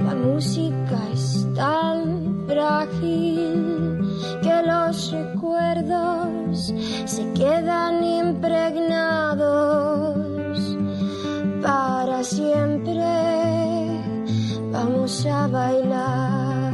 La 0.03 0.15
música 0.15 0.97
es 1.13 1.47
tan 1.53 2.45
frágil 2.47 3.99
que 4.41 4.63
los 4.65 5.11
recuerdos 5.11 6.73
se 7.05 7.31
quedan 7.33 8.03
impregnados 8.03 9.37
para 11.61 12.23
vamos 14.71 15.25
a 15.25 15.47
bailar. 15.47 16.73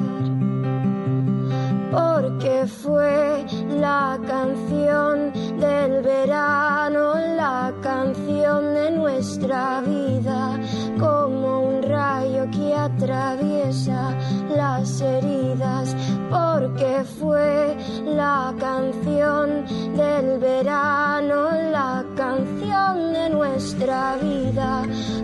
Porque 1.92 2.66
fue 2.66 3.46
la 3.84 4.18
canción 4.26 5.34
del 5.60 6.02
verano, 6.04 7.16
la 7.36 7.74
canción 7.82 8.74
de 8.74 8.92
nuestra 8.92 9.82
vida, 9.82 10.58
como 10.98 11.50
un 11.68 11.84
rayo 11.84 12.50
que 12.50 12.74
atraviesa 12.74 14.16
las 14.56 15.02
heridas. 15.02 15.98
Porque 16.30 17.04
fue 17.20 17.76
la 18.06 18.54
canción 18.58 19.66
del 19.98 20.40
verano, 20.40 21.40
la 21.70 22.06
canción 22.16 23.12
de 23.12 23.30
nuestra 23.32 24.16
vida, 24.16 24.84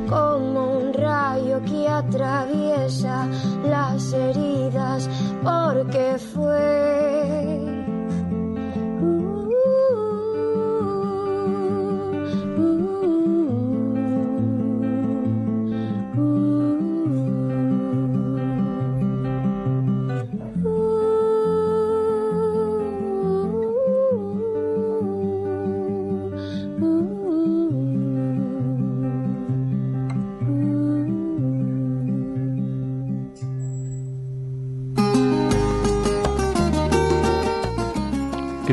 como 0.09 0.79
un 0.79 0.93
rayo 0.93 1.61
que 1.63 1.87
atraviesa 1.87 3.25
las 3.63 4.11
heridas, 4.11 5.09
porque 5.43 6.17
fue 6.33 7.68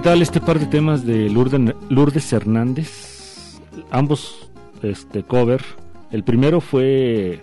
tal 0.07 0.23
este 0.23 0.41
par 0.41 0.61
de 0.61 0.67
temas 0.67 1.05
de 1.05 1.29
Lourdes, 1.29 1.75
Lourdes 1.89 2.33
Hernández? 2.33 3.59
Ambos 3.91 4.49
este 4.85 5.25
cover. 5.25 5.61
El 6.13 6.23
primero 6.23 6.61
fue 6.61 7.41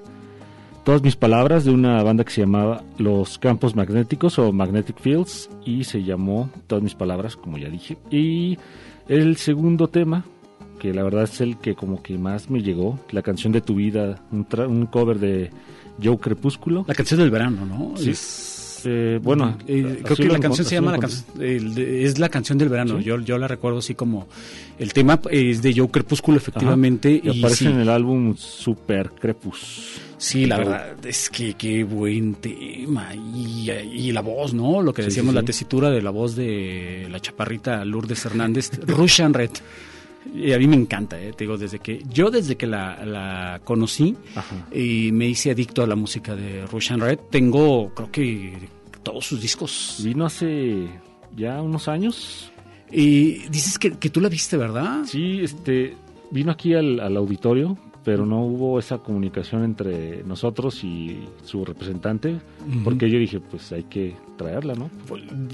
Todas 0.85 1.01
mis 1.03 1.17
palabras 1.17 1.65
de 1.65 1.71
una 1.71 2.01
banda 2.03 2.23
que 2.23 2.31
se 2.31 2.39
llamaba 2.39 2.81
Los 2.97 3.37
Campos 3.37 3.75
Magnéticos 3.75 4.39
o 4.39 4.53
Magnetic 4.53 4.97
Fields 4.97 5.49
y 5.65 5.83
se 5.83 6.03
llamó 6.05 6.49
Todas 6.67 6.81
mis 6.85 6.95
palabras, 6.95 7.35
como 7.35 7.57
ya 7.57 7.67
dije. 7.67 7.97
Y 8.09 8.57
el 9.09 9.35
segundo 9.35 9.89
tema, 9.89 10.23
que 10.79 10.93
la 10.93 11.03
verdad 11.03 11.23
es 11.23 11.41
el 11.41 11.57
que 11.57 11.75
como 11.75 12.01
que 12.01 12.17
más 12.17 12.49
me 12.49 12.61
llegó, 12.61 12.97
la 13.11 13.21
canción 13.23 13.51
de 13.51 13.59
tu 13.59 13.75
vida, 13.75 14.21
un, 14.31 14.47
tra- 14.47 14.69
un 14.69 14.85
cover 14.85 15.19
de 15.19 15.49
Joe 16.01 16.17
Crepúsculo. 16.17 16.85
La 16.87 16.95
canción 16.95 17.19
del 17.19 17.29
verano, 17.29 17.65
¿no? 17.65 17.97
Sí. 17.97 18.11
Es- 18.11 18.52
Eh, 18.85 19.19
bueno, 19.21 19.57
Eh, 19.67 20.01
creo 20.03 20.15
que 20.15 20.25
la 20.27 20.39
canción 20.39 20.65
se 20.67 20.75
llama 20.75 20.91
la 20.91 20.99
canción, 20.99 21.25
es 21.41 22.19
la 22.19 22.29
canción 22.29 22.57
del 22.57 22.69
verano. 22.69 22.97
¿Sí? 22.99 23.03
Yo, 23.03 23.19
yo 23.19 23.37
la 23.37 23.47
recuerdo 23.47 23.79
así 23.79 23.95
como 23.95 24.27
el 24.79 24.93
tema 24.93 25.19
es 25.31 25.61
de 25.61 25.73
Joe 25.75 25.89
Crepúsculo 25.89 26.37
efectivamente 26.37 27.19
Ajá, 27.23 27.31
y 27.33 27.37
y 27.37 27.39
aparece 27.39 27.65
sí, 27.65 27.71
en 27.71 27.79
el 27.79 27.89
álbum 27.89 28.35
Super 28.35 29.11
Crepus. 29.11 29.99
sí, 30.17 30.45
la 30.45 30.57
verdad 30.57 31.05
es 31.05 31.29
que 31.29 31.53
qué 31.55 31.83
buen 31.83 32.35
tema 32.35 33.09
y, 33.15 33.69
y 33.71 34.11
la 34.11 34.21
voz, 34.21 34.53
¿no? 34.53 34.81
Lo 34.81 34.93
que 34.93 35.03
decíamos 35.03 35.31
sí, 35.31 35.35
la 35.35 35.43
tesitura 35.43 35.89
de 35.89 36.01
la 36.01 36.09
voz 36.09 36.35
de 36.35 37.07
la 37.11 37.19
chaparrita 37.19 37.83
Lourdes 37.85 38.25
Hernández, 38.25 38.71
Russian 38.87 39.33
Red. 39.33 39.51
Y 40.33 40.53
a 40.53 40.57
mí 40.57 40.67
me 40.67 40.75
encanta, 40.75 41.19
eh, 41.19 41.33
te 41.33 41.43
digo, 41.43 41.57
desde 41.57 41.79
que 41.79 42.01
yo 42.09 42.29
desde 42.29 42.55
que 42.55 42.67
la, 42.67 43.05
la 43.05 43.61
conocí 43.63 44.15
y 44.71 45.11
me 45.11 45.27
hice 45.27 45.51
adicto 45.51 45.83
a 45.83 45.87
la 45.87 45.95
música 45.95 46.35
de 46.35 46.65
Russian 46.65 46.99
Red, 46.99 47.19
tengo 47.29 47.91
creo 47.93 48.11
que 48.11 48.69
todos 49.03 49.25
sus 49.25 49.41
discos. 49.41 49.99
Vino 50.03 50.25
hace 50.25 50.87
ya 51.35 51.61
unos 51.61 51.87
años. 51.87 52.51
Y 52.91 53.47
dices 53.49 53.79
que, 53.79 53.91
que 53.91 54.09
tú 54.09 54.21
la 54.21 54.29
viste, 54.29 54.55
¿verdad? 54.55 55.03
Sí, 55.05 55.39
este, 55.41 55.95
vino 56.31 56.51
aquí 56.51 56.73
al, 56.73 56.99
al 56.99 57.17
auditorio, 57.17 57.77
pero 58.03 58.25
no 58.25 58.41
hubo 58.45 58.79
esa 58.79 58.97
comunicación 58.97 59.63
entre 59.63 60.23
nosotros 60.23 60.83
y 60.83 61.19
su 61.45 61.63
representante, 61.63 62.39
porque 62.83 63.09
yo 63.09 63.17
dije, 63.17 63.39
pues 63.39 63.71
hay 63.71 63.83
que 63.83 64.15
traerla, 64.37 64.73
¿no? 64.75 64.89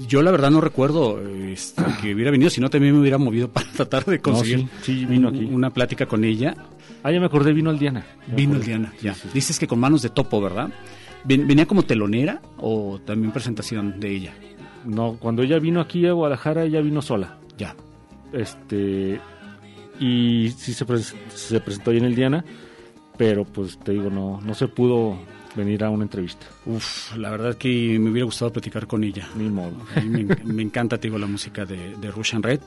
Yo 0.08 0.20
la 0.22 0.30
verdad 0.32 0.50
no 0.50 0.60
recuerdo 0.60 1.20
este, 1.28 1.82
que 2.02 2.14
hubiera 2.14 2.30
venido, 2.30 2.50
sino 2.50 2.68
también 2.68 2.94
me 2.94 3.00
hubiera 3.00 3.18
movido 3.18 3.48
para 3.52 3.70
tratar 3.70 4.04
de 4.04 4.18
conseguir 4.20 4.66
sí, 4.82 5.00
sí, 5.00 5.04
vino 5.06 5.28
un- 5.28 5.34
aquí. 5.36 5.44
una 5.44 5.70
plática 5.70 6.06
con 6.06 6.24
ella. 6.24 6.54
Ah, 7.02 7.12
ya 7.12 7.20
me 7.20 7.26
acordé, 7.26 7.52
vino 7.52 7.70
el 7.70 7.78
Diana. 7.78 8.04
Vino 8.34 8.54
acordé. 8.54 8.66
Diana, 8.66 8.92
ya. 9.00 9.14
Dices 9.32 9.58
que 9.58 9.66
con 9.66 9.78
manos 9.78 10.02
de 10.02 10.08
topo, 10.10 10.40
¿verdad? 10.40 10.70
Ven- 11.24 11.46
¿Venía 11.46 11.66
como 11.66 11.82
telonera 11.84 12.40
o 12.58 12.98
también 13.04 13.32
presentación 13.32 14.00
de 14.00 14.10
ella? 14.16 14.34
No, 14.84 15.16
cuando 15.20 15.42
ella 15.42 15.58
vino 15.58 15.80
aquí 15.80 16.06
a 16.06 16.12
Guadalajara, 16.12 16.64
ella 16.64 16.80
vino 16.80 17.00
sola. 17.02 17.38
Ya. 17.58 17.76
Este, 18.32 19.20
y 20.00 20.50
sí 20.56 20.72
se, 20.72 20.84
se 21.34 21.60
presentó 21.60 21.90
ahí 21.90 21.98
en 21.98 22.06
el 22.06 22.16
Diana, 22.16 22.44
pero 23.16 23.44
pues 23.44 23.78
te 23.78 23.92
digo, 23.92 24.10
no, 24.10 24.40
no 24.40 24.54
se 24.54 24.66
pudo 24.66 25.16
venir 25.56 25.82
a 25.84 25.90
una 25.90 26.04
entrevista. 26.04 26.46
Uf, 26.66 27.16
la 27.16 27.30
verdad 27.30 27.56
que 27.56 27.98
me 27.98 28.10
hubiera 28.10 28.24
gustado 28.24 28.52
platicar 28.52 28.86
con 28.86 29.02
ella. 29.02 29.28
Ni 29.36 29.48
modo. 29.48 29.72
Me, 30.06 30.20
en- 30.20 30.38
me 30.44 30.62
encanta, 30.62 30.98
te 30.98 31.08
digo, 31.08 31.18
la 31.18 31.26
música 31.26 31.64
de, 31.64 31.96
de 31.96 32.10
Russian 32.10 32.42
Red. 32.42 32.60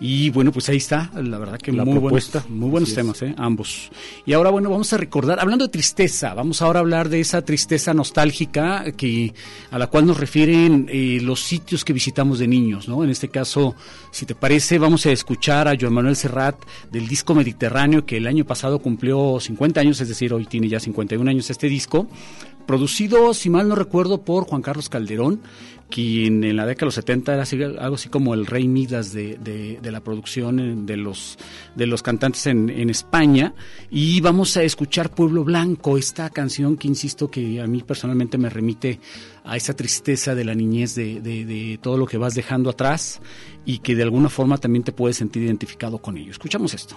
Y 0.00 0.28
bueno, 0.30 0.52
pues 0.52 0.68
ahí 0.68 0.76
está, 0.76 1.10
la 1.14 1.38
verdad 1.38 1.58
que 1.58 1.72
La 1.72 1.84
muy 1.84 1.94
propuesta. 1.98 2.40
buenos, 2.40 2.58
muy 2.60 2.70
buenos 2.70 2.94
temas, 2.94 3.22
¿eh? 3.22 3.34
ambos. 3.38 3.90
Y 4.26 4.34
ahora, 4.34 4.50
bueno, 4.50 4.68
vamos 4.68 4.92
a 4.92 4.98
recordar, 4.98 5.40
hablando 5.40 5.64
de 5.66 5.70
tristeza, 5.70 6.34
vamos 6.34 6.60
ahora 6.60 6.80
a 6.80 6.82
hablar 6.82 7.08
de 7.08 7.20
esa 7.20 7.40
tristeza 7.42 7.94
nostálgica 7.94 8.92
que, 8.92 9.32
a 9.70 9.78
la 9.78 9.86
cual 9.86 10.04
nos 10.06 10.18
refieren 10.20 10.86
eh, 10.90 11.18
los 11.22 11.40
sitios 11.42 11.84
que 11.84 11.94
visitamos 11.94 12.38
de 12.38 12.46
niños, 12.48 12.88
¿no? 12.88 13.02
En 13.04 13.08
este 13.10 13.28
caso, 13.28 13.74
si 14.10 14.26
te 14.26 14.34
parece, 14.34 14.78
vamos 14.78 15.06
a 15.06 15.12
escuchar 15.12 15.68
a 15.68 15.76
Joan 15.80 15.94
Manuel 15.94 16.16
Serrat 16.16 16.56
del 16.92 17.08
disco 17.08 17.34
Mediterráneo, 17.34 18.04
que 18.04 18.18
el 18.18 18.26
año 18.26 18.44
pasado 18.44 18.80
cumplió 18.80 19.38
50 19.40 19.80
años, 19.80 19.98
es 20.02 20.08
decir, 20.08 20.34
hoy 20.34 20.44
tiene 20.44 20.68
ya 20.68 20.78
51 20.80 21.30
años 21.30 21.48
este 21.48 21.68
disco 21.68 22.06
producido, 22.66 23.32
si 23.34 23.48
mal 23.50 23.68
no 23.68 23.74
recuerdo, 23.76 24.22
por 24.22 24.44
Juan 24.44 24.62
Carlos 24.62 24.88
Calderón, 24.88 25.40
quien 25.88 26.42
en 26.42 26.56
la 26.56 26.66
década 26.66 26.80
de 26.80 26.86
los 26.86 26.94
70 26.96 27.34
era 27.34 27.42
así- 27.44 27.62
algo 27.62 27.94
así 27.94 28.08
como 28.08 28.34
el 28.34 28.44
rey 28.46 28.66
Midas 28.66 29.12
de, 29.12 29.78
la 29.84 30.00
producción 30.00 30.58
eh, 30.58 30.74
de 30.76 30.96
los, 30.96 31.38
de 31.76 31.86
los 31.86 32.02
cantantes 32.02 32.44
en, 32.48 32.90
España. 32.90 33.54
Y 33.88 34.20
vamos 34.20 34.56
a 34.56 34.64
escuchar 34.64 35.14
Pueblo 35.14 35.44
Blanco, 35.44 35.96
esta 35.96 36.28
canción 36.30 36.76
que 36.76 36.88
insisto 36.88 37.30
que 37.30 37.60
a 37.60 37.68
mí 37.68 37.82
personalmente 37.84 38.36
me 38.36 38.50
remite 38.50 38.98
a 39.44 39.56
esa 39.56 39.74
tristeza 39.76 40.34
de 40.34 40.44
la 40.44 40.56
niñez, 40.56 40.96
de- 40.96 41.20
de 41.20 41.78
todo 41.80 41.96
lo 41.96 42.06
que 42.06 42.18
vas 42.18 42.34
dejando 42.34 42.68
atrás 42.70 43.20
y 43.64 43.78
que 43.78 43.94
de 43.94 44.02
alguna 44.02 44.28
forma 44.28 44.58
también 44.58 44.82
te 44.82 44.90
puedes 44.90 45.18
sentir 45.18 45.44
identificado 45.44 45.98
con 45.98 46.16
ello. 46.18 46.32
Escuchamos 46.32 46.74
esto. 46.74 46.96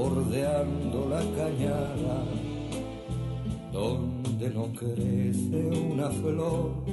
bordeando 0.00 1.08
la 1.10 1.22
cañada, 1.36 2.18
donde 3.70 4.48
no 4.48 4.72
crece 4.72 5.60
una 5.92 6.08
flor, 6.08 6.84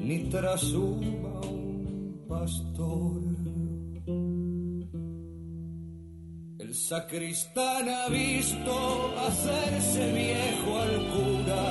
ni 0.00 0.18
trasuma 0.34 1.34
un 1.42 2.24
pastor. 2.28 3.22
El 6.58 6.74
sacristán 6.74 7.88
ha 7.88 8.08
visto 8.08 8.74
hacerse 9.26 10.02
viejo 10.22 10.70
al 10.84 10.94
cura, 11.14 11.64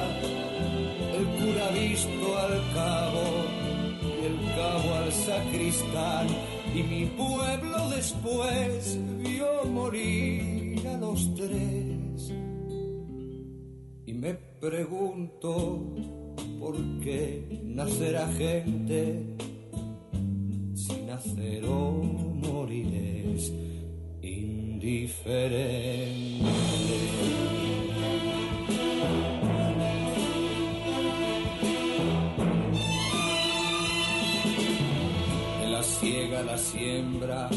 el 1.17 1.25
cura 1.37 1.67
ha 1.67 1.71
visto 1.71 2.25
al 2.45 2.57
cabo, 2.79 3.25
y 4.19 4.25
el 4.31 4.37
cabo 4.59 4.89
al 5.01 5.11
sacristán, 5.11 6.27
y 6.73 6.81
mi 6.83 7.05
pueblo 7.23 7.89
después 7.89 8.97
vio 9.21 9.65
morir 9.65 10.66
los 10.99 11.33
tres. 11.35 12.33
Y 14.05 14.13
me 14.13 14.33
pregunto 14.59 15.95
por 16.59 16.75
qué 17.01 17.61
nacerá 17.63 18.27
gente 18.29 19.35
si 20.73 21.01
nacer 21.03 21.65
o 21.65 21.91
morir 21.91 23.33
es 23.35 23.53
indiferente. 24.21 25.27
Siega, 35.99 36.43
la 36.43 36.57
siembra, 36.59 37.49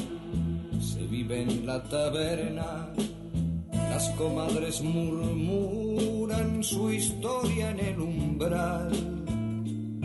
se 0.80 1.07
vive 1.07 1.43
en 1.43 1.66
la 1.66 1.82
taberna, 1.82 2.91
las 3.91 4.09
comadres 4.11 4.80
murmuran 4.82 6.62
su 6.62 6.93
historia 6.93 7.70
en 7.72 7.80
el 7.80 8.01
umbral 8.01 8.91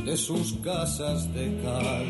de 0.04 0.18
sus 0.18 0.54
casas 0.64 1.32
de 1.36 1.56
cal. 1.62 2.08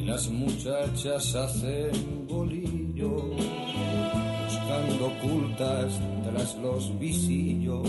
Y 0.00 0.04
las 0.04 0.30
muchachas 0.30 1.34
hacen 1.34 2.26
bolillo, 2.28 3.34
buscando 4.44 5.06
ocultas 5.14 6.00
tras 6.24 6.56
los 6.58 6.98
visillos 7.00 7.88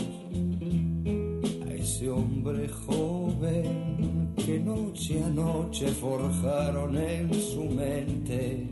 a 1.67 1.73
ese 1.73 2.09
hombre 2.09 2.67
joven 2.69 4.33
que 4.35 4.59
noche 4.59 5.23
a 5.23 5.29
noche 5.29 5.87
forjaron 5.89 6.97
en 6.97 7.31
su 7.35 7.65
mente. 7.65 8.67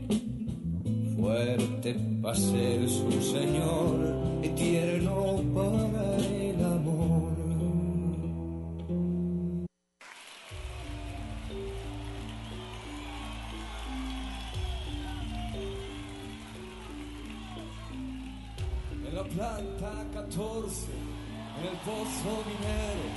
Fuerte 1.20 1.94
para 2.22 2.34
ser 2.34 2.88
su 2.88 3.12
señor 3.20 4.40
y 4.42 4.48
tierno 4.48 5.42
para 5.54 6.16
el 6.16 6.64
amor. 6.64 7.32
En 19.04 19.14
la 19.14 19.24
planta 19.24 20.06
14, 20.14 20.86
en 21.58 21.66
el 21.66 21.76
pozo 21.84 22.32
minero, 22.48 23.08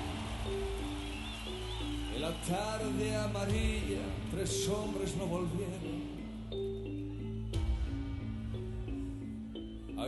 en 2.13 2.21
la 2.21 2.33
tarde 2.41 3.15
amarilla, 3.15 4.01
tres 4.29 4.67
hombres 4.67 5.15
no 5.15 5.25
volvieron. 5.25 5.92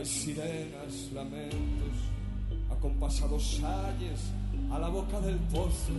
Sirenas, 0.06 1.10
lamentos, 1.12 1.96
acompasados 2.70 3.60
ayes 3.64 4.30
a 4.70 4.78
la 4.78 4.88
boca 4.88 5.20
del 5.20 5.34
pozo. 5.50 5.94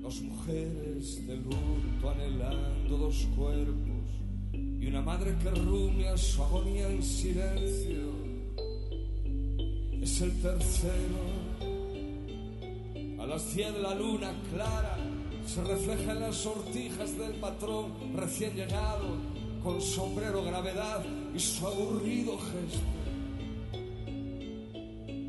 Dos 0.00 0.22
mujeres 0.22 1.26
de 1.26 1.36
luto 1.38 2.08
anhelando 2.08 2.98
dos 2.98 3.26
cuerpos 3.36 4.06
y 4.52 4.86
una 4.86 5.02
madre 5.02 5.34
que 5.42 5.50
rumia 5.50 6.16
su 6.16 6.40
agonía 6.40 6.88
en 6.88 7.02
silencio. 7.02 8.12
Es 10.00 10.20
el 10.20 10.40
tercero. 10.40 11.18
A 13.20 13.26
las 13.26 13.56
diez 13.56 13.76
la 13.76 13.96
luna 13.96 14.32
clara 14.52 14.98
se 15.44 15.64
refleja 15.64 16.12
en 16.12 16.20
las 16.20 16.36
sortijas 16.36 17.18
del 17.18 17.32
patrón 17.40 17.92
recién 18.14 18.54
llegado, 18.54 19.16
con 19.64 19.80
sombrero 19.80 20.44
gravedad 20.44 21.04
y 21.34 21.38
su 21.38 21.66
aburrido 21.66 22.38
gesto. 22.38 22.98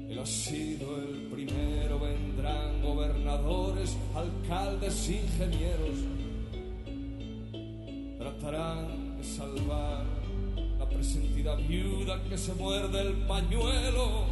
Él 0.09 0.17
ha 0.17 0.26
sido 0.26 0.97
el 0.97 1.27
primero, 1.31 1.99
vendrán 1.99 2.81
gobernadores, 2.81 3.95
alcaldes, 4.15 5.09
ingenieros. 5.09 5.97
Tratarán 8.17 9.17
de 9.17 9.23
salvar 9.23 10.05
la 10.77 10.89
presentida 10.89 11.55
viuda 11.55 12.23
que 12.23 12.38
se 12.38 12.53
muerde 12.55 13.01
el 13.01 13.13
pañuelo. 13.27 14.26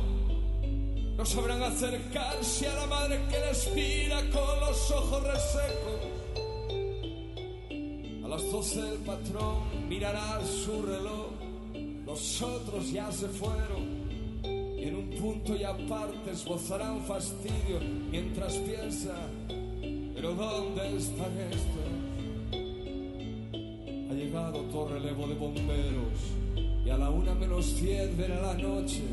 No 1.16 1.26
sabrán 1.26 1.64
acercarse 1.64 2.68
a 2.68 2.76
la 2.76 2.86
madre 2.88 3.20
que 3.30 3.40
les 3.40 3.74
mira 3.74 4.22
con 4.30 4.60
los 4.60 4.92
ojos 4.92 5.24
resecos. 5.24 6.18
A 8.24 8.28
las 8.28 8.52
doce 8.52 8.82
el 8.82 8.98
patrón 9.00 9.88
mirará 9.88 10.40
su 10.46 10.82
reloj. 10.82 11.27
Los 12.18 12.42
otros 12.42 12.92
ya 12.92 13.12
se 13.12 13.28
fueron 13.28 14.10
y 14.44 14.86
en 14.86 14.96
un 14.96 15.10
punto 15.22 15.56
y 15.56 15.64
aparte 15.64 16.32
esbozarán 16.32 17.06
fastidio 17.06 17.80
mientras 18.10 18.56
piensa, 18.56 19.14
pero 20.16 20.34
¿dónde 20.34 20.98
están 20.98 21.32
estos? 21.38 21.92
Ha 24.10 24.14
llegado 24.16 24.62
todo 24.72 24.96
relevo 24.96 25.28
de 25.28 25.36
bomberos 25.36 26.18
y 26.84 26.90
a 26.90 26.98
la 26.98 27.12
una 27.12 27.36
menos 27.36 27.80
diez 27.80 28.18
verá 28.18 28.42
la 28.42 28.54
noche 28.56 29.04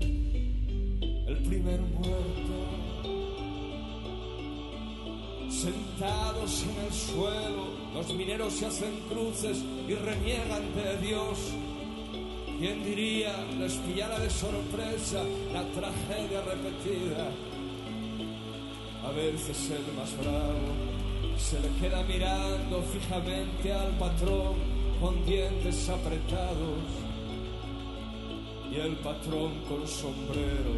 el 0.00 1.38
primer 1.46 1.80
muerto. 1.80 2.58
Sentados 5.48 6.64
en 6.64 6.86
el 6.86 6.92
suelo, 6.92 7.68
los 7.94 8.12
mineros 8.14 8.52
se 8.52 8.66
hacen 8.66 8.98
cruces 9.08 9.58
y 9.86 9.94
reniegan 9.94 10.74
de 10.74 11.06
Dios. 11.06 11.38
¿Quién 12.58 12.82
diría 12.82 13.32
les 13.56 13.74
pillara 13.74 14.18
de 14.18 14.28
sorpresa 14.28 15.22
la 15.52 15.62
tragedia 15.62 16.40
repetida? 16.42 17.30
A 19.04 19.12
veces 19.12 19.70
el 19.70 19.94
más 19.94 20.10
bravo 20.18 20.74
se 21.38 21.60
le 21.60 21.68
queda 21.78 22.02
mirando 22.02 22.82
fijamente 22.82 23.72
al 23.72 23.96
patrón 23.96 24.56
con 25.00 25.24
dientes 25.24 25.88
apretados. 25.88 26.82
Y 28.72 28.74
el 28.74 28.96
patrón 28.96 29.52
con 29.68 29.86
sombrero 29.86 30.74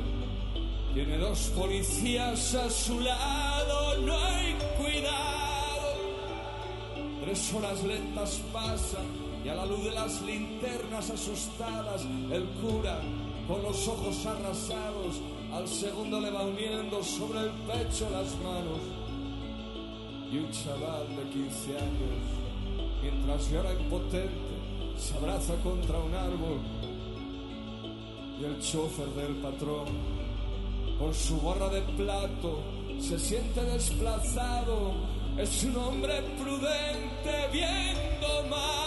tiene 0.93 1.17
dos 1.17 1.51
policías 1.57 2.57
a 2.57 2.69
su 2.69 3.01
lado, 3.01 3.97
no 4.03 4.19
hay 4.19 4.55
cuidado. 4.77 5.97
Tres 7.23 7.55
horas 7.55 7.83
lentas 7.85 8.39
pasan 8.53 9.30
y 9.45 9.49
a 9.49 9.55
la 9.55 9.67
luz 9.67 9.85
de 9.85 9.93
las 9.93 10.21
linternas 10.23 11.11
asustadas, 11.11 12.05
el 12.31 12.45
cura, 12.61 13.01
con 13.49 13.63
los 13.63 13.89
ojos 13.89 14.27
arrasados, 14.27 15.21
al 15.53 15.67
segundo 15.67 16.21
le 16.21 16.31
va 16.31 16.45
uniendo 16.45 17.03
sobre 17.03 17.41
el 17.41 17.51
pecho 17.51 18.09
las 18.11 18.37
manos. 18.39 18.81
Y 20.31 20.39
un 20.39 20.51
chaval 20.51 21.17
de 21.17 21.29
15 21.31 21.79
años, 21.79 22.21
mientras 23.03 23.51
llora 23.51 23.73
impotente, 23.73 24.31
se 24.97 25.17
abraza 25.17 25.55
contra 25.57 25.99
un 25.99 26.15
árbol. 26.15 26.61
Y 28.41 28.45
el 28.45 28.61
chofer 28.61 29.09
del 29.09 29.37
patrón, 29.37 29.87
con 30.99 31.15
su 31.15 31.41
gorra 31.41 31.69
de 31.71 31.81
plato, 31.81 32.61
se 33.01 33.19
siente 33.19 33.63
desplazado. 33.65 34.93
Es 35.39 35.65
un 35.65 35.77
hombre 35.77 36.23
prudente, 36.39 37.49
bien 37.53 37.97
domado. 38.21 38.80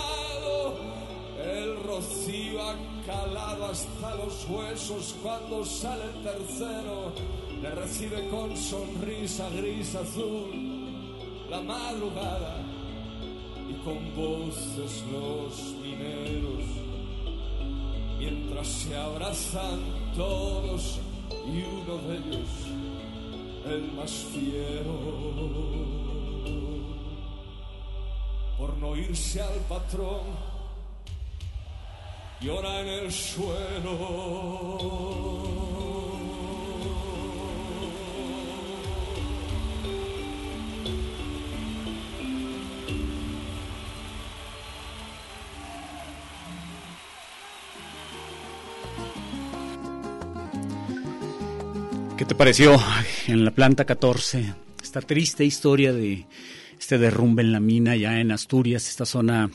El 1.43 1.83
rocío 1.83 2.61
ha 2.61 2.75
calado 3.05 3.65
hasta 3.65 4.15
los 4.15 4.47
huesos 4.49 5.15
cuando 5.21 5.65
sale 5.65 6.03
el 6.05 6.23
tercero. 6.23 7.11
Le 7.61 7.69
recibe 7.71 8.29
con 8.29 8.55
sonrisa 8.55 9.49
gris 9.49 9.93
azul 9.95 10.73
la 11.49 11.61
madrugada 11.61 12.57
y 13.69 13.73
con 13.83 14.15
voces 14.15 15.03
los 15.11 15.75
mineros. 15.83 16.63
Mientras 18.17 18.67
se 18.67 18.95
abrazan 18.95 19.79
todos 20.15 20.99
y 21.45 21.61
uno 21.61 21.97
de 22.07 22.17
ellos, 22.17 22.49
el 23.65 23.91
más 23.91 24.11
fiero, 24.33 24.97
por 28.57 28.77
no 28.77 28.95
irse 28.95 29.41
al 29.41 29.59
patrón, 29.69 30.52
llora 32.43 32.81
en 32.81 32.87
el 32.87 33.11
suelo. 33.11 34.33
¿Qué 52.17 52.25
te 52.25 52.35
pareció 52.35 52.77
en 53.27 53.45
la 53.45 53.51
planta 53.51 53.85
14? 53.85 54.53
Esta 54.81 55.01
triste 55.01 55.45
historia 55.45 55.93
de 55.93 56.25
este 56.79 56.97
derrumbe 56.97 57.41
en 57.41 57.53
la 57.53 57.59
mina 57.59 57.95
ya 57.95 58.19
en 58.19 58.31
Asturias, 58.31 58.89
esta 58.89 59.05
zona, 59.05 59.49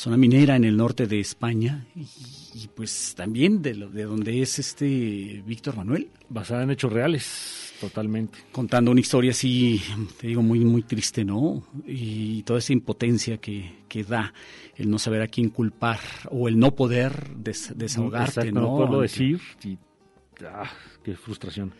zona 0.00 0.16
minera 0.16 0.56
en 0.56 0.64
el 0.64 0.76
norte 0.76 1.06
de 1.06 1.20
España. 1.20 1.86
Y 1.94 2.06
y, 2.54 2.68
pues 2.68 3.14
también 3.16 3.62
de, 3.62 3.74
lo, 3.74 3.90
de 3.90 4.04
donde 4.04 4.42
es 4.42 4.58
este 4.58 5.42
Víctor 5.46 5.76
Manuel. 5.76 6.08
Basada 6.28 6.62
en 6.62 6.70
hechos 6.70 6.92
reales, 6.92 7.74
totalmente. 7.80 8.38
Contando 8.52 8.90
una 8.90 9.00
historia 9.00 9.30
así, 9.30 9.80
te 10.18 10.28
digo, 10.28 10.42
muy, 10.42 10.60
muy 10.60 10.82
triste, 10.82 11.24
¿no? 11.24 11.62
Y 11.86 12.42
toda 12.42 12.58
esa 12.58 12.72
impotencia 12.72 13.38
que, 13.38 13.82
que 13.88 14.04
da 14.04 14.32
el 14.76 14.90
no 14.90 14.98
saber 14.98 15.22
a 15.22 15.28
quién 15.28 15.50
culpar 15.50 16.00
o 16.30 16.48
el 16.48 16.58
no 16.58 16.74
poder 16.74 17.34
des, 17.36 17.72
desahogarte, 17.76 18.40
Exacto, 18.40 18.52
¿no? 18.52 18.60
no 18.60 18.76
puedo 18.76 19.00
decir 19.02 19.40
y 19.64 19.78
ah, 20.44 20.70
qué 21.04 21.14
frustración. 21.14 21.72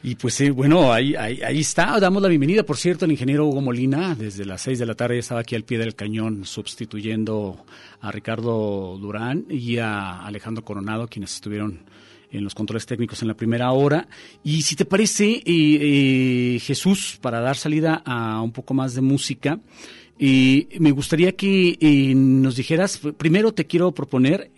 Y 0.00 0.14
pues 0.14 0.54
bueno, 0.54 0.92
ahí, 0.92 1.16
ahí, 1.16 1.40
ahí 1.42 1.58
está, 1.58 1.98
damos 1.98 2.22
la 2.22 2.28
bienvenida, 2.28 2.62
por 2.62 2.76
cierto, 2.76 3.04
al 3.04 3.10
ingeniero 3.10 3.46
Hugo 3.46 3.60
Molina, 3.60 4.14
desde 4.14 4.44
las 4.44 4.62
seis 4.62 4.78
de 4.78 4.86
la 4.86 4.94
tarde 4.94 5.18
estaba 5.18 5.40
aquí 5.40 5.56
al 5.56 5.64
pie 5.64 5.76
del 5.78 5.96
cañón 5.96 6.44
sustituyendo 6.44 7.64
a 8.00 8.12
Ricardo 8.12 8.96
Durán 8.96 9.46
y 9.50 9.78
a 9.78 10.24
Alejandro 10.24 10.64
Coronado, 10.64 11.08
quienes 11.08 11.34
estuvieron 11.34 11.80
en 12.30 12.44
los 12.44 12.54
controles 12.54 12.86
técnicos 12.86 13.22
en 13.22 13.28
la 13.28 13.34
primera 13.34 13.72
hora. 13.72 14.06
Y 14.44 14.62
si 14.62 14.76
te 14.76 14.84
parece, 14.84 15.32
eh, 15.32 15.42
eh, 15.46 16.60
Jesús, 16.60 17.18
para 17.20 17.40
dar 17.40 17.56
salida 17.56 18.00
a 18.04 18.40
un 18.40 18.52
poco 18.52 18.74
más 18.74 18.94
de 18.94 19.00
música, 19.00 19.58
eh, 20.20 20.66
me 20.80 20.90
gustaría 20.90 21.36
que 21.36 21.78
eh, 21.80 22.12
nos 22.14 22.56
dijeras, 22.56 23.00
primero 23.16 23.54
te 23.54 23.66
quiero 23.66 23.92
proponer 23.92 24.50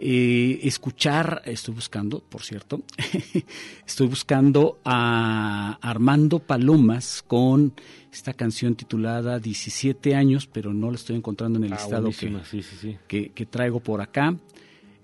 eh, 0.00 0.60
escuchar, 0.62 1.42
estoy 1.44 1.74
buscando, 1.74 2.20
por 2.20 2.42
cierto, 2.42 2.82
estoy 3.86 4.06
buscando 4.06 4.78
a 4.84 5.78
Armando 5.80 6.38
Palomas 6.38 7.22
con 7.26 7.72
esta 8.12 8.32
canción 8.32 8.74
titulada 8.74 9.38
17 9.38 10.14
años, 10.14 10.46
pero 10.46 10.72
no 10.72 10.90
la 10.90 10.96
estoy 10.96 11.16
encontrando 11.16 11.58
en 11.58 11.64
el 11.64 11.72
Ah, 11.72 11.76
listado 11.76 12.10
que, 12.10 12.28
buenísima, 12.30 12.44
sí, 12.44 12.62
sí, 12.62 12.76
sí. 12.80 12.96
que, 13.06 13.30
que 13.30 13.46
traigo 13.46 13.80
por 13.80 14.00
acá. 14.00 14.34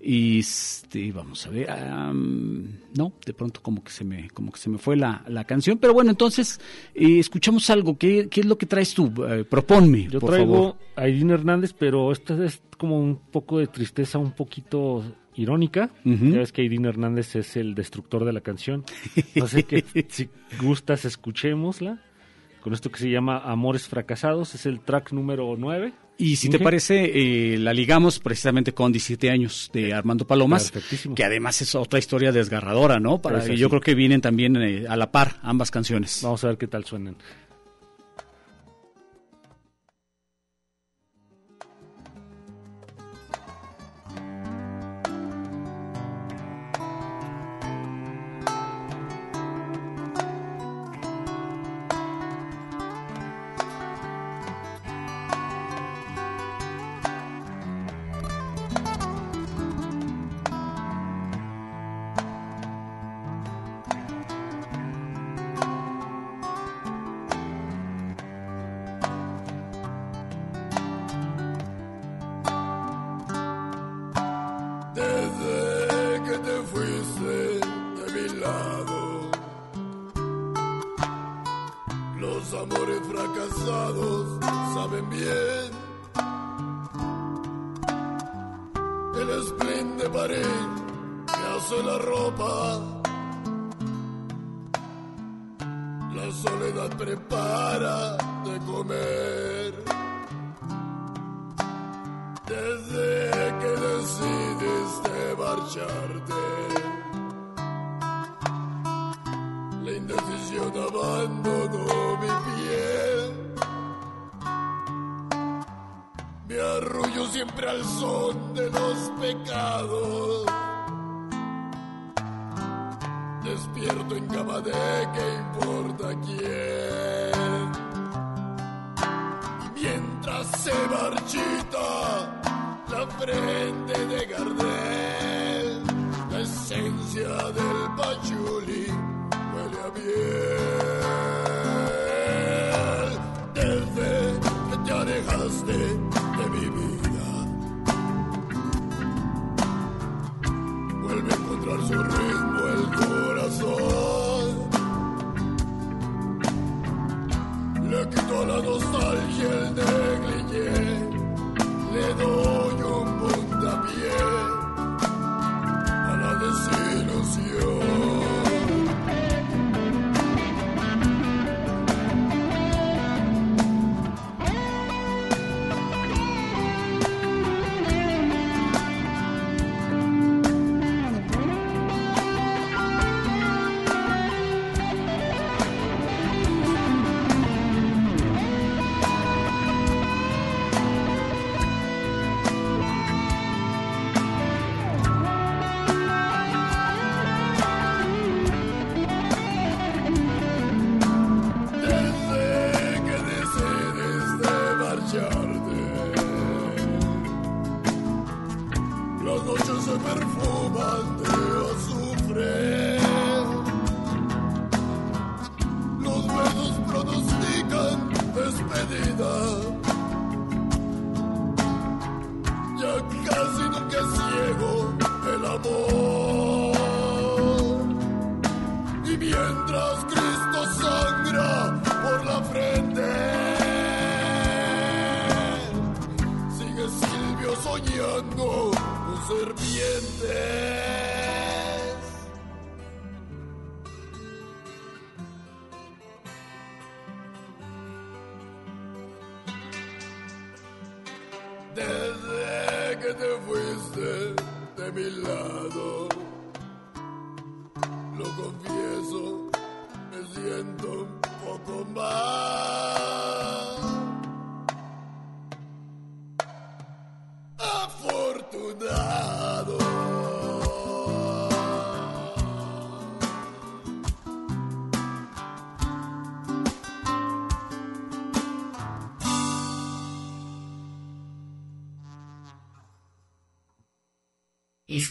Y 0.07 0.41
este, 0.41 1.13
vamos 1.13 1.47
a 1.47 1.51
ver, 1.51 1.67
no, 1.73 3.13
de 3.25 3.33
pronto 3.33 3.63
como 3.63 3.83
que 3.83 3.91
se 3.91 4.05
me, 4.05 4.29
como 4.29 4.53
que 4.53 4.59
se 4.59 4.69
me 4.69 4.77
fue 4.77 4.97
la, 4.97 5.25
la 5.29 5.45
canción, 5.45 5.79
pero 5.79 5.95
bueno, 5.95 6.11
entonces 6.11 6.61
eh, 6.95 7.19
escuchamos 7.19 7.71
algo. 7.71 7.97
¿Qué, 7.97 8.29
¿Qué 8.29 8.41
es 8.41 8.47
lo 8.47 8.59
que 8.59 8.67
traes 8.67 8.93
tú? 8.93 9.11
Eh, 9.27 9.45
proponme, 9.49 10.09
Yo 10.11 10.21
por 10.21 10.31
traigo 10.31 10.53
favor. 10.55 10.77
a 10.97 11.09
Irene 11.09 11.33
Hernández, 11.33 11.73
pero 11.73 12.13
esta 12.13 12.45
es 12.45 12.61
como 12.77 13.01
un 13.01 13.17
poco 13.17 13.59
de 13.59 13.67
tristeza, 13.67 14.19
un 14.19 14.33
poquito 14.33 15.03
irónica. 15.37 15.89
Ya 16.05 16.39
ves 16.39 16.53
que 16.53 16.63
Irene 16.63 16.89
Hernández 16.91 17.35
es 17.37 17.57
el 17.57 17.75
destructor 17.75 18.27
de 18.27 18.35
la 18.35 18.43
canción. 18.43 18.85
Así 19.43 19.63
que 19.63 19.85
si 20.09 20.29
gustas, 20.61 21.07
escuchémosla. 21.07 21.99
Con 22.61 22.73
esto 22.75 22.91
que 22.91 22.99
se 22.99 23.11
llama 23.11 23.39
Amores 23.39 23.89
Fracasados, 23.89 24.55
es 24.55 24.67
el 24.67 24.81
track 24.81 25.13
número 25.13 25.55
9. 25.59 25.93
Y 26.17 26.37
si 26.37 26.49
te 26.49 26.61
parece, 26.61 27.55
eh, 27.55 27.59
la 27.59 27.73
ligamos 27.73 28.21
precisamente 28.21 28.73
con 28.73 28.93
17 28.93 29.31
años 29.31 29.71
de 29.73 29.93
Armando 29.93 30.27
Palomas, 30.27 30.73
que 31.15 31.25
además 31.25 31.61
es 31.61 31.75
otra 31.75 31.99
historia 31.99 32.31
desgarradora, 32.31 33.01
¿no? 33.01 33.21
Para, 33.21 33.45
yo 33.47 33.69
creo 33.69 33.81
que 33.81 33.95
vienen 33.95 34.21
también 34.21 34.57
eh, 34.57 34.85
a 34.89 34.97
la 34.97 35.11
par 35.11 35.39
ambas 35.43 35.71
canciones. 35.71 36.21
Vamos 36.23 36.45
a 36.45 36.49
ver 36.49 36.59
qué 36.59 36.69
tal 36.69 36.85
suenan. 36.85 37.17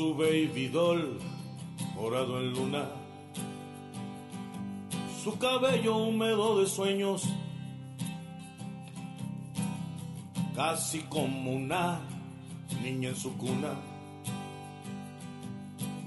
Su 0.00 0.14
baby 0.14 0.68
doll 0.68 1.18
morado 1.94 2.40
en 2.40 2.54
luna, 2.54 2.88
su 5.22 5.38
cabello 5.38 5.94
húmedo 5.94 6.58
de 6.58 6.66
sueños, 6.66 7.24
casi 10.56 11.00
como 11.00 11.52
una 11.52 12.00
niña 12.82 13.10
en 13.10 13.16
su 13.16 13.36
cuna, 13.36 13.74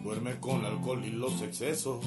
duerme 0.03 0.39
con 0.39 0.65
alcohol 0.65 1.05
y 1.05 1.11
los 1.11 1.39
excesos. 1.43 2.03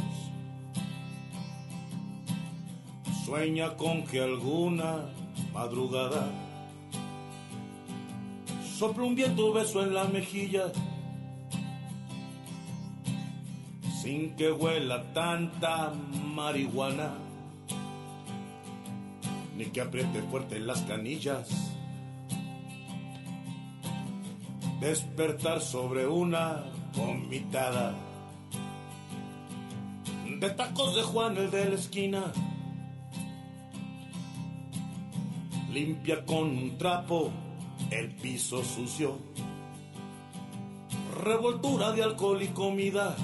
Sueña 3.24 3.76
con 3.76 4.02
que 4.02 4.22
alguna 4.22 5.08
madrugada 5.54 6.32
sopla 8.76 9.04
un 9.04 9.14
viento 9.14 9.52
beso 9.52 9.84
en 9.84 9.94
la 9.94 10.02
mejilla 10.06 10.72
sin 14.06 14.36
que 14.36 14.52
huela 14.52 15.02
tanta 15.12 15.92
marihuana, 16.32 17.10
ni 19.56 19.64
que 19.64 19.80
apriete 19.80 20.22
fuerte 20.30 20.60
las 20.60 20.82
canillas. 20.82 21.48
Despertar 24.78 25.60
sobre 25.60 26.06
una 26.06 26.62
vomitada 26.94 27.96
de 30.38 30.50
tacos 30.50 30.94
de 30.94 31.02
Juan 31.02 31.36
el 31.36 31.50
de 31.50 31.64
la 31.70 31.74
esquina. 31.74 32.32
Limpia 35.72 36.24
con 36.24 36.56
un 36.56 36.78
trapo 36.78 37.32
el 37.90 38.14
piso 38.14 38.62
sucio. 38.62 39.18
Revoltura 41.24 41.90
de 41.90 42.04
alcohol 42.04 42.40
y 42.40 42.48
comida. 42.48 43.16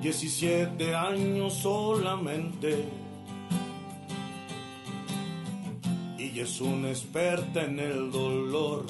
17 0.00 0.94
años 0.94 1.52
solamente. 1.54 2.86
Y 6.18 6.40
es 6.40 6.60
una 6.62 6.88
experta 6.88 7.64
en 7.64 7.78
el 7.78 8.10
dolor. 8.10 8.86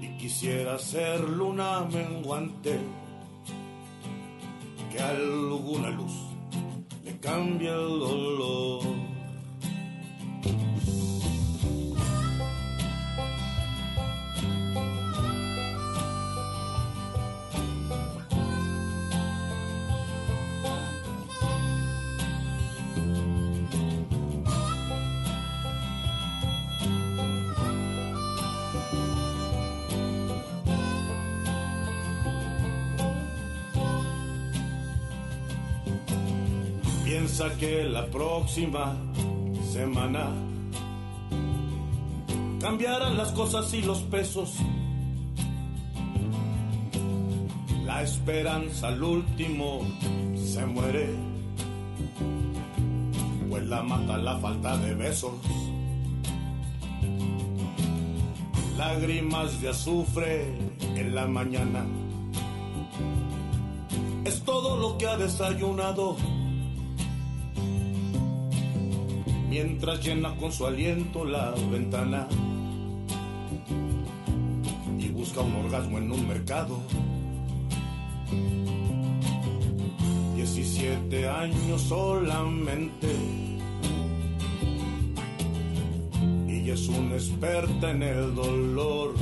Y 0.00 0.16
quisiera 0.16 0.78
ser 0.78 1.20
luna 1.20 1.86
menguante. 1.92 2.78
Que 4.90 5.00
alguna 5.00 5.90
luz 5.90 6.14
le 7.04 7.18
cambie 7.18 7.68
el 7.68 7.98
dolor. 7.98 8.97
Que 37.56 37.82
la 37.82 38.06
próxima 38.06 38.94
semana 39.72 40.28
cambiarán 42.60 43.16
las 43.16 43.32
cosas 43.32 43.72
y 43.74 43.82
los 43.82 43.98
pesos. 44.02 44.54
La 47.84 48.02
esperanza 48.02 48.88
al 48.88 49.02
último 49.02 49.80
se 50.36 50.64
muere, 50.66 51.08
pues 53.48 53.66
la 53.66 53.82
mata 53.82 54.18
la 54.18 54.38
falta 54.38 54.76
de 54.76 54.94
besos. 54.94 55.34
Lágrimas 58.76 59.60
de 59.60 59.70
azufre 59.70 60.54
en 60.94 61.12
la 61.12 61.26
mañana. 61.26 61.84
Es 64.24 64.44
todo 64.44 64.76
lo 64.76 64.96
que 64.96 65.08
ha 65.08 65.16
desayunado. 65.16 66.16
Mientras 69.64 70.04
llena 70.04 70.36
con 70.36 70.52
su 70.52 70.66
aliento 70.66 71.24
la 71.24 71.52
ventana 71.68 72.28
y 75.00 75.08
busca 75.08 75.40
un 75.40 75.56
orgasmo 75.56 75.98
en 75.98 76.12
un 76.12 76.28
mercado. 76.28 76.78
17 80.36 81.28
años 81.28 81.82
solamente 81.82 83.08
y 86.46 86.70
es 86.70 86.88
una 86.88 87.14
experta 87.14 87.90
en 87.90 88.02
el 88.04 88.34
dolor. 88.36 89.14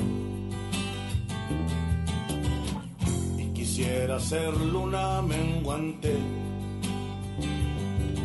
Y 3.38 3.46
quisiera 3.54 4.20
ser 4.20 4.54
luna 4.54 5.22
menguante 5.22 6.14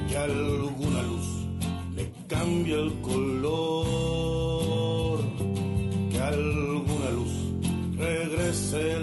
que 0.10 0.18
alguna 0.18 1.04
luz 1.04 1.21
cambia 2.42 2.78
el 2.78 2.92
color, 3.02 3.84
que 6.12 6.20
alguna 6.20 7.12
luz 7.12 7.34
regrese 7.96 9.00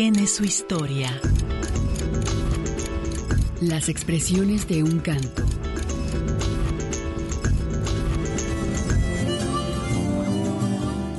tiene 0.00 0.28
su 0.28 0.44
historia. 0.44 1.10
Las 3.60 3.88
expresiones 3.88 4.68
de 4.68 4.84
un 4.84 5.00
canto. 5.00 5.42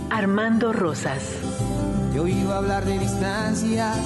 Armando 0.10 0.72
Rosas. 0.72 1.22
Yo 2.16 2.26
iba 2.26 2.56
a 2.56 2.58
hablar 2.60 2.86
de 2.86 3.00
distancias 3.00 3.98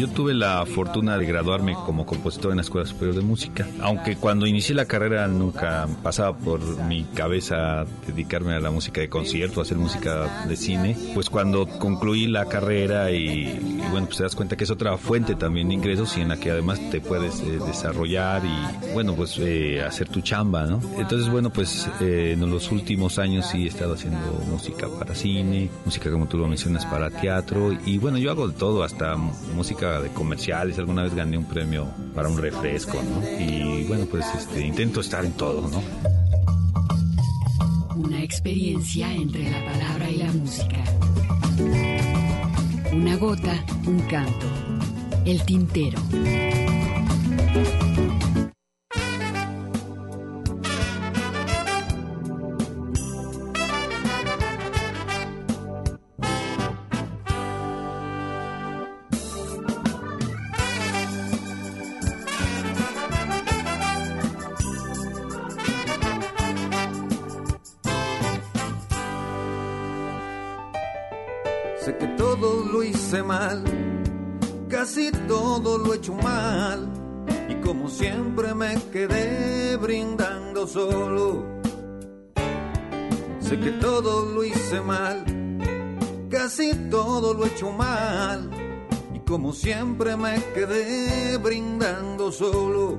yo 0.00 0.08
tuve 0.08 0.32
la 0.32 0.64
fortuna 0.64 1.18
de 1.18 1.26
graduarme 1.26 1.74
como 1.74 2.06
compositor 2.06 2.52
en 2.52 2.56
la 2.56 2.62
Escuela 2.62 2.86
Superior 2.86 3.14
de 3.16 3.20
Música, 3.20 3.68
aunque 3.82 4.16
cuando 4.16 4.46
inicié 4.46 4.74
la 4.74 4.86
carrera 4.86 5.28
nunca 5.28 5.86
pasaba 6.02 6.34
por 6.34 6.58
mi 6.84 7.04
cabeza 7.04 7.84
dedicarme 8.06 8.54
a 8.54 8.60
la 8.60 8.70
música 8.70 9.02
de 9.02 9.10
concierto, 9.10 9.60
hacer 9.60 9.76
música 9.76 10.46
de 10.48 10.56
cine, 10.56 10.96
pues 11.12 11.28
cuando 11.28 11.66
concluí 11.66 12.26
la 12.28 12.46
carrera 12.46 13.10
y, 13.10 13.78
bueno, 13.90 14.06
pues 14.06 14.16
te 14.16 14.22
das 14.22 14.34
cuenta 14.34 14.56
que 14.56 14.64
es 14.64 14.70
otra 14.70 14.96
fuente 14.96 15.34
también 15.34 15.68
de 15.68 15.74
ingresos 15.74 16.16
y 16.16 16.22
en 16.22 16.28
la 16.28 16.38
que 16.38 16.50
además 16.50 16.80
te 16.90 17.02
puedes 17.02 17.40
eh, 17.42 17.58
desarrollar 17.66 18.42
y 18.42 18.92
bueno, 18.94 19.14
pues 19.14 19.36
eh, 19.38 19.82
hacer 19.82 20.08
tu 20.08 20.22
chamba, 20.22 20.64
¿no? 20.64 20.80
Entonces, 20.96 21.28
bueno, 21.28 21.50
pues 21.50 21.90
eh, 22.00 22.32
en 22.32 22.50
los 22.50 22.72
últimos 22.72 23.18
años 23.18 23.44
sí 23.52 23.64
he 23.64 23.68
estado 23.68 23.92
haciendo 23.92 24.18
música 24.50 24.88
para 24.98 25.14
cine, 25.14 25.68
música 25.84 26.10
como 26.10 26.26
tú 26.26 26.38
lo 26.38 26.48
mencionas 26.48 26.86
para 26.86 27.10
teatro 27.10 27.76
y 27.84 27.98
bueno, 27.98 28.16
yo 28.16 28.30
hago 28.30 28.48
de 28.48 28.54
todo, 28.54 28.82
hasta 28.82 29.14
música 29.14 29.89
de 29.98 30.10
comerciales, 30.10 30.78
alguna 30.78 31.02
vez 31.02 31.14
gané 31.14 31.36
un 31.36 31.46
premio 31.46 31.88
para 32.14 32.28
un 32.28 32.38
refresco, 32.38 33.02
¿no? 33.02 33.22
Y 33.40 33.84
bueno, 33.84 34.06
pues 34.06 34.24
este, 34.36 34.64
intento 34.64 35.00
estar 35.00 35.24
en 35.24 35.32
todo, 35.32 35.68
¿no? 35.68 35.82
Una 37.96 38.22
experiencia 38.22 39.12
entre 39.12 39.50
la 39.50 39.64
palabra 39.64 40.10
y 40.10 40.16
la 40.18 40.32
música. 40.32 40.84
Una 42.92 43.16
gota, 43.16 43.64
un 43.86 44.00
canto. 44.02 44.46
El 45.24 45.42
tintero. 45.44 45.98
Siempre 89.70 90.16
me 90.16 90.34
quedé 90.52 91.36
brindando 91.36 92.32
solo. 92.32 92.98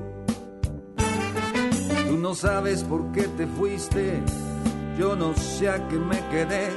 Tú 2.08 2.16
no 2.16 2.34
sabes 2.34 2.82
por 2.82 3.12
qué 3.12 3.24
te 3.36 3.46
fuiste, 3.46 4.22
yo 4.98 5.14
no 5.14 5.34
sé 5.36 5.68
a 5.68 5.86
qué 5.88 5.96
me 5.96 6.18
quedé 6.30 6.70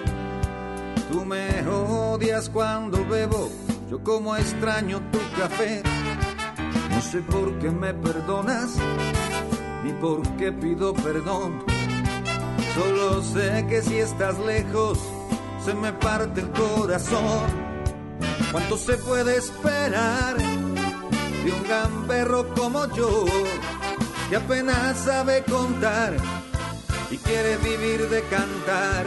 Tú 1.10 1.24
me 1.24 1.66
odias 1.66 2.50
cuando 2.50 3.06
bebo, 3.06 3.50
yo 3.90 4.04
como 4.04 4.36
extraño 4.36 5.00
tu 5.14 5.20
café. 5.40 5.82
No 6.90 7.02
sé 7.02 7.22
por 7.22 7.58
qué 7.60 7.72
me 7.72 7.94
perdonas, 7.94 8.76
ni 9.86 9.94
por 9.94 10.24
qué 10.36 10.52
pido 10.52 10.94
perdón. 10.94 11.64
Solo 12.76 13.24
sé 13.24 13.66
que 13.70 13.82
si 13.82 13.96
estás 14.00 14.38
lejos, 14.40 15.00
se 15.64 15.74
me 15.74 15.94
parte 15.94 16.42
el 16.42 16.52
corazón. 16.52 17.65
¿Cuánto 18.52 18.78
se 18.78 18.98
puede 18.98 19.38
esperar 19.38 20.38
de 20.38 21.52
un 21.52 21.64
gamberro 21.68 22.54
como 22.54 22.86
yo, 22.94 23.26
que 24.30 24.36
apenas 24.38 24.98
sabe 25.00 25.44
contar 25.44 26.16
y 27.12 27.18
quiere 27.18 27.58
vivir 27.58 28.10
de 28.10 28.22
cantar? 28.24 29.06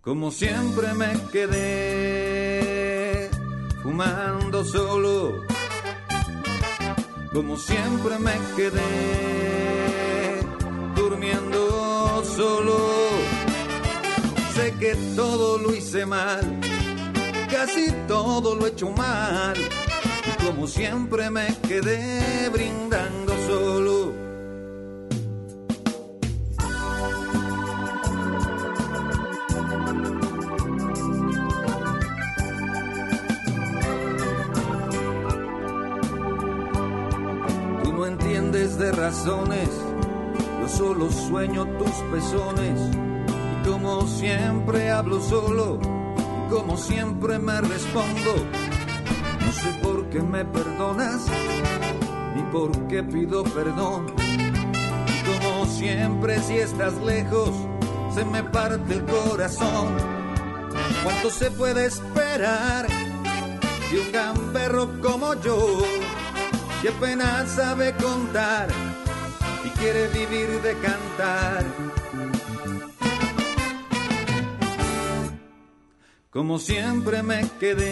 Como 0.00 0.30
siempre 0.30 0.94
me 0.94 1.12
quedé 1.32 2.78
fumando 3.82 4.64
solo. 4.64 5.44
Como 7.32 7.56
siempre 7.58 8.18
me 8.18 8.32
quedé 8.56 10.40
durmiendo 10.96 12.24
solo. 12.24 12.97
Que 14.80 14.94
todo 15.16 15.58
lo 15.58 15.74
hice 15.74 16.06
mal, 16.06 16.60
casi 17.50 17.92
todo 18.06 18.54
lo 18.54 18.66
he 18.66 18.70
hecho 18.70 18.90
mal. 18.90 19.56
Y 19.56 20.44
como 20.44 20.66
siempre 20.66 21.30
me 21.30 21.48
quedé 21.66 22.48
brindando 22.48 23.32
solo 23.46 24.28
de 38.78 38.92
razones, 38.92 39.68
yo 40.60 40.68
solo 40.68 41.10
sueño 41.10 41.66
tus 41.78 41.90
pezones 42.12 43.07
como 43.64 44.06
siempre 44.06 44.90
hablo 44.90 45.20
solo 45.20 45.78
como 46.48 46.76
siempre 46.76 47.38
me 47.38 47.60
respondo. 47.60 48.34
No 49.40 49.52
sé 49.52 49.70
por 49.82 50.08
qué 50.08 50.22
me 50.22 50.44
perdonas 50.44 51.26
ni 52.34 52.42
por 52.50 52.70
qué 52.88 53.02
pido 53.02 53.44
perdón. 53.44 54.06
Como 55.26 55.66
siempre 55.66 56.40
si 56.40 56.58
estás 56.58 56.94
lejos 57.02 57.50
se 58.14 58.24
me 58.24 58.42
parte 58.42 58.94
el 58.94 59.04
corazón. 59.04 59.88
¿Cuánto 61.04 61.30
se 61.30 61.50
puede 61.50 61.86
esperar 61.86 62.86
de 62.88 64.00
un 64.00 64.12
gamberro 64.12 65.00
como 65.00 65.34
yo? 65.34 65.78
que 66.80 66.90
apenas 66.90 67.50
sabe 67.50 67.92
contar 67.94 68.68
y 69.64 69.68
quiere 69.70 70.06
vivir 70.08 70.62
de 70.62 70.74
cantar. 70.74 71.64
Como 76.38 76.54
siempre 76.60 77.20
me 77.24 77.50
quedé 77.58 77.88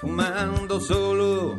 fumando 0.00 0.80
solo, 0.80 1.56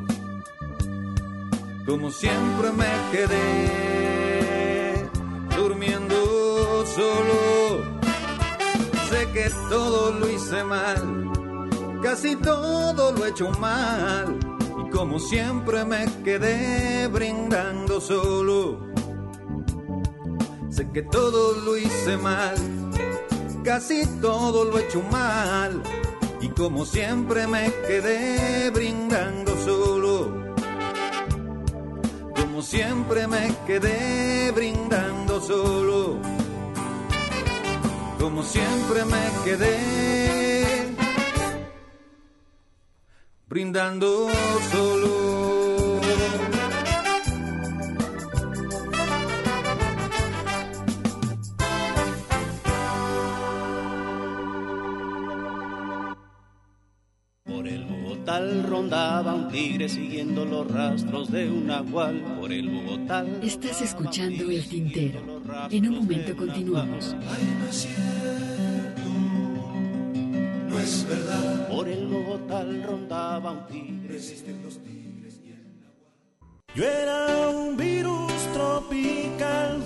como 1.85 2.11
siempre 2.11 2.73
me 2.73 2.89
quedé 3.14 5.07
durmiendo 5.56 6.85
solo. 6.85 7.81
Sé 9.10 9.30
que 9.31 9.49
todo 9.69 10.11
lo 10.11 10.30
hice 10.30 10.61
mal, 10.65 11.31
casi 12.03 12.35
todo 12.35 13.14
lo 13.14 13.26
he 13.26 13.30
hecho 13.30 13.49
mal 13.52 14.38
como 14.91 15.18
siempre 15.18 15.85
me 15.85 16.06
quedé 16.26 17.07
brindando 17.07 18.02
solo. 18.02 18.80
Sé 20.69 20.91
que 20.91 21.03
todo 21.03 21.53
lo 21.61 21.77
hice 21.77 22.18
mal, 22.18 22.57
casi 23.68 24.07
todo 24.22 24.64
lo 24.64 24.80
he 24.80 24.85
hecho 24.85 25.02
mal. 25.11 25.84
Y 26.39 26.48
como 26.48 26.85
siempre 26.85 27.45
me 27.48 27.69
quedé 27.85 28.69
brindando 28.69 29.57
solo. 29.57 30.56
Como 32.34 32.61
siempre 32.61 33.27
me 33.27 33.53
quedé 33.68 34.52
brindando 34.52 35.41
solo. 35.41 36.18
Como 38.18 38.41
siempre 38.41 39.03
me 39.03 39.23
quedé 39.44 40.95
brindando 43.49 44.30
solo. 44.72 45.47
Rondaba 58.78 59.34
un 59.34 59.48
tigre 59.49 59.90
siguiendo 59.90 60.45
los 60.45 60.70
rastros 60.72 61.32
de 61.32 61.49
un 61.49 61.70
agual. 61.72 62.22
Por 62.40 62.54
el 62.54 62.70
Bogotá. 62.70 63.26
Estás 63.41 63.82
escuchando 63.82 64.52
el 64.52 64.68
tintero. 64.68 65.20
En 65.72 65.88
un 65.88 65.95
momento 65.95 66.36
continuamos. 66.36 67.16
No 70.70 70.80
es 70.80 71.08
verdad. 71.08 71.68
Por 71.70 71.88
el 71.88 72.08
Bogotal 72.08 72.84
rondaba 72.84 73.52
un 73.52 73.66
tigre. 73.68 74.20
Yo 76.76 76.84
era 76.84 77.49
un 77.49 77.76
virus 77.76 78.32
tropical. 78.54 79.84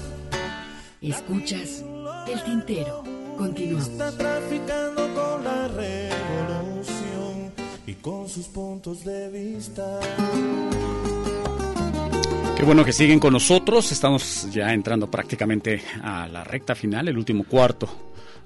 Escuchas 1.02 1.86
el 2.28 2.44
tintero. 2.44 3.04
Continuamos. 3.38 3.88
Está 3.88 4.12
traficando 4.12 5.02
con 5.16 5.44
la 5.46 5.68
revolución 5.70 6.21
y 7.92 7.96
con 7.96 8.30
sus 8.30 8.48
puntos 8.48 9.04
de 9.04 9.30
vista. 9.30 10.00
Qué 12.56 12.64
bueno 12.64 12.86
que 12.86 12.94
siguen 12.94 13.20
con 13.20 13.34
nosotros. 13.34 13.92
Estamos 13.92 14.48
ya 14.52 14.74
entrando 14.74 15.10
prácticamente 15.10 15.82
a 16.02 16.28
la 16.28 16.44
recta 16.44 16.76
final, 16.76 17.08
el 17.08 17.18
último 17.18 17.44
cuarto. 17.44 17.90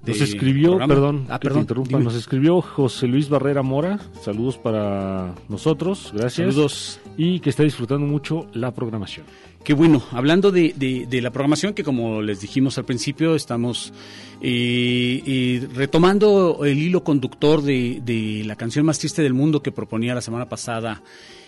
Nos 0.05 0.21
escribió, 0.21 0.69
programa. 0.69 0.93
perdón, 0.93 1.25
ah, 1.29 1.33
que 1.33 1.39
te 1.39 1.47
perdón, 1.47 1.61
interrumpa, 1.61 1.89
dime. 1.89 2.03
nos 2.03 2.15
escribió 2.15 2.61
José 2.61 3.07
Luis 3.07 3.27
Barrera 3.27 3.63
Mora, 3.63 3.99
saludos 4.21 4.57
para 4.57 5.33
nosotros, 5.49 6.11
gracias. 6.13 6.53
Saludos. 6.53 6.99
Y 7.17 7.39
que 7.39 7.49
está 7.49 7.63
disfrutando 7.63 8.05
mucho 8.05 8.45
la 8.53 8.71
programación. 8.71 9.25
Qué 9.65 9.73
bueno, 9.73 10.03
hablando 10.11 10.51
de, 10.51 10.73
de- 10.77 11.07
de 11.09 11.21
la 11.23 11.31
programación, 11.31 11.73
que 11.73 11.83
como 11.83 12.21
les 12.21 12.39
dijimos 12.39 12.77
al 12.77 12.85
principio, 12.85 13.33
estamos 13.35 13.91
eh, 14.39 15.23
eh, 15.25 15.67
retomando 15.73 16.59
el 16.65 16.77
hilo 16.77 17.03
conductor 17.03 17.63
de, 17.63 17.99
de 18.05 18.43
la 18.45 18.55
canción 18.55 18.85
más 18.85 18.99
triste 18.99 19.23
del 19.23 19.33
mundo 19.33 19.63
que 19.63 19.71
proponía 19.71 20.13
la 20.13 20.21
semana 20.21 20.47
pasada. 20.47 21.01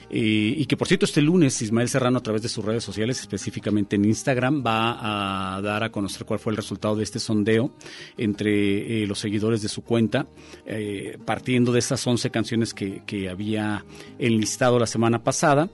Eh, 0.10 0.56
y 0.58 0.66
que 0.66 0.78
por 0.78 0.88
cierto 0.88 1.06
este 1.06 1.22
lunes 1.22 1.62
Ismael 1.62 1.90
Serrano 1.90 2.20
a 2.20 2.24
través 2.24 2.42
de 2.42 2.50
sus 2.50 2.64
redes 2.64 2.84
sociales, 2.84 3.20
específicamente 3.20 3.96
en 3.96 4.06
Instagram, 4.06 4.64
va 4.66 5.56
a 5.56 5.62
dar 5.62 5.84
a 5.84 5.92
conocer 5.92 6.26
cuál 6.26 6.40
fue 6.40 6.52
el 6.54 6.58
resultado 6.58 6.96
de 6.96 7.04
este 7.04 7.20
sondeo 7.20 7.72
entre 8.18 9.04
eh, 9.04 9.08
los 9.08 9.20
seguidores 9.20 9.62
de 9.62 9.70
su 9.70 9.84
cuenta, 9.84 10.28
eh, 10.66 11.18
partiendo 11.26 11.72
de 11.72 11.80
esas 11.80 12.06
11 12.06 12.30
canciones 12.30 12.74
que, 12.74 12.98
había 13.28 13.84
enlistado 14.20 14.80
la 14.80 14.86
semana 14.86 15.24
pasada. 15.24 15.70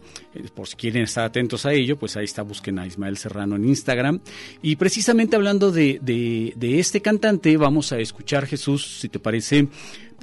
Por 0.56 0.68
si 0.68 0.76
quieren 0.76 1.04
estar 1.04 1.26
atentos 1.26 1.66
a 1.66 1.74
ello, 1.74 1.98
pues 1.98 2.16
ahí 2.16 2.26
está, 2.26 2.42
busquen 2.42 2.80
a 2.80 2.88
Ismael 2.88 3.18
Serrano 3.18 3.56
en 3.58 3.66
Instagram. 3.66 4.22
Y 4.62 4.76
precisamente 4.78 5.36
hablando 5.36 5.72
de 5.72 6.54
este 6.62 7.02
cantante, 7.02 7.56
vamos 7.58 7.92
a 7.92 8.00
escuchar, 8.00 8.48
Jesús, 8.48 9.00
si 9.00 9.10
te 9.10 9.20
parece. 9.20 9.68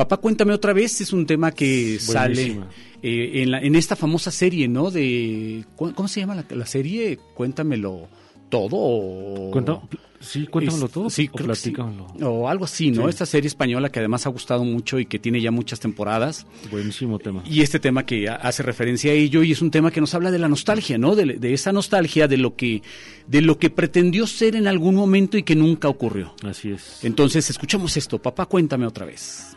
Papá, 0.00 0.16
cuéntame 0.16 0.54
otra 0.54 0.72
vez, 0.72 0.98
es 1.02 1.12
un 1.12 1.26
tema 1.26 1.52
que 1.52 1.98
sale 2.00 2.58
eh, 3.02 3.42
en, 3.42 3.50
la- 3.50 3.60
en 3.60 3.74
esta 3.76 3.96
famosa 3.96 4.30
serie, 4.30 4.66
¿no? 4.66 4.90
De 4.90 5.64
¿cu- 5.76 5.92
¿Cómo 5.94 6.08
se 6.08 6.20
llama 6.20 6.34
la, 6.34 6.44
la 6.48 6.64
serie? 6.64 7.18
Cuéntamelo 7.34 8.08
todo. 8.48 8.76
O, 8.76 9.50
sí, 10.20 10.46
cuéntamelo 10.46 10.88
todo, 10.88 11.10
Sí, 11.10 11.28
o 11.32 11.36
sí. 11.38 11.44
platícamelo. 11.44 12.06
O 12.22 12.48
algo 12.48 12.64
así, 12.64 12.90
¿no? 12.90 13.02
Sí. 13.04 13.08
Esta 13.10 13.26
serie 13.26 13.46
española 13.48 13.90
que 13.92 13.98
además 13.98 14.26
ha 14.26 14.30
gustado 14.30 14.64
mucho 14.64 14.98
y 14.98 15.04
que 15.04 15.18
tiene 15.18 15.40
ya 15.42 15.50
muchas 15.50 15.80
temporadas. 15.80 16.46
Buenísimo 16.70 17.18
tema. 17.18 17.42
Y 17.44 17.60
este 17.60 17.78
tema 17.78 18.06
que 18.06 18.26
ha- 18.28 18.36
hace 18.36 18.62
referencia 18.62 19.12
a 19.12 19.14
ello 19.14 19.42
y 19.42 19.52
es 19.52 19.60
un 19.60 19.70
tema 19.70 19.90
que 19.90 20.00
nos 20.00 20.14
habla 20.14 20.30
de 20.30 20.38
la 20.38 20.48
nostalgia, 20.48 20.96
¿no? 20.96 21.14
De, 21.14 21.26
de 21.26 21.52
esa 21.52 21.72
nostalgia 21.72 22.26
de 22.26 22.38
lo 22.38 22.56
que 22.56 22.82
de 23.28 23.42
lo 23.42 23.58
que 23.58 23.68
pretendió 23.68 24.26
ser 24.26 24.56
en 24.56 24.66
algún 24.66 24.94
momento 24.94 25.36
y 25.36 25.42
que 25.42 25.54
nunca 25.56 25.88
ocurrió. 25.90 26.34
Así 26.42 26.70
es. 26.70 27.04
Entonces, 27.04 27.50
escuchamos 27.50 27.96
esto. 27.98 28.18
Papá, 28.18 28.46
cuéntame 28.46 28.86
otra 28.86 29.04
vez. 29.04 29.56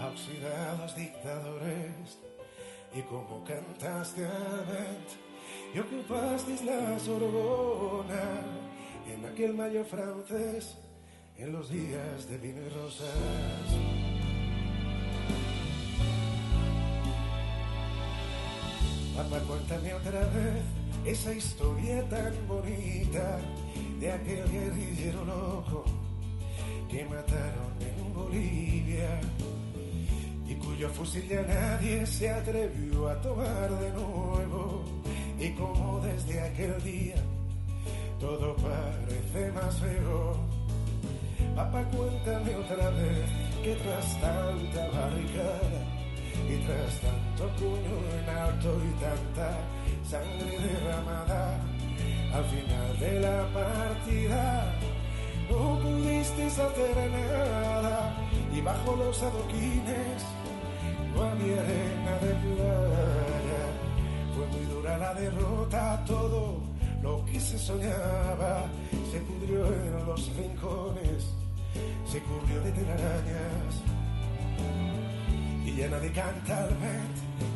oxidados 0.00 0.96
dictadores 0.96 2.18
y 2.94 3.02
como 3.02 3.44
cantaste 3.44 4.24
a 4.24 4.64
Bent 4.68 5.08
y 5.74 5.78
ocupasteis 5.78 6.64
la 6.64 6.98
Sorbona 6.98 8.40
en 9.12 9.24
aquel 9.24 9.54
mayo 9.54 9.84
francés 9.84 10.76
en 11.36 11.52
los 11.52 11.68
días 11.70 12.28
de 12.28 12.38
vino 12.38 12.60
y 12.60 12.68
rosas. 12.68 13.08
Papá, 19.16 19.40
cuéntame 19.46 19.94
otra 19.94 20.20
vez 20.20 20.62
esa 21.04 21.32
historia 21.32 22.08
tan 22.08 22.32
bonita 22.48 23.38
de 24.00 24.12
aquel 24.12 24.50
guerrillero 24.50 25.24
loco 25.24 25.84
que 26.90 27.04
mataron 27.04 27.74
en 27.80 28.14
Bolivia 28.14 29.20
cuyo 30.74 30.88
fusil 30.88 31.28
ya 31.28 31.40
nadie 31.42 32.04
se 32.04 32.28
atrevió 32.28 33.08
a 33.08 33.20
tomar 33.20 33.70
de 33.70 33.90
nuevo 33.90 34.82
y 35.38 35.50
como 35.50 36.00
desde 36.00 36.40
aquel 36.40 36.82
día 36.82 37.14
todo 38.18 38.56
parece 38.56 39.52
más 39.52 39.78
feo. 39.78 40.36
Papá, 41.54 41.84
cuéntame 41.84 42.56
otra 42.56 42.90
vez 42.90 43.30
que 43.62 43.74
tras 43.76 44.20
tanta 44.20 44.88
barricada 44.88 45.80
y 46.48 46.56
tras 46.66 47.00
tanto 47.00 47.48
puño 47.56 47.96
en 48.18 48.28
alto 48.36 48.80
y 48.82 49.00
tanta 49.00 49.58
sangre 50.02 50.58
derramada, 50.58 51.60
al 52.32 52.44
final 52.46 52.98
de 52.98 53.20
la 53.20 53.46
partida 53.52 54.74
no 55.48 55.78
pudiste 55.78 56.46
hacer 56.46 57.10
nada 57.12 58.16
y 58.52 58.60
bajo 58.60 58.96
los 58.96 59.22
adoquines 59.22 60.24
no 61.14 61.22
había 61.22 61.60
arena 61.60 62.18
de 62.22 62.34
playa. 62.42 63.62
Fue 64.34 64.46
muy 64.46 64.64
dura 64.74 64.98
la 64.98 65.14
derrota, 65.14 66.04
todo 66.06 66.60
lo 67.02 67.24
que 67.26 67.38
se 67.40 67.58
soñaba 67.58 68.64
se 69.10 69.20
pudrió 69.20 69.66
en 69.66 70.06
los 70.06 70.36
rincones, 70.36 71.26
se 72.06 72.20
cubrió 72.20 72.60
de 72.62 72.72
telarañas 72.72 73.82
y 75.64 75.76
ya 75.76 75.88
nadie 75.88 76.12
canta 76.12 76.68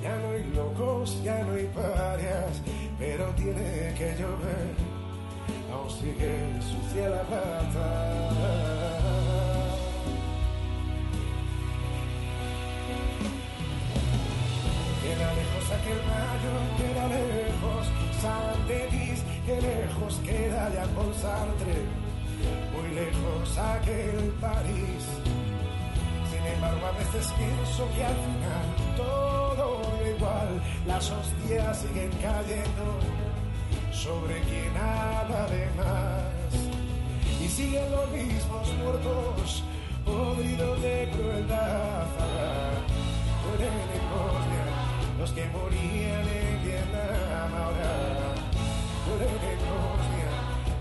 ya 0.02 0.16
no 0.16 0.30
hay 0.32 0.44
locos, 0.54 1.22
ya 1.22 1.42
no 1.44 1.52
hay 1.54 1.66
parias, 1.66 2.62
pero 2.98 3.26
tiene 3.34 3.94
que 3.96 4.16
llover, 4.18 4.74
aún 5.72 5.90
sigue 5.90 6.60
sucia 6.60 7.08
la 7.10 7.22
plata. 7.22 7.78
Queda 15.18 15.34
lejos 15.34 15.70
aquel 15.72 16.00
mayo, 16.06 16.54
queda 16.78 17.08
lejos 17.08 17.86
San 18.22 18.68
Denis, 18.68 19.24
que 19.44 19.60
lejos 19.60 20.14
queda 20.24 20.70
ya 20.72 20.84
Paul 20.94 21.12
Sartre, 21.12 21.78
muy 22.72 22.94
lejos 22.94 23.58
aquel 23.58 24.30
París. 24.40 25.02
Sin 26.30 26.46
embargo, 26.54 26.86
a 26.86 26.92
veces 26.92 27.32
pienso 27.36 27.88
que 27.96 28.04
al 28.04 28.14
final 28.14 28.66
todo 28.96 29.82
igual, 30.06 30.62
las 30.86 31.10
hostias 31.10 31.78
siguen 31.78 32.12
cayendo 32.22 32.86
sobre 33.90 34.40
quien 34.42 34.76
habla 34.76 35.48
de 35.48 35.66
más. 35.78 37.42
Y 37.42 37.48
siguen 37.48 37.90
los 37.90 38.08
mismos 38.12 38.72
muertos, 38.84 39.64
podridos 40.04 40.80
de 40.80 41.10
crueldad. 41.12 41.88
Bosnia 44.10 44.47
los 45.18 45.32
que 45.32 45.44
morían 45.48 46.28
en 46.28 46.64
Vietnam 46.64 47.54
ahora. 47.54 47.90
Mueren 49.06 49.28
en 49.50 49.58
Bosnia 49.58 50.18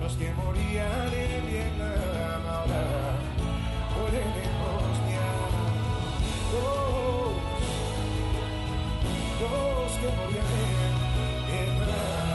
los 0.02 0.14
que 0.14 0.32
morían 0.34 1.14
en 1.14 1.46
Vietnam 1.48 2.46
ahora. 2.46 2.84
Mueren 3.98 4.34
en 4.46 4.54
Bosnia. 4.62 5.26
Los, 6.54 7.34
los 9.42 9.92
que 10.00 10.08
morían 10.18 10.48
en 10.54 11.78
Vietnam. 11.78 12.27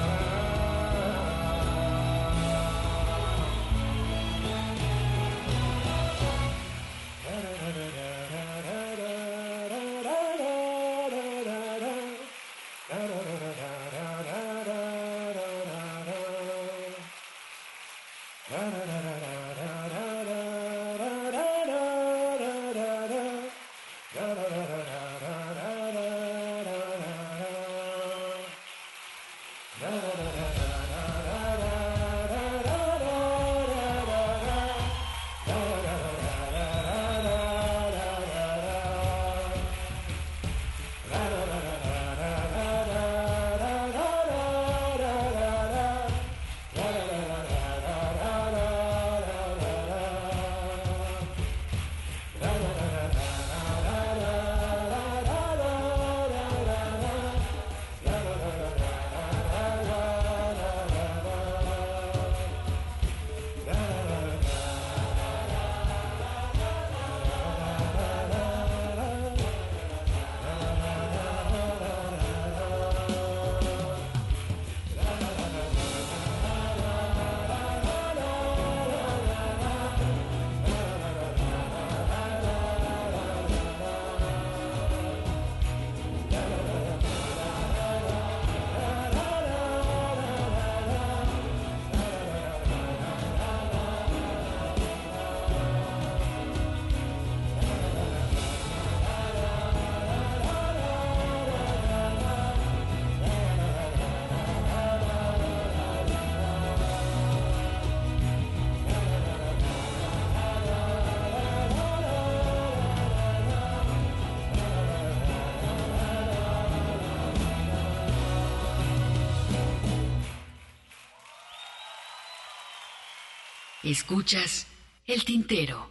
Escuchas 123.93 124.66
el 125.06 125.23
tintero. 125.23 125.86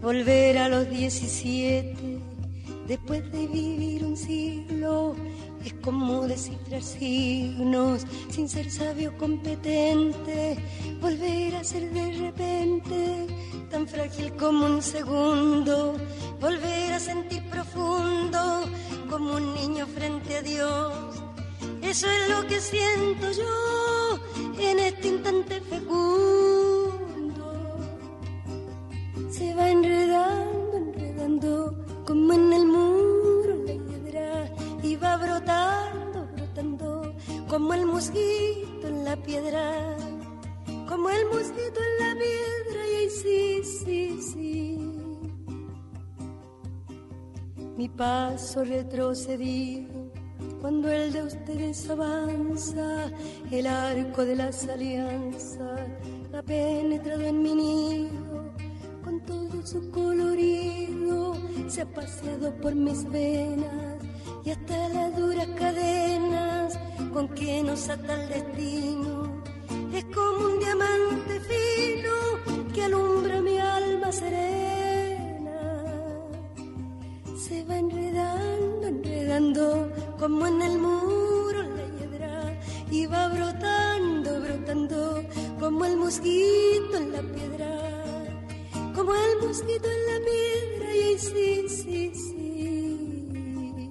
Volver 0.00 0.56
a 0.56 0.70
los 0.70 0.88
17 0.88 1.94
después 2.88 3.30
de 3.32 3.46
vivir 3.46 4.02
un 4.04 4.16
siglo 4.16 5.14
es 5.62 5.74
como 5.74 6.26
descifrar 6.26 6.82
signos 6.82 8.06
sin 8.30 8.48
ser 8.48 8.70
sabio 8.70 9.14
competente. 9.18 10.56
Volver 11.02 11.56
a 11.56 11.64
ser 11.64 11.90
de 11.92 12.12
repente 12.12 13.26
tan 13.70 13.86
frágil 13.86 14.32
como 14.36 14.64
un 14.64 14.80
segundo. 14.80 15.91
Eso 21.92 22.06
es 22.06 22.28
lo 22.30 22.46
que 22.46 22.60
siento 22.60 23.30
yo 23.32 24.18
en 24.58 24.78
este 24.78 25.08
instante 25.08 25.60
fecundo. 25.60 27.46
Se 29.30 29.54
va 29.54 29.70
enredando, 29.70 30.76
enredando 30.76 31.84
como 32.06 32.32
en 32.34 32.52
el 32.52 32.66
muro 32.66 33.56
la 33.66 33.74
piedra 33.84 34.52
y 34.82 34.96
va 34.96 35.16
brotando, 35.16 36.28
brotando 36.34 37.14
como 37.48 37.74
el 37.74 37.86
mosquito 37.86 38.88
en 38.88 39.04
la 39.04 39.16
piedra, 39.16 39.96
como 40.88 41.10
el 41.10 41.26
mosquito 41.26 41.80
en 41.88 42.06
la 42.06 42.14
piedra 42.14 42.88
y 42.90 42.94
ahí 42.96 43.10
sí, 43.10 43.62
sí, 43.64 44.20
sí 44.22 44.92
mi 47.76 47.88
paso 47.88 48.62
retrocedido 48.64 50.01
cuando 50.62 50.88
el 50.92 51.12
de 51.12 51.24
ustedes 51.24 51.90
avanza, 51.90 53.10
el 53.50 53.66
arco 53.66 54.24
de 54.24 54.36
las 54.36 54.68
alianzas 54.68 55.80
ha 56.32 56.42
penetrado 56.42 57.22
en 57.22 57.42
mi 57.42 57.54
nido, 57.54 58.54
con 59.02 59.20
todo 59.22 59.66
su 59.66 59.90
colorido 59.90 61.34
se 61.66 61.82
ha 61.82 61.86
paseado 61.86 62.54
por 62.60 62.76
mis 62.76 63.02
venas 63.10 63.96
y 64.44 64.50
hasta 64.50 64.88
las 64.90 65.16
duras 65.16 65.48
cadenas 65.58 66.78
con 67.12 67.28
que 67.28 67.62
nos 67.64 67.88
ata 67.88 68.22
el 68.22 68.28
destino. 68.28 69.42
Es 69.92 70.04
como 70.14 70.46
un 70.46 70.58
diamante 70.60 71.40
fino 71.40 72.72
que 72.72 72.84
alumbra 72.84 73.40
mi 73.40 73.58
alma 73.58 74.12
serena. 74.12 75.60
Se 77.36 77.64
va 77.64 77.78
enredando, 77.78 78.86
enredando 78.86 79.91
como 80.22 80.46
en 80.46 80.62
el 80.62 80.78
muro 80.78 81.62
la 81.62 81.84
hiedra 81.98 82.56
va 83.10 83.26
brotando, 83.26 84.40
brotando 84.40 85.24
como 85.58 85.84
el 85.84 85.96
mosquito 85.96 86.96
en 86.96 87.10
la 87.10 87.22
piedra. 87.22 88.30
Como 88.94 89.12
el 89.12 89.48
mosquito 89.48 89.88
en 89.96 90.02
la 90.12 90.18
piedra 90.30 90.96
y 90.96 91.18
sí, 91.18 91.68
sí, 91.68 92.12
sí. 92.14 93.90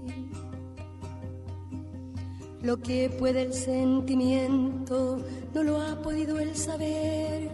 Lo 2.62 2.78
que 2.78 3.10
puede 3.10 3.42
el 3.42 3.54
sentimiento 3.54 5.18
no 5.54 5.64
lo 5.64 5.82
ha 5.82 6.02
podido 6.02 6.40
el 6.40 6.56
saber, 6.56 7.52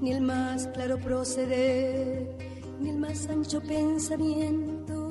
ni 0.00 0.12
el 0.12 0.22
más 0.22 0.66
claro 0.68 0.96
proceder, 0.96 2.38
ni 2.80 2.88
el 2.88 2.96
más 2.96 3.28
ancho 3.28 3.60
pensamiento. 3.60 5.10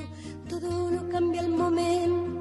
Todo 0.49 0.89
lo 0.89 1.07
cambia 1.09 1.41
al 1.41 1.49
momento, 1.49 2.32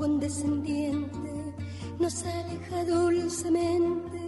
condescendiente 0.00 1.54
nos 1.98 2.24
aleja 2.24 2.84
dulcemente 2.86 4.18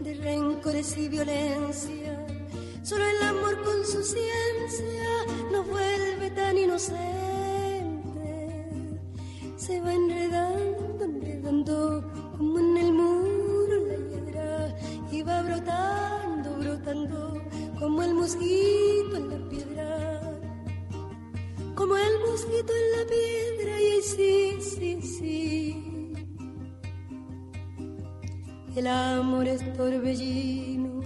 de 0.00 0.14
rencores 0.14 0.96
y 0.98 1.08
violencia. 1.08 2.26
Solo 2.82 3.04
el 3.06 3.22
amor 3.22 3.62
con 3.64 3.84
su 3.84 4.02
ciencia 4.02 5.08
nos 5.50 5.66
vuelve 5.66 6.30
tan 6.30 6.58
inocentes 6.58 7.14
se 9.56 9.80
va 9.80 9.94
enredando, 9.94 11.04
enredando 11.04 12.04
como 12.36 12.58
en 12.58 12.76
el 12.76 12.92
muro 12.92 13.76
la 13.86 13.96
hiedra 14.08 14.76
y 15.10 15.22
va 15.22 15.40
brotando, 15.40 16.48
brotando 16.58 17.42
como 17.78 18.02
el 18.02 18.12
mosquito 18.12 19.16
en 19.16 19.30
la 19.30 19.48
piedra, 19.48 19.73
como 21.74 21.96
el 21.96 22.20
mosquito 22.20 22.72
en 22.72 22.86
la 22.96 23.04
piedra 23.06 23.80
y 23.80 24.02
sí, 24.02 24.56
sí, 24.60 25.02
sí. 25.02 26.12
El 28.76 28.86
amor 28.86 29.46
es 29.46 29.60
torbellino 29.74 31.00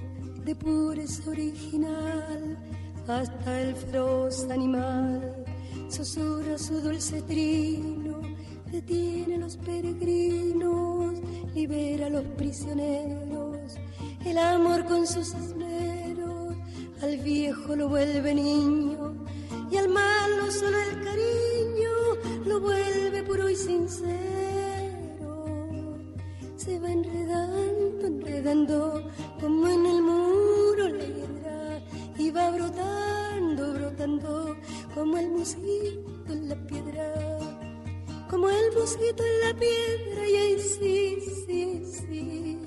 de 0.45 0.55
pureza 0.55 1.31
original 1.31 2.59
hasta 3.07 3.61
el 3.61 3.75
feroz 3.75 4.49
animal 4.51 5.45
susurra 5.89 6.59
su 6.59 6.81
dulce 6.81 7.23
trino 7.23 8.21
detiene 8.71 9.37
a 9.37 9.39
los 9.39 9.57
peregrinos, 9.57 11.15
libera 11.55 12.07
a 12.07 12.11
los 12.11 12.25
prisioneros, 12.37 13.75
el 14.25 14.39
amor 14.39 14.85
con 14.85 15.07
sus 15.07 15.33
esmeros, 15.35 16.55
al 17.03 17.17
viejo 17.19 17.75
lo 17.75 17.89
vuelve 17.89 18.35
niño 18.35 19.15
y 19.71 19.77
al 19.77 19.89
malo 19.89 20.51
solo 20.51 20.79
el 20.79 21.03
cariño 21.03 21.91
lo 22.47 22.61
vuelve 22.61 23.23
puro 23.23 23.49
y 23.49 23.57
sincero. 23.57 24.09
Se 26.57 26.79
va 26.81 26.91
enredando, 26.91 28.07
enredando 28.07 29.11
como 29.41 29.69
en 29.69 29.87
el 29.87 30.03
muro 30.03 30.89
la 30.89 31.05
hiedra 31.05 31.83
y 32.17 32.31
va 32.31 32.51
brotando, 32.51 33.73
brotando 33.75 34.57
como 34.95 35.19
el 35.19 35.31
mosquito 35.31 36.33
en 36.33 36.49
la 36.49 36.57
piedra 36.67 37.29
como 38.29 38.51
el 38.51 38.73
mosquito 38.79 39.23
en 39.25 39.49
la 39.49 39.59
piedra 39.59 40.29
y 40.29 40.37
ahí 40.37 40.59
sí, 40.59 41.19
sí, 41.47 41.83
sí. 41.85 42.59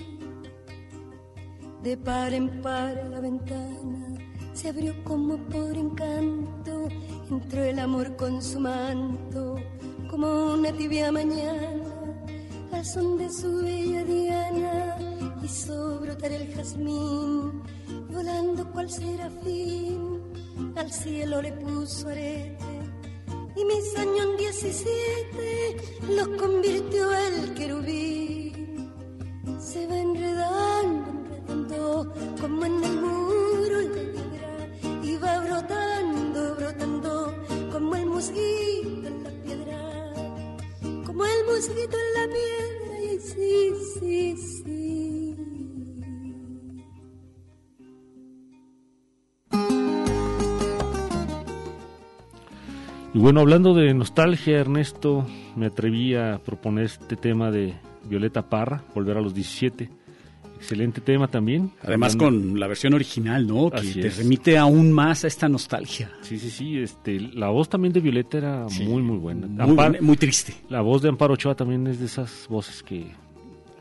De 1.84 1.98
par 1.98 2.34
en 2.34 2.62
par 2.62 2.96
la 3.10 3.20
ventana 3.20 4.21
se 4.62 4.70
abrió 4.70 4.94
como 5.04 5.38
por 5.38 5.76
encanto, 5.76 6.88
entró 7.32 7.64
el 7.64 7.80
amor 7.80 8.16
con 8.16 8.44
su 8.44 8.60
manto, 8.60 9.56
como 10.08 10.54
una 10.54 10.72
tibia 10.72 11.12
mañana, 11.12 11.90
al 12.72 12.86
son 12.86 13.18
de 13.18 13.28
su 13.32 13.64
bella 13.64 14.04
diana, 14.04 14.98
hizo 15.42 16.00
brotar 16.02 16.32
el 16.32 16.54
jazmín, 16.54 17.64
volando 18.12 18.72
cual 18.72 18.88
serafín, 18.88 20.22
al 20.76 20.92
cielo 20.92 21.42
le 21.42 21.54
puso 21.54 22.10
arete 22.10 22.58
y 23.56 23.66
mis 23.66 23.98
años 23.98 24.38
17 24.38 25.78
los 26.16 26.28
convirtió 26.40 27.12
el 27.16 27.54
querubín. 27.56 28.92
Se 29.60 29.88
va 29.88 29.98
enredando, 29.98 31.10
enredando 31.50 32.14
como 32.40 32.66
en 32.66 32.84
el 32.84 33.02
muro 33.02 33.42
va 35.24 35.40
brotando, 35.40 36.56
brotando 36.56 37.34
como 37.72 37.96
el 37.96 38.06
mosquito 38.08 39.08
en 39.08 39.24
la 39.24 39.30
piedra, 39.44 40.14
como 41.06 41.26
el 41.26 41.46
mosquito 41.46 41.98
en 41.98 42.14
la 42.18 42.26
piedra 42.34 43.02
y 43.02 43.20
sí, 43.20 43.74
sí, 44.00 44.38
sí. 44.38 44.82
Y 53.14 53.20
bueno, 53.20 53.42
hablando 53.42 53.74
de 53.74 53.94
nostalgia, 53.94 54.60
Ernesto, 54.60 55.28
me 55.58 55.66
atreví 55.66 56.16
a 56.16 56.40
proponer 56.44 56.86
este 56.86 57.18
tema 57.18 57.52
de 57.52 57.74
Violeta 58.06 58.48
Parra, 58.48 58.84
Volver 58.96 59.18
a 59.18 59.22
los 59.22 59.34
17. 59.34 59.90
Excelente 60.62 61.02
tema 61.02 61.28
también. 61.28 61.72
Además 61.82 62.16
con 62.16 62.60
la 62.60 62.68
versión 62.68 62.94
original, 62.94 63.48
¿no? 63.48 63.72
Que 63.72 63.82
te 63.82 64.10
remite 64.12 64.60
aún 64.60 64.92
más 64.92 65.24
a 65.24 65.28
esta 65.28 65.50
nostalgia. 65.50 66.12
Sí, 66.22 66.38
sí, 66.38 66.52
sí. 66.52 66.78
Este, 66.78 67.20
la 67.20 67.50
voz 67.50 67.68
también 67.68 67.92
de 67.92 68.00
Violeta 68.00 68.38
era 68.38 68.68
muy, 68.80 69.02
muy 69.02 69.18
buena. 69.18 69.48
Muy, 69.66 70.00
muy, 70.00 70.18
triste. 70.18 70.54
La 70.70 70.82
voz 70.82 71.02
de 71.02 71.10
Amparo 71.10 71.34
Ochoa 71.34 71.56
también 71.56 71.88
es 71.88 72.00
de 72.00 72.06
esas 72.06 72.46
voces 72.48 72.84
que, 72.84 73.08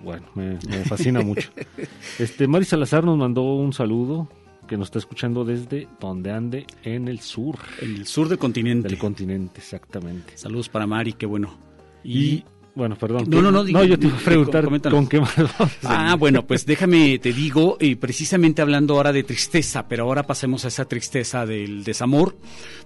bueno, 0.03 0.25
me, 0.35 0.59
me 0.69 0.85
fascina 0.85 1.21
mucho. 1.21 1.51
Este, 2.19 2.47
Mari 2.47 2.65
Salazar 2.65 3.05
nos 3.05 3.19
mandó 3.19 3.43
un 3.43 3.75
saludo 3.75 4.29
que 4.67 4.79
nos 4.79 4.87
está 4.87 5.01
escuchando 5.01 5.45
desde 5.45 5.87
donde 6.01 6.33
ande 6.33 6.67
en 6.83 7.09
el 7.09 7.21
sur. 7.21 7.57
En 7.83 7.97
el 7.97 8.07
sur 8.07 8.27
del 8.29 8.39
continente. 8.39 8.89
Del 8.89 8.97
continente, 8.97 9.59
exactamente. 9.61 10.39
Saludos 10.39 10.71
para 10.71 10.87
Mari, 10.87 11.13
qué 11.13 11.27
bueno. 11.27 11.59
Y, 12.03 12.43
bueno, 12.75 12.97
perdón. 12.97 13.25
No, 13.29 13.43
no, 13.43 13.51
no. 13.51 13.65
no, 13.65 13.85
yo 13.85 13.99
te 13.99 14.07
iba 14.07 14.17
a 14.17 14.21
preguntar 14.21 14.69
con 14.91 15.07
qué 15.07 15.21
más. 15.21 15.35
Ah, 15.83 16.17
bueno, 16.19 16.47
pues 16.47 16.67
déjame, 16.67 17.19
te 17.19 17.33
digo, 17.33 17.77
y 17.81 17.97
precisamente 17.97 18.63
hablando 18.63 18.97
ahora 18.97 19.13
de 19.13 19.23
tristeza, 19.23 19.89
pero 19.89 20.05
ahora 20.05 20.25
pasemos 20.25 20.65
a 20.65 20.69
esa 20.69 20.85
tristeza 20.85 21.47
del 21.47 21.85
desamor. 21.85 22.37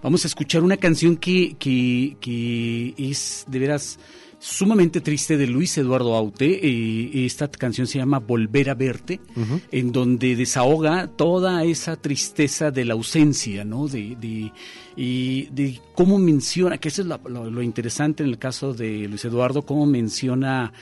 Vamos 0.02 0.24
a 0.24 0.28
escuchar 0.28 0.62
una 0.62 0.76
canción 0.76 1.16
que, 1.16 1.56
que, 1.58 2.16
que 2.20 2.94
es 2.96 3.44
de 3.48 3.58
veras 3.58 3.98
sumamente 4.44 5.00
triste 5.00 5.38
de 5.38 5.46
Luis 5.46 5.78
Eduardo 5.78 6.14
Aute. 6.14 6.60
Eh, 6.62 7.24
esta 7.24 7.48
canción 7.48 7.86
se 7.86 7.98
llama 7.98 8.18
Volver 8.18 8.68
a 8.68 8.74
verte, 8.74 9.20
en 9.72 9.90
donde 9.90 10.36
desahoga 10.36 11.06
toda 11.06 11.64
esa 11.64 11.96
tristeza 11.96 12.70
de 12.70 12.84
la 12.84 12.92
ausencia, 12.92 13.64
¿no? 13.64 13.88
De, 13.88 14.16
de, 14.20 14.52
y 14.96 15.46
de 15.46 15.80
cómo 15.94 16.18
menciona, 16.18 16.76
que 16.76 16.88
eso 16.88 17.00
es 17.00 17.08
lo, 17.08 17.62
interesante 17.62 18.22
en 18.22 18.28
el 18.28 18.38
caso 18.38 18.74
de 18.74 19.08
Luis 19.08 19.24
Eduardo, 19.24 19.62
cómo 19.62 19.86
menciona 19.86 20.74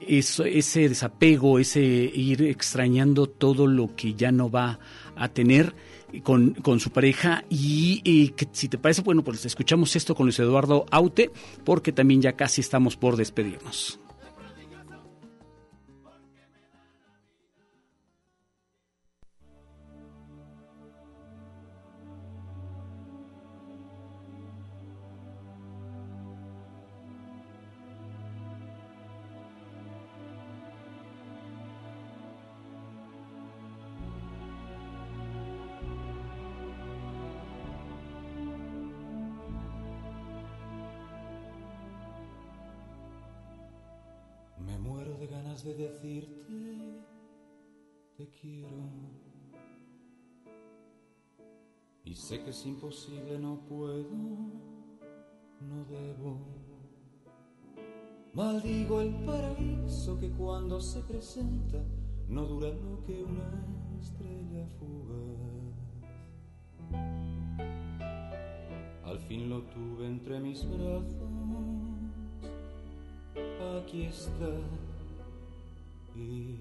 eso, 0.00 0.44
ese 0.44 0.88
desapego, 0.88 1.58
ese 1.58 1.82
ir 1.82 2.42
extrañando 2.44 3.26
todo 3.26 3.66
lo 3.66 3.94
que 3.96 4.14
ya 4.14 4.32
no 4.32 4.50
va 4.50 4.78
a 5.14 5.28
tener 5.28 5.74
con, 6.22 6.54
con 6.54 6.80
su 6.80 6.90
pareja 6.90 7.44
y, 7.48 8.30
que 8.30 8.48
si 8.52 8.68
te 8.68 8.78
parece, 8.78 9.02
bueno, 9.02 9.22
pues 9.22 9.44
escuchamos 9.44 9.94
esto 9.96 10.14
con 10.14 10.26
Luis 10.26 10.38
Eduardo 10.38 10.86
Aute 10.90 11.30
porque 11.64 11.92
también 11.92 12.22
ya 12.22 12.32
casi 12.32 12.60
estamos 12.60 12.96
por 12.96 13.16
despedirnos. 13.16 13.99
Quiero. 48.40 49.20
Y 52.04 52.14
sé 52.14 52.42
que 52.42 52.50
es 52.50 52.66
imposible, 52.66 53.38
no 53.38 53.60
puedo, 53.68 54.10
no 55.60 55.84
debo. 55.88 56.38
Maldigo 58.32 59.00
el 59.00 59.14
paraíso 59.24 60.18
que 60.18 60.30
cuando 60.30 60.80
se 60.80 61.00
presenta 61.02 61.84
no 62.28 62.46
dura 62.46 62.68
lo 62.68 63.04
que 63.04 63.24
una 63.24 63.98
estrella 64.00 64.66
fugaz. 64.78 65.40
Al 69.04 69.18
fin 69.18 69.50
lo 69.50 69.62
tuve 69.62 70.06
entre 70.06 70.38
mis 70.38 70.64
brazos, 70.64 71.14
aquí 73.80 74.04
está 74.04 74.48
y 76.14 76.56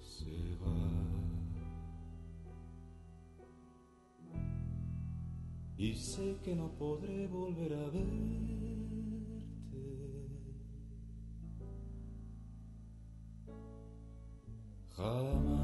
se 0.00 0.56
va. 0.64 0.91
Y 5.76 5.94
sé 5.94 6.36
que 6.44 6.54
no 6.54 6.68
podré 6.78 7.26
volver 7.26 7.72
a 7.72 7.88
ver. 7.90 8.52
Lavaste 14.98 15.61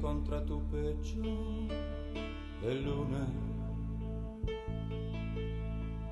contra 0.00 0.44
tu 0.44 0.60
pecho 0.70 1.20
de 2.62 2.74
luna 2.74 3.26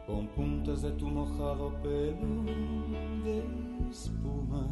con 0.06 0.26
puntas 0.28 0.82
de 0.82 0.90
tu 0.92 1.08
mojado 1.08 1.72
pelo 1.82 2.44
de 3.24 3.42
espuma. 3.90 4.68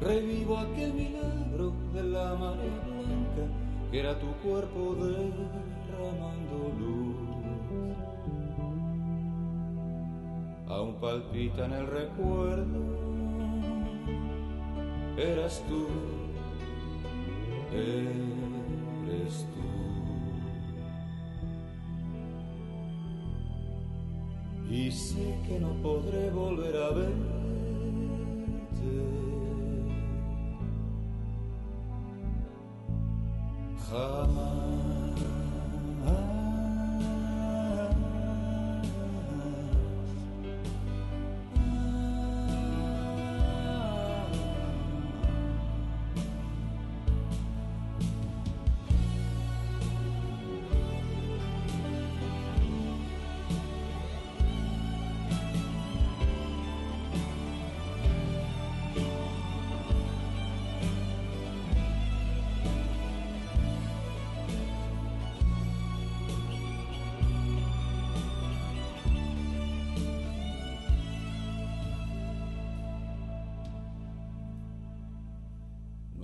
Revivo 0.00 0.58
aquel 0.58 0.94
milagro 0.94 1.72
de 1.92 2.02
la 2.04 2.34
marea 2.36 2.80
blanca 2.86 3.44
que 3.90 4.00
era 4.00 4.18
tu 4.18 4.32
cuerpo 4.42 4.94
derramando 4.94 6.72
luz. 6.78 7.28
Aún 10.68 10.94
palpita 11.00 11.64
en 11.64 11.72
el 11.72 11.86
recuerdo, 11.86 12.80
eras 15.16 15.64
tú, 15.66 15.86
eres 17.72 19.46
tú. 19.54 19.68
y 24.70 24.90
sé 24.90 25.38
que 25.46 25.58
no 25.58 25.72
podré 25.82 26.30
volver 26.30 26.76
a 26.76 26.90
verte. 26.90 27.38
Jamás. 33.90 34.77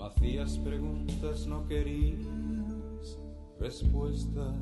Hacías 0.04 0.58
preguntas, 0.58 1.46
no 1.46 1.66
querías 1.66 2.18
respuestas. 3.58 4.54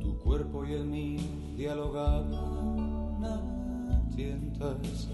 Tu 0.00 0.18
cuerpo 0.24 0.64
y 0.64 0.72
el 0.72 0.86
mío 0.86 1.20
dialogaban 1.58 3.22
a 3.22 4.08
tientas, 4.16 5.08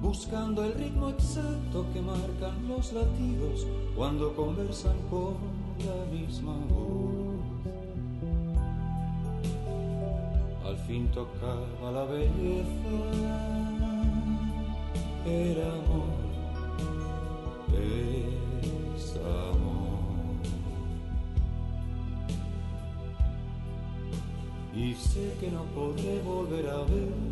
buscando 0.00 0.64
el 0.64 0.74
ritmo 0.74 1.10
exacto 1.10 1.86
que 1.92 2.02
marcan 2.02 2.66
los 2.66 2.92
latidos 2.92 3.64
cuando 3.94 4.34
conversan 4.34 4.96
con 5.10 5.36
la 5.78 6.04
misma 6.12 6.56
voz. 6.68 7.22
Al 10.66 10.76
fin 10.88 11.08
tocaba 11.12 11.92
la 11.92 12.02
belleza 12.02 13.52
era 15.24 15.72
sé 25.12 25.34
que 25.38 25.50
no 25.50 25.64
podré 25.74 26.20
volver 26.24 26.66
a 26.70 26.78
verte. 26.78 27.31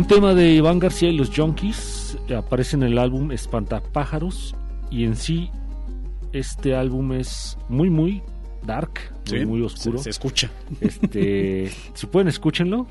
Un 0.00 0.06
tema 0.06 0.32
de 0.34 0.54
Iván 0.54 0.78
García 0.78 1.10
y 1.10 1.12
los 1.16 1.30
Junkies 1.36 2.16
eh, 2.28 2.34
aparece 2.34 2.74
en 2.74 2.84
el 2.84 2.96
álbum 2.98 3.32
Espantapájaros 3.32 4.56
y 4.90 5.04
en 5.04 5.14
sí 5.14 5.50
este 6.32 6.74
álbum 6.74 7.12
es 7.12 7.58
muy 7.68 7.90
muy 7.90 8.22
dark, 8.64 9.12
muy, 9.30 9.38
Sí, 9.40 9.44
muy 9.44 9.60
oscuro. 9.62 9.98
se- 9.98 10.04
se 10.04 10.10
escucha. 10.10 10.50
Este, 10.80 11.70
si 11.94 12.06
pueden 12.06 12.28
escúchenlo. 12.28 12.86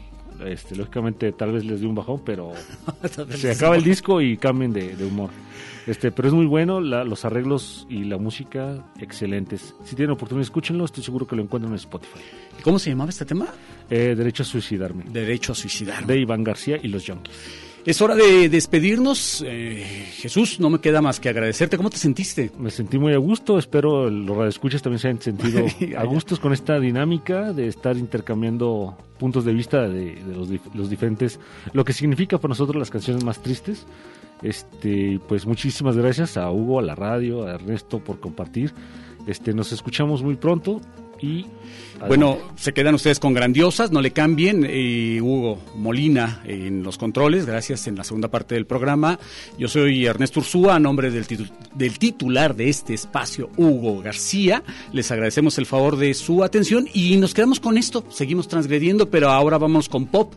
Este, 0.46 0.76
lógicamente 0.76 1.32
tal 1.32 1.52
vez 1.54 1.66
les 1.66 1.82
dé 1.82 1.88
un 1.88 1.96
bajón, 1.96 2.22
pero 2.24 2.54
se 3.36 3.52
acaba 3.52 3.76
el 3.76 3.84
disco 3.84 4.22
y 4.22 4.38
cambien 4.38 4.72
de, 4.72 4.96
de 4.96 5.04
humor. 5.06 5.32
Este, 5.90 6.12
pero 6.12 6.28
es 6.28 6.34
muy 6.36 6.46
bueno, 6.46 6.82
la- 6.82 7.04
los 7.04 7.26
arreglos 7.26 7.88
y 7.90 8.04
la 8.04 8.18
música 8.20 8.86
excelentes. 9.00 9.74
Si 9.84 9.96
tienen 9.96 10.12
oportunidad, 10.14 10.44
escúchenlo, 10.44 10.86
estoy 10.86 11.04
seguro 11.04 11.26
que 11.26 11.36
lo 11.36 11.42
encuentran 11.42 11.72
en 11.74 11.78
Spotify. 11.78 12.20
¿Cómo 12.64 12.78
se 12.78 12.92
llamaba 12.92 13.10
este 13.10 13.26
tema? 13.26 13.48
Eh, 13.90 14.14
Derecho 14.16 14.44
a 14.44 14.46
suicidarme. 14.46 15.06
Derecho 15.10 15.54
a 15.54 15.56
suicidarme. 15.56 16.06
De 16.14 16.20
Iván 16.20 16.44
García 16.44 16.78
y 16.82 16.90
los 16.90 17.06
Junkies. 17.08 17.36
Es 17.86 18.02
hora 18.02 18.16
de 18.16 18.50
despedirnos. 18.50 19.44
Eh, 19.46 20.08
Jesús, 20.14 20.60
no 20.60 20.70
me 20.70 20.80
queda 20.80 21.02
más 21.02 21.20
que 21.20 21.30
agradecerte. 21.30 21.78
¿Cómo 21.78 21.90
te 21.90 21.98
sentiste? 21.98 22.52
Me 22.58 22.72
sentí 22.72 22.98
muy 22.98 23.14
a 23.14 23.18
gusto, 23.18 23.58
espero 23.58 24.10
los 24.10 24.36
radioescuchas 24.36 24.82
también 24.82 25.00
se 25.00 25.08
hayan 25.08 25.22
sentido 25.22 25.66
a 25.98 26.04
gustos 26.04 26.40
con 26.40 26.54
esta 26.54 26.80
dinámica 26.80 27.54
de 27.54 27.68
estar 27.68 27.96
intercambiando 27.98 28.98
puntos 29.18 29.46
de 29.46 29.54
vista 29.54 29.88
de, 29.88 30.16
de 30.16 30.36
los, 30.36 30.50
los 30.74 30.90
diferentes, 30.90 31.40
lo 31.74 31.86
que 31.86 31.94
significa 31.94 32.38
para 32.38 32.50
nosotros 32.50 32.76
las 32.76 32.90
canciones 32.90 33.24
más 33.24 33.42
tristes. 33.42 33.86
Este, 34.42 35.20
pues 35.28 35.46
muchísimas 35.46 35.98
gracias 35.98 36.38
a 36.38 36.50
Hugo, 36.52 36.80
a 36.80 36.82
la 36.82 36.96
radio, 36.96 37.46
a 37.46 37.56
Ernesto 37.56 38.00
por 38.00 38.20
compartir. 38.20 38.74
Este, 39.28 39.54
nos 39.54 39.72
escuchamos 39.72 40.24
muy 40.24 40.36
pronto 40.36 40.82
y 41.22 41.46
Bueno, 42.08 42.38
se 42.56 42.72
quedan 42.72 42.96
ustedes 42.96 43.20
con 43.20 43.34
grandiosas, 43.34 43.92
no 43.92 44.02
le 44.02 44.12
cambien. 44.12 44.66
Eh, 44.68 45.20
Hugo 45.22 45.60
Molina 45.76 46.42
en 46.46 46.82
los 46.82 46.98
controles, 46.98 47.46
gracias 47.46 47.88
en 47.88 47.98
la 47.98 48.06
segunda 48.06 48.30
parte 48.30 48.56
del 48.56 48.66
programa. 48.66 49.20
Yo 49.58 49.68
soy 49.68 50.06
Ernesto 50.06 50.40
Ursúa, 50.40 50.76
a 50.76 50.80
nombre 50.80 51.12
del, 51.12 51.28
titu- 51.28 51.52
del 51.76 52.00
titular 52.00 52.56
de 52.56 52.70
este 52.70 52.94
espacio, 52.94 53.50
Hugo 53.58 54.02
García. 54.02 54.64
Les 54.94 55.12
agradecemos 55.12 55.58
el 55.58 55.66
favor 55.66 55.98
de 55.98 56.14
su 56.14 56.42
atención 56.42 56.88
y 56.94 57.18
nos 57.18 57.34
quedamos 57.34 57.60
con 57.60 57.78
esto. 57.78 58.06
Seguimos 58.10 58.48
transgrediendo, 58.48 59.10
pero 59.10 59.30
ahora 59.30 59.58
vamos 59.58 59.90
con 59.90 60.06
pop. 60.08 60.34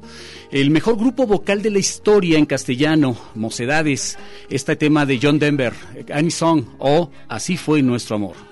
El 0.50 0.70
mejor 0.70 0.96
grupo 0.98 1.28
vocal 1.28 1.62
de 1.62 1.70
la 1.70 1.78
historia 1.78 2.38
en 2.38 2.46
castellano, 2.46 3.16
Mocedades. 3.36 4.18
Este 4.50 4.74
tema 4.74 5.06
de 5.06 5.20
John 5.22 5.38
Denver, 5.38 5.72
Annie 6.12 6.30
Song 6.32 6.64
o 6.80 7.08
Así 7.28 7.56
fue 7.56 7.82
nuestro 7.82 8.16
amor. 8.16 8.51